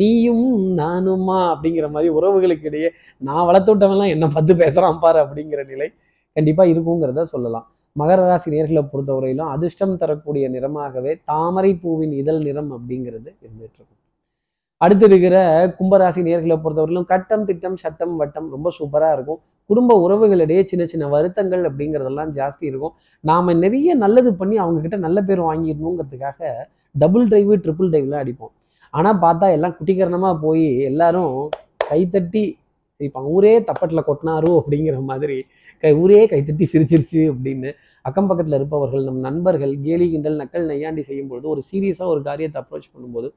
நீயும் 0.00 0.48
நானுமா 0.80 1.38
அப்படிங்கிற 1.52 1.88
மாதிரி 1.94 2.10
உறவுகளுக்கு 2.18 2.68
இடையே 2.70 2.90
நான் 3.28 3.46
வளர்த்து 3.50 3.88
என்னை 3.88 4.08
என்ன 4.16 4.28
பார்த்து 4.34 4.60
பேசுகிறான் 4.64 5.02
பாரு 5.04 5.20
அப்படிங்கிற 5.24 5.62
நிலை 5.72 5.88
கண்டிப்பாக 6.36 6.72
இருக்குங்கிறத 6.72 7.24
சொல்லலாம். 7.34 7.66
மகர 8.00 8.20
ராசி 8.28 8.48
நேர்களை 8.54 8.80
பொறுத்தவரையிலும் 8.92 9.52
அதிர்ஷ்டம் 9.52 9.94
தரக்கூடிய 10.00 10.46
நிறமாகவே 10.54 11.12
தாமரை 11.30 11.70
பூவின் 11.82 12.12
இதழ் 12.22 12.40
நிறம் 12.46 12.70
அப்படிங்கிறது 12.76 13.30
இருந்துகிட்டு 13.44 13.78
இருக்கும். 13.78 14.00
அடுத்து 14.84 15.04
இருக்கிற 15.08 15.36
கும்பராசி 15.76 16.20
நேர்களை 16.26 16.56
பொறுத்தவரையிலும் 16.64 17.06
கட்டம் 17.12 17.44
திட்டம் 17.48 17.76
சட்டம் 17.82 18.14
வட்டம் 18.20 18.48
ரொம்ப 18.54 18.68
சூப்பராக 18.78 19.16
இருக்கும். 19.16 19.40
குடும்ப 19.70 19.92
உறவுகளிடையே 20.04 20.62
சின்ன 20.70 20.84
சின்ன 20.92 21.04
வருத்தங்கள் 21.14 21.62
அப்படிங்கிறதெல்லாம் 21.68 22.32
ஜாஸ்தி 22.38 22.64
இருக்கும். 22.70 22.94
நாம் 23.24 23.48
நிறைய 23.64 23.94
நல்லது 24.04 24.30
பண்ணி 24.40 24.56
அவங்கக்கிட்ட 24.64 24.98
நல்ல 25.06 25.18
பேர் 25.28 25.42
வாங்கிடணுங்கிறதுக்காக 25.48 26.50
டபுள் 26.94 27.26
டிரைவு 27.30 27.56
ட்ரிபிள் 27.64 27.90
டிரைவ்லாம் 27.94 28.22
அடிப்போம். 28.24 28.52
ஆனால் 28.94 29.18
பார்த்தா 29.24 29.46
எல்லாம் 29.56 29.74
குட்டிகரணமாக 29.78 30.36
போய் 30.44 30.66
எல்லாரும் 30.90 31.32
கைத்தட்டி 31.88 32.44
சிரிப்பாங்க. 33.00 33.28
ஊரே 33.36 33.54
தப்பட்டில் 33.70 34.06
கொட்டினாரு? 34.08 34.50
அப்படிங்கிற 34.60 34.98
மாதிரி 35.10 35.36
கை 35.82 35.90
ஊரே 36.02 36.20
கைத்தட்டி 36.32 36.66
சிரிச்சிருச்சு 36.74 37.22
அப்படின்னு. 37.32 37.70
அக்கம் 38.04 38.28
பக்கத்தில் 38.30 38.58
இருப்பவர்கள் 38.58 39.04
நம் 39.08 39.20
நண்பர்கள் 39.28 39.72
கேலி 39.86 40.06
கிண்டல் 40.12 40.40
நக்கல் 40.42 40.66
நையாண்டி 40.70 41.02
செய்யும் 41.08 41.30
பொழுது 41.30 41.46
ஒரு 41.54 41.62
சீரியஸாக 41.68 42.12
ஒரு 42.14 42.20
காரியத்தை 42.28 42.58
அப்ரோச் 42.62 42.92
பண்ணும்போது 42.94 43.28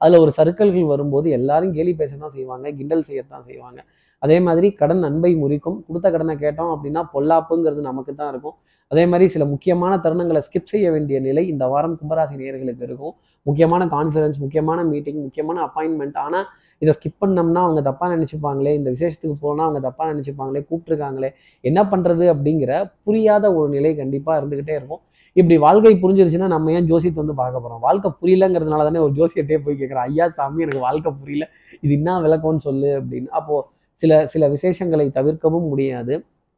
அதில் 0.00 0.22
ஒரு 0.24 0.32
சர்க்கிள்கள் 0.38 0.90
வரும்போது 0.92 1.28
எல்லாரும் 1.38 1.74
கேலி 1.76 1.92
பேச 2.00 2.12
தான் 2.24 2.34
செய்வாங்க 2.38 2.72
கிண்டல் 2.78 3.06
செய்யத்தான் 3.08 3.46
செய்வாங்க. 3.50 3.80
அதே 4.22 4.36
மாதிரி 4.46 4.68
கடன் 4.80 5.02
அன்பை 5.08 5.30
முறிக்கும். 5.42 5.78
கொடுத்த 5.86 6.06
கடனை 6.14 6.34
கேட்டோம் 6.44 6.70
அப்படின்னா 6.74 7.02
பொல்லாப்புங்கிறது 7.14 7.82
நமக்கு 7.90 8.12
தான் 8.20 8.30
இருக்கும். 8.32 8.56
அதே 8.90 9.04
மாதிரி 9.10 9.26
சில 9.34 9.44
முக்கியமான 9.52 9.92
தருணங்களை 10.04 10.40
ஸ்கிப் 10.46 10.70
செய்ய 10.72 10.86
வேண்டிய 10.94 11.16
நிலை 11.26 11.42
இந்த 11.52 11.64
வாரம் 11.72 11.96
கும்பராசி 12.00 12.34
நேயர்களுக்கு 12.42 12.84
இருக்கும். 12.88 13.14
முக்கியமான 13.46 13.82
கான்ஃபரன்ஸ் 13.96 14.38
முக்கியமான 14.44 14.78
மீட்டிங் 14.92 15.20
முக்கியமான 15.24 15.58
அப்பாயின்மெண்ட் 15.66 16.18
ஆனால் 16.24 16.46
இதை 16.82 16.92
ஸ்கிப் 16.96 17.20
பண்ணோம்னா 17.22 17.60
அவங்க 17.66 17.80
தப்பாக 17.88 18.10
நினச்சிப்பாங்களே 18.14 18.72
இந்த 18.78 18.88
விசேஷத்துக்கு 18.94 19.36
போனால் 19.44 19.66
அவங்க 19.66 19.80
தப்பாக 19.88 20.08
நினச்சிப்பாங்களே 20.12 20.62
கூப்பிட்டுருக்காங்களே 20.68 21.30
என்ன 21.64 21.80
பண்ணுறது 21.92 22.24
அப்படிங்கிற 22.34 22.72
புரியாத 23.06 23.44
ஒரு 23.58 23.68
நிலை 23.76 23.92
கண்டிப்பாக 24.02 24.38
இருந்துக்கிட்டே 24.40 24.74
இருக்கும். 24.80 25.02
இப்படி 25.40 25.56
வாழ்க்கை 25.64 25.92
புரிஞ்சிருச்சுன்னா 26.02 26.48
நம்ம 26.54 26.72
ஏன் 26.76 26.86
ஜோசியத்தை 26.90 27.20
வந்து 27.22 27.36
பார்க்க 27.40 27.62
போகிறோம் 27.64 27.80
வாழ்க்கை 27.86 28.08
புரியலங்கிறதுனால 28.20 28.84
தானே 28.88 29.00
ஒரு 29.06 29.12
ஜோசியத்தையே 29.18 29.58
போய் 29.64 29.78
கேட்குறோம் 29.80 30.06
ஐயா 30.10 30.26
சாமி 30.36 30.64
எனக்கு 30.66 30.82
வாழ்க்கை 30.86 31.10
புரியல. 31.20 31.44
இது 31.84 31.92
என்ன 31.98 32.14
விளக்கம்னு 32.26 32.62
சொல்லு 32.68 32.90
அப்படின்னு. 33.00 33.28
அப்போது 33.38 33.64
சில 34.02 34.12
சில 34.32 34.48
விசேஷங்களை 34.54 35.06
தவிர்க்கவும் 35.18 35.66
முடியாது 35.72 36.14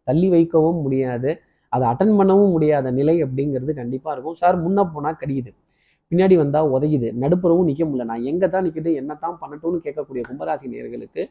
தள்ளி 0.06 0.28
வைக்கவும் 0.34 0.78
முடியாது 0.84 1.30
அதை 1.72 1.84
அட்டன் 1.92 2.14
பண்ணவும் 2.20 2.52
முடியாத 2.56 2.90
நிலை 2.98 3.16
அப்படிங்கிறது 3.24 3.72
கண்டிப்பாக 3.80 4.14
இருக்கும். 4.14 4.38
சார் 4.42 4.56
முன்ன 4.64 4.84
போனால் 4.94 5.18
கடியுது 5.22 5.50
பின்னாடி 6.10 6.34
வந்தால் 6.42 6.70
உதையுது 6.74 7.08
நடுப்புறவும் 7.22 7.68
நிற்க 7.70 7.82
முடியல. 7.88 8.08
நான் 8.12 8.24
எங்கே 8.30 8.46
தான் 8.54 8.64
நிற்கட்டும் 8.66 8.98
என்ன 9.00 9.12
தான் 9.24 9.36
பண்ணட்டும்னு 9.42 9.84
கேட்கக்கூடிய 9.86 10.22
கும்பராசி 10.28 10.66
நேர்களுக்கு 10.74 11.22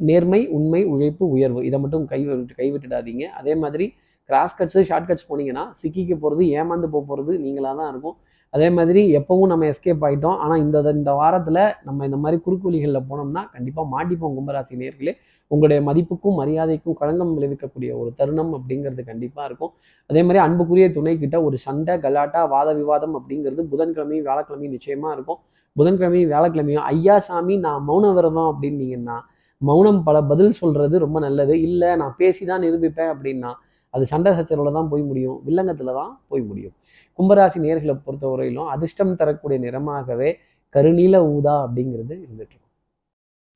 நேர்மை 0.00 0.40
உண்மை 0.56 0.80
உழைப்பு 0.92 1.24
உயர்வு 1.34 1.60
இதை 1.68 1.78
மட்டும் 1.82 2.04
கை 2.12 2.20
விட்டு 2.28 2.54
கைவிட்டுடாதீங்க. 2.60 3.24
அதே 3.40 3.54
மாதிரி 3.62 3.86
கிராஸ் 4.30 4.56
கட்ஸு 4.58 4.80
ஷார்ட் 4.88 5.08
கட்ஸ் 5.08 5.28
போனீங்கன்னா 5.30 5.64
சிக்கிக்க 5.80 6.14
போகிறது 6.22 6.44
ஏமாந்து 6.60 6.88
போக 6.94 7.02
போகிறது 7.10 7.32
நீங்களாக 7.44 7.74
தான் 7.80 7.90
இருக்கும். 7.92 8.16
அதே 8.54 8.68
மாதிரி 8.76 9.00
எப்பவும் 9.18 9.50
நம்ம 9.52 9.64
எஸ்கேப் 9.72 10.04
ஆகிட்டோம் 10.06 10.36
ஆனால் 10.42 10.60
இந்த 10.64 10.92
இந்த 10.98 11.12
வாரத்தில் 11.20 11.62
நம்ம 11.86 12.04
இந்த 12.08 12.18
மாதிரி 12.24 12.36
குறுக்கு 12.44 12.68
வழிகளில் 12.68 13.06
போனோம்னா 13.10 13.42
கண்டிப்பாக 13.54 13.86
மாட்டிப்போம் 13.94 14.34
கும்பராசி 14.36 14.76
நேர்களே. 14.82 15.12
உங்களுடைய 15.50 15.80
மதிப்புக்கும் 15.88 16.38
மரியாதைக்கும் 16.40 16.96
களங்கம் 17.00 17.32
விளைவிக்கக்கூடிய 17.36 17.90
ஒரு 18.00 18.10
தருணம் 18.20 18.52
அப்படிங்கிறது 18.58 19.02
கண்டிப்பாக 19.10 19.48
இருக்கும். 19.48 19.72
அதே 20.10 20.22
மாதிரி 20.26 20.40
அன்புக்குரிய 20.46 20.86
துணை 20.96 21.14
ஒரு 21.48 21.58
சண்டை 21.66 21.96
கலாட்டா 22.06 22.42
வாத 22.54 22.68
விவாதம் 22.80 23.14
அப்படிங்கிறது 23.20 23.64
புதன்கிழமையும் 23.74 24.26
வியாழக்கிழமையும் 24.28 24.74
நிச்சயமாக 24.76 25.14
இருக்கும். 25.16 25.40
புதன்கிழமையும் 25.76 26.30
வியாழக்கிழமையும் 26.32 26.86
ஐயா 26.94 27.16
சாமி 27.28 27.54
நான் 27.66 27.84
மௌன 27.90 28.12
விரதம் 28.18 28.50
அப்படின்னீங்கன்னா 28.52 29.18
மௌனம் 29.60 30.00
பல 30.06 30.16
பதில் 30.30 30.58
சொல்கிறது 30.60 30.96
ரொம்ப 31.04 31.18
நல்லது. 31.26 31.54
இல்லை 31.66 31.90
நான் 32.00 32.14
பேசி 32.20 32.42
தான் 32.50 32.64
நிரூபிப்பேன் 32.66 33.12
அப்படின்னா 33.14 33.50
அது 33.96 34.04
சண்டை 34.12 34.30
சச்சரவில் 34.38 34.76
தான் 34.78 34.90
போய் 34.92 35.04
முடியும். 35.10 35.38
வில்லங்கத்தில் 35.46 35.96
தான் 36.00 36.12
போய் 36.30 36.44
முடியும். 36.50 36.74
கும்பராசி 37.18 37.58
நேர்களை 37.66 37.96
பொறுத்த 38.06 38.26
வரையிலும் 38.32 38.70
அதிர்ஷ்டம் 38.74 39.18
தரக்கூடிய 39.22 39.58
நிறமாகவே 39.66 40.30
கருநீல 40.74 41.16
ஊதா 41.34 41.56
அப்படிங்கிறது 41.66 42.14
இருந்துட்டு 42.24 42.56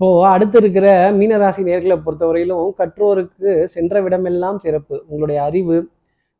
இப்போது 0.01 0.13
இப்போ 0.19 0.29
அடுத்து 0.35 0.57
இருக்கிற 0.63 0.87
மீனராசி 1.17 1.63
நேர்களை 1.67 1.97
பொறுத்தவரையிலும் 2.05 2.69
கற்றோருக்கு 2.79 3.51
சென்ற 3.75 4.01
விடமெல்லாம் 4.05 4.59
சிறப்பு. 4.65 4.97
உங்களுடைய 5.11 5.39
அறிவு 5.49 5.77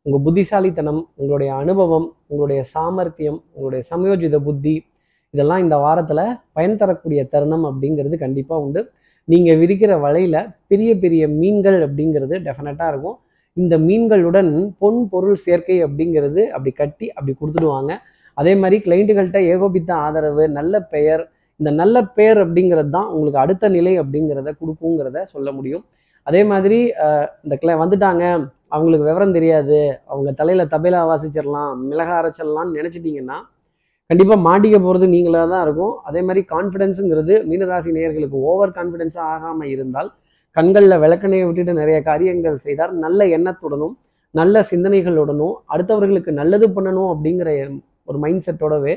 உங்கள் 0.07 0.23
புத்திசாலித்தனம் 0.27 1.01
உங்களுடைய 1.21 1.51
அனுபவம் 1.63 2.07
உங்களுடைய 2.31 2.61
சாமர்த்தியம் 2.75 3.39
உங்களுடைய 3.55 3.83
சமயோஜித 3.91 4.39
புத்தி 4.47 4.75
இதெல்லாம் 5.35 5.63
இந்த 5.65 5.77
வாரத்தில் 5.85 6.25
பயன் 6.57 6.79
தரக்கூடிய 6.83 7.21
தருணம் 7.35 7.67
அப்படிங்கிறது 7.71 8.17
கண்டிப்பாக 8.25 8.65
உண்டு. 8.67 8.83
நீங்கள் 9.29 9.59
விரிக்கிற 9.63 9.93
வலையில் 10.05 10.41
பெரிய 10.71 10.91
பெரிய 11.03 11.23
மீன்கள் 11.41 11.79
அப்படிங்கிறது 11.87 12.37
டெஃபினட்டாக 12.47 12.93
இருக்கும். 12.93 13.19
இந்த 13.57 13.75
மீன்களுடன் 13.87 14.51
பொன் 14.81 15.01
பொருள் 15.13 15.39
சேர்க்கை 15.45 15.77
அப்படிங்கிறது 15.87 16.43
அப்படி 16.55 16.73
கட்டி 16.81 17.07
அப்படி 17.17 17.33
கொடுத்துடுவாங்க. 17.41 17.93
அதே 18.41 18.53
மாதிரி 18.63 18.77
கிளைண்ட்டுகள்கிட்ட 18.85 19.41
ஏகோபித்த 19.53 19.91
ஆதரவு 20.05 20.45
நல்ல 20.59 20.75
பெயர் 20.95 21.23
இந்த 21.61 21.71
நல்ல 21.81 21.97
பெயர் 22.19 22.39
அப்படிங்கிறது 22.45 22.91
தான் 22.99 23.09
உங்களுக்கு 23.15 23.41
அடுத்த 23.45 23.69
நிலை 23.77 23.93
அப்படிங்கிறத 24.03 24.51
கொடுக்குங்கிறத 24.61 25.23
சொல்ல 25.33 25.49
முடியும். 25.57 25.83
அதே 26.29 26.41
மாதிரி 26.53 26.79
இந்த 27.45 27.55
கிளை 27.63 27.75
வந்துட்டாங்க. 27.83 28.25
அவங்களுக்கு 28.77 29.09
விவரம் 29.11 29.37
தெரியாது. 29.39 29.79
அவங்க 30.13 30.31
தலையில் 30.41 30.71
தபையில 30.75 31.03
வாசிச்சிடலாம் 31.11 31.73
மிளகா 31.91 32.15
அரைச்சிடலாம்னு 32.21 32.77
நினச்சிட்டிங்கன்னா 32.79 33.39
கண்டிப்பாக 34.11 34.41
மாட்டிக்க 34.47 34.77
போகிறது 34.85 35.07
நீங்களாக 35.15 35.47
தான் 35.53 35.65
இருக்கும். 35.67 35.95
அதே 36.09 36.21
மாதிரி 36.29 36.41
கான்ஃபிடென்ஸுங்கிறது 36.55 37.35
மீனராசி 37.51 37.91
நேயர்களுக்கு 37.99 38.39
ஓவர் 38.51 38.73
கான்ஃபிடென்ஸாக 38.79 39.27
ஆகாமல் 39.35 39.73
இருந்தால் 39.75 40.11
கண்களில் 40.57 41.01
விளக்கணையை 41.05 41.45
விட்டுட்டு 41.47 41.73
நிறைய 41.81 41.99
காரியங்கள் 42.11 42.57
செய்தார். 42.67 42.93
நல்ல 43.05 43.21
எண்ணத்துடனும் 43.37 43.95
நல்ல 44.35 44.63
சிந்தனைகளுடனும் 44.71 45.55
அடுத்தவர்களுக்கு 45.73 46.31
நல்லது 46.41 46.67
பண்ணணும் 46.77 47.11
அப்படிங்கிற 47.15 47.49
ஒரு 48.09 48.19
மைண்ட் 48.25 48.45
செட்டோடவே 48.47 48.95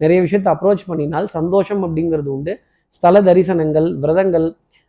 நிறைய 0.00 0.18
விஷயத்தை 0.26 0.50
அப்ரோச் 0.54 0.84
பண்ணினால் 0.90 1.26
சந்தோஷம் 1.36 1.82
அப்படிங்கிறது 1.86 2.30
உண்டு. 2.36 2.52
ஸ்தல 2.96 3.20
தரிசனங்கள் 3.28 3.88
விரதங்கள் 4.02 4.46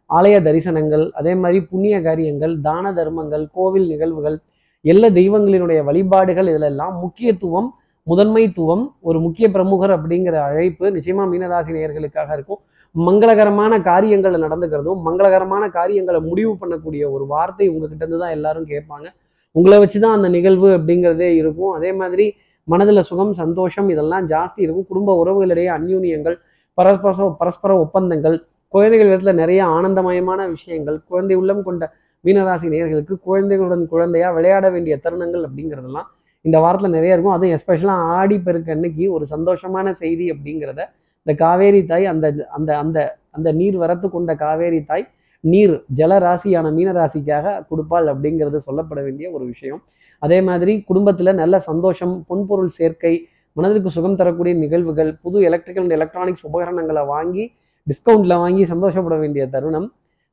ஆலய 0.09 0.35
தரிசனங்கள் 0.47 1.03
அதே 1.19 1.33
மாதிரி 1.41 1.59
புண்ணிய 1.69 1.95
காரியங்கள் 2.07 2.53
தான 2.67 2.91
தர்மங்கள் 2.99 3.45
கோவில் 3.57 3.87
நிகழ்வுகள் 3.93 4.37
எல்லா 4.85 5.07
தெய்வங்களினுடைய 5.19 5.79
வழிபாடுகள் 5.89 6.49
இதிலெல்லாம் 6.51 6.95
முக்கியத்துவம் 7.03 7.69
முதன்மைத்துவம் 8.07 8.83
ஒரு 9.09 9.19
முக்கிய 9.25 9.45
பிரமுகர் 9.55 9.93
அப்படிங்கிற 9.95 10.35
அழைப்பு 10.47 10.85
நிச்சயமாக 10.95 11.27
மீனராசி 11.31 11.71
நேயர்களுக்காக 11.77 12.29
இருக்கும். 12.37 12.61
மங்களகரமான 12.95 13.73
காரியங்கள் 13.89 14.35
நடந்துக்கிறதும் 14.45 14.99
மங்களகரமான 15.07 15.63
காரியங்களை 15.77 16.19
முடிவு 16.29 16.51
பண்ணக்கூடிய 16.61 17.03
ஒரு 17.15 17.25
வார்த்தை 17.33 17.67
உங்ககிட்ட 17.73 18.03
இருந்து 18.03 18.19
தான் 18.23 18.35
எல்லாரும் 18.37 18.67
கேட்பாங்க. 18.73 19.07
உங்களை 19.55 19.77
வச்சு 19.81 19.99
தான் 20.03 20.15
அந்த 20.17 20.27
நிகழ்வு 20.35 20.69
அப்படிங்கிறதே 20.77 21.29
இருக்கும். 21.41 21.73
அதே 21.77 21.91
மாதிரி 22.01 22.25
மனதில் 22.67 23.07
சுகம் 23.09 23.33
சந்தோஷம் 23.41 23.89
இதெல்லாம் 23.93 24.25
ஜாஸ்தி 24.33 24.59
இருக்கும். 24.65 24.87
குடும்ப 24.91 25.13
உறவுகளிடையே 25.21 25.69
அந்யூன்யங்கள் 25.77 26.37
பரஸ்பர 26.77 27.29
பரஸ்பர 27.41 27.71
ஒப்பந்தங்கள் 27.83 28.37
குழந்தைகள் 28.73 29.09
விதத்தில் 29.09 29.39
நிறைய 29.41 29.61
ஆனந்தமயமான 29.75 30.41
விஷயங்கள் 30.55 30.97
குழந்தை 31.11 31.35
உள்ளம் 31.41 31.63
கொண்ட 31.67 31.83
மீனராசி 32.25 32.67
நேர்களுக்கு 32.73 33.15
குழந்தைகளுடன் 33.27 33.83
குழந்தையா 33.93 34.29
விளையாட 34.37 34.65
வேண்டிய 34.75 34.95
தருணங்கள் 35.03 35.43
அப்படிங்கிறதெல்லாம் 35.47 36.07
இந்த 36.45 36.57
வாரத்தில் 36.63 36.95
நிறைய 36.97 37.15
இருக்கும். 37.15 37.35
அதுவும் 37.35 37.53
எஸ்பெஷலாக 37.57 38.09
ஆடி 38.17 38.37
பெருக்கு 38.47 38.73
அன்னைக்கு 38.75 39.05
ஒரு 39.15 39.25
சந்தோஷமான 39.33 39.93
செய்தி 40.01 40.25
அப்படிங்கிறத 40.33 40.83
இந்த 41.25 41.33
காவேரி 41.43 41.81
தாய் 41.91 42.05
அந்த 42.13 42.27
அந்த 42.57 42.71
அந்த 42.81 42.97
அந்த 43.37 43.49
நீர் 43.59 43.77
வரத்து 43.83 44.07
கொண்ட 44.09 44.31
காவேரி 44.41 44.79
தாய் 44.89 45.05
நீர் 45.43 45.73
ஜல 45.99 46.13
ராசியான 46.25 46.67
மீன 46.75 46.89
ராசிக்காக 46.97 47.53
கொடுப்பாள் 47.69 48.07
அப்படிங்கிறது 48.11 48.59
சொல்லப்பட 48.67 48.99
வேண்டிய 49.07 49.27
ஒரு 49.35 49.45
விஷயம். 49.53 49.81
அதே 50.21 50.37
மாதிரி 50.41 50.73
குடும்பத்தில் 50.89 51.31
நல்ல 51.41 51.55
சந்தோஷம் 51.69 52.13
பொன்பொருள் 52.29 52.71
சேர்க்கை 52.77 53.13
மனதிற்கு 53.57 53.89
சுகம் 53.97 54.19
தரக்கூடிய 54.19 54.53
நிகழ்வுகள் 54.63 55.11
புது 55.23 55.37
எலக்ட்ரிக்கல் 55.49 55.85
அண்ட் 55.85 55.97
எலக்ட்ரானிக்ஸ் 55.97 56.45
உபகரணங்களை 56.49 57.03
வாங்கி 57.13 57.43
டிஸ்கவுண்ட்டில் 57.87 58.37
வாங்கி 58.43 58.63
சந்தோஷப்பட 58.73 59.17
வேண்டிய 59.23 59.43
தருணம் 59.55 59.87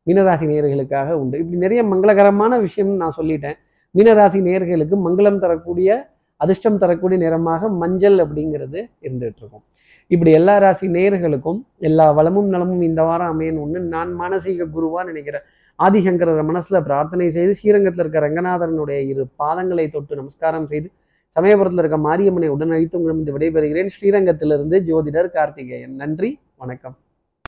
மீனராசி 0.06 0.46
நேயர்களுக்காக 0.52 1.10
உண்டு. 1.22 1.36
இப்படி 1.42 1.58
நிறைய 1.64 1.82
மங்களகரமான 1.92 2.52
விஷயம் 2.60 2.94
நான் 3.02 3.16
சொல்லிட்டேன். 3.18 3.58
மீனராசி 3.94 4.38
நேயர்களுக்கு 4.48 4.96
மங்களம் 5.06 5.42
தரக்கூடிய 5.44 5.88
அதிர்ஷ்டம் 6.40 6.80
தரக்கூடிய 6.84 7.18
நிறமாக 7.24 7.68
மஞ்சள் 7.82 8.18
அப்படிங்கிறது 8.24 8.78
இருந்துகிட்டு 9.06 9.40
இருக்கும். 9.42 9.64
இப்படி 10.12 10.30
எல்லா 10.38 10.54
ராசி 10.58 10.86
நேயர்களுக்கும் 10.88 11.60
எல்லா 11.88 12.10
வளமும் 12.10 12.48
நலமும் 12.48 12.80
இந்த 12.80 13.02
வாரம் 13.02 13.30
அமையணும்னு 13.32 13.80
நான் 13.94 14.10
மானசீக 14.20 14.66
குருவா 14.74 15.04
நினைக்கிறேன். 15.10 15.44
ஆதிசங்கரர் 15.78 16.48
மனசுல 16.50 16.80
பிரார்த்தனை 16.88 17.30
செய்து 17.30 17.54
ஸ்ரீரங்கத்தில் 17.54 18.02
இருக்க 18.04 18.20
ரங்கநாதரனுடைய 18.26 18.98
இரு 19.12 19.24
பாதங்களை 19.42 19.86
தொட்டு 19.90 20.16
நமஸ்காரம் 20.16 20.66
செய்து 20.66 20.90
சமயபுரத்தில் 21.36 21.82
இருக்க 21.84 21.98
மாரியம்மனை 22.08 22.50
உடனழித்து 22.56 22.98
உங்களிடம் 23.00 23.36
விடைபெறுகிறேன். 23.38 23.92
ஸ்ரீரங்கத்திலிருந்து 23.96 24.78
ஜோதிடர் 24.90 25.34
கார்த்திகேயன். 25.38 25.94
நன்றி 25.94 26.38
வணக்கம். 26.56 26.96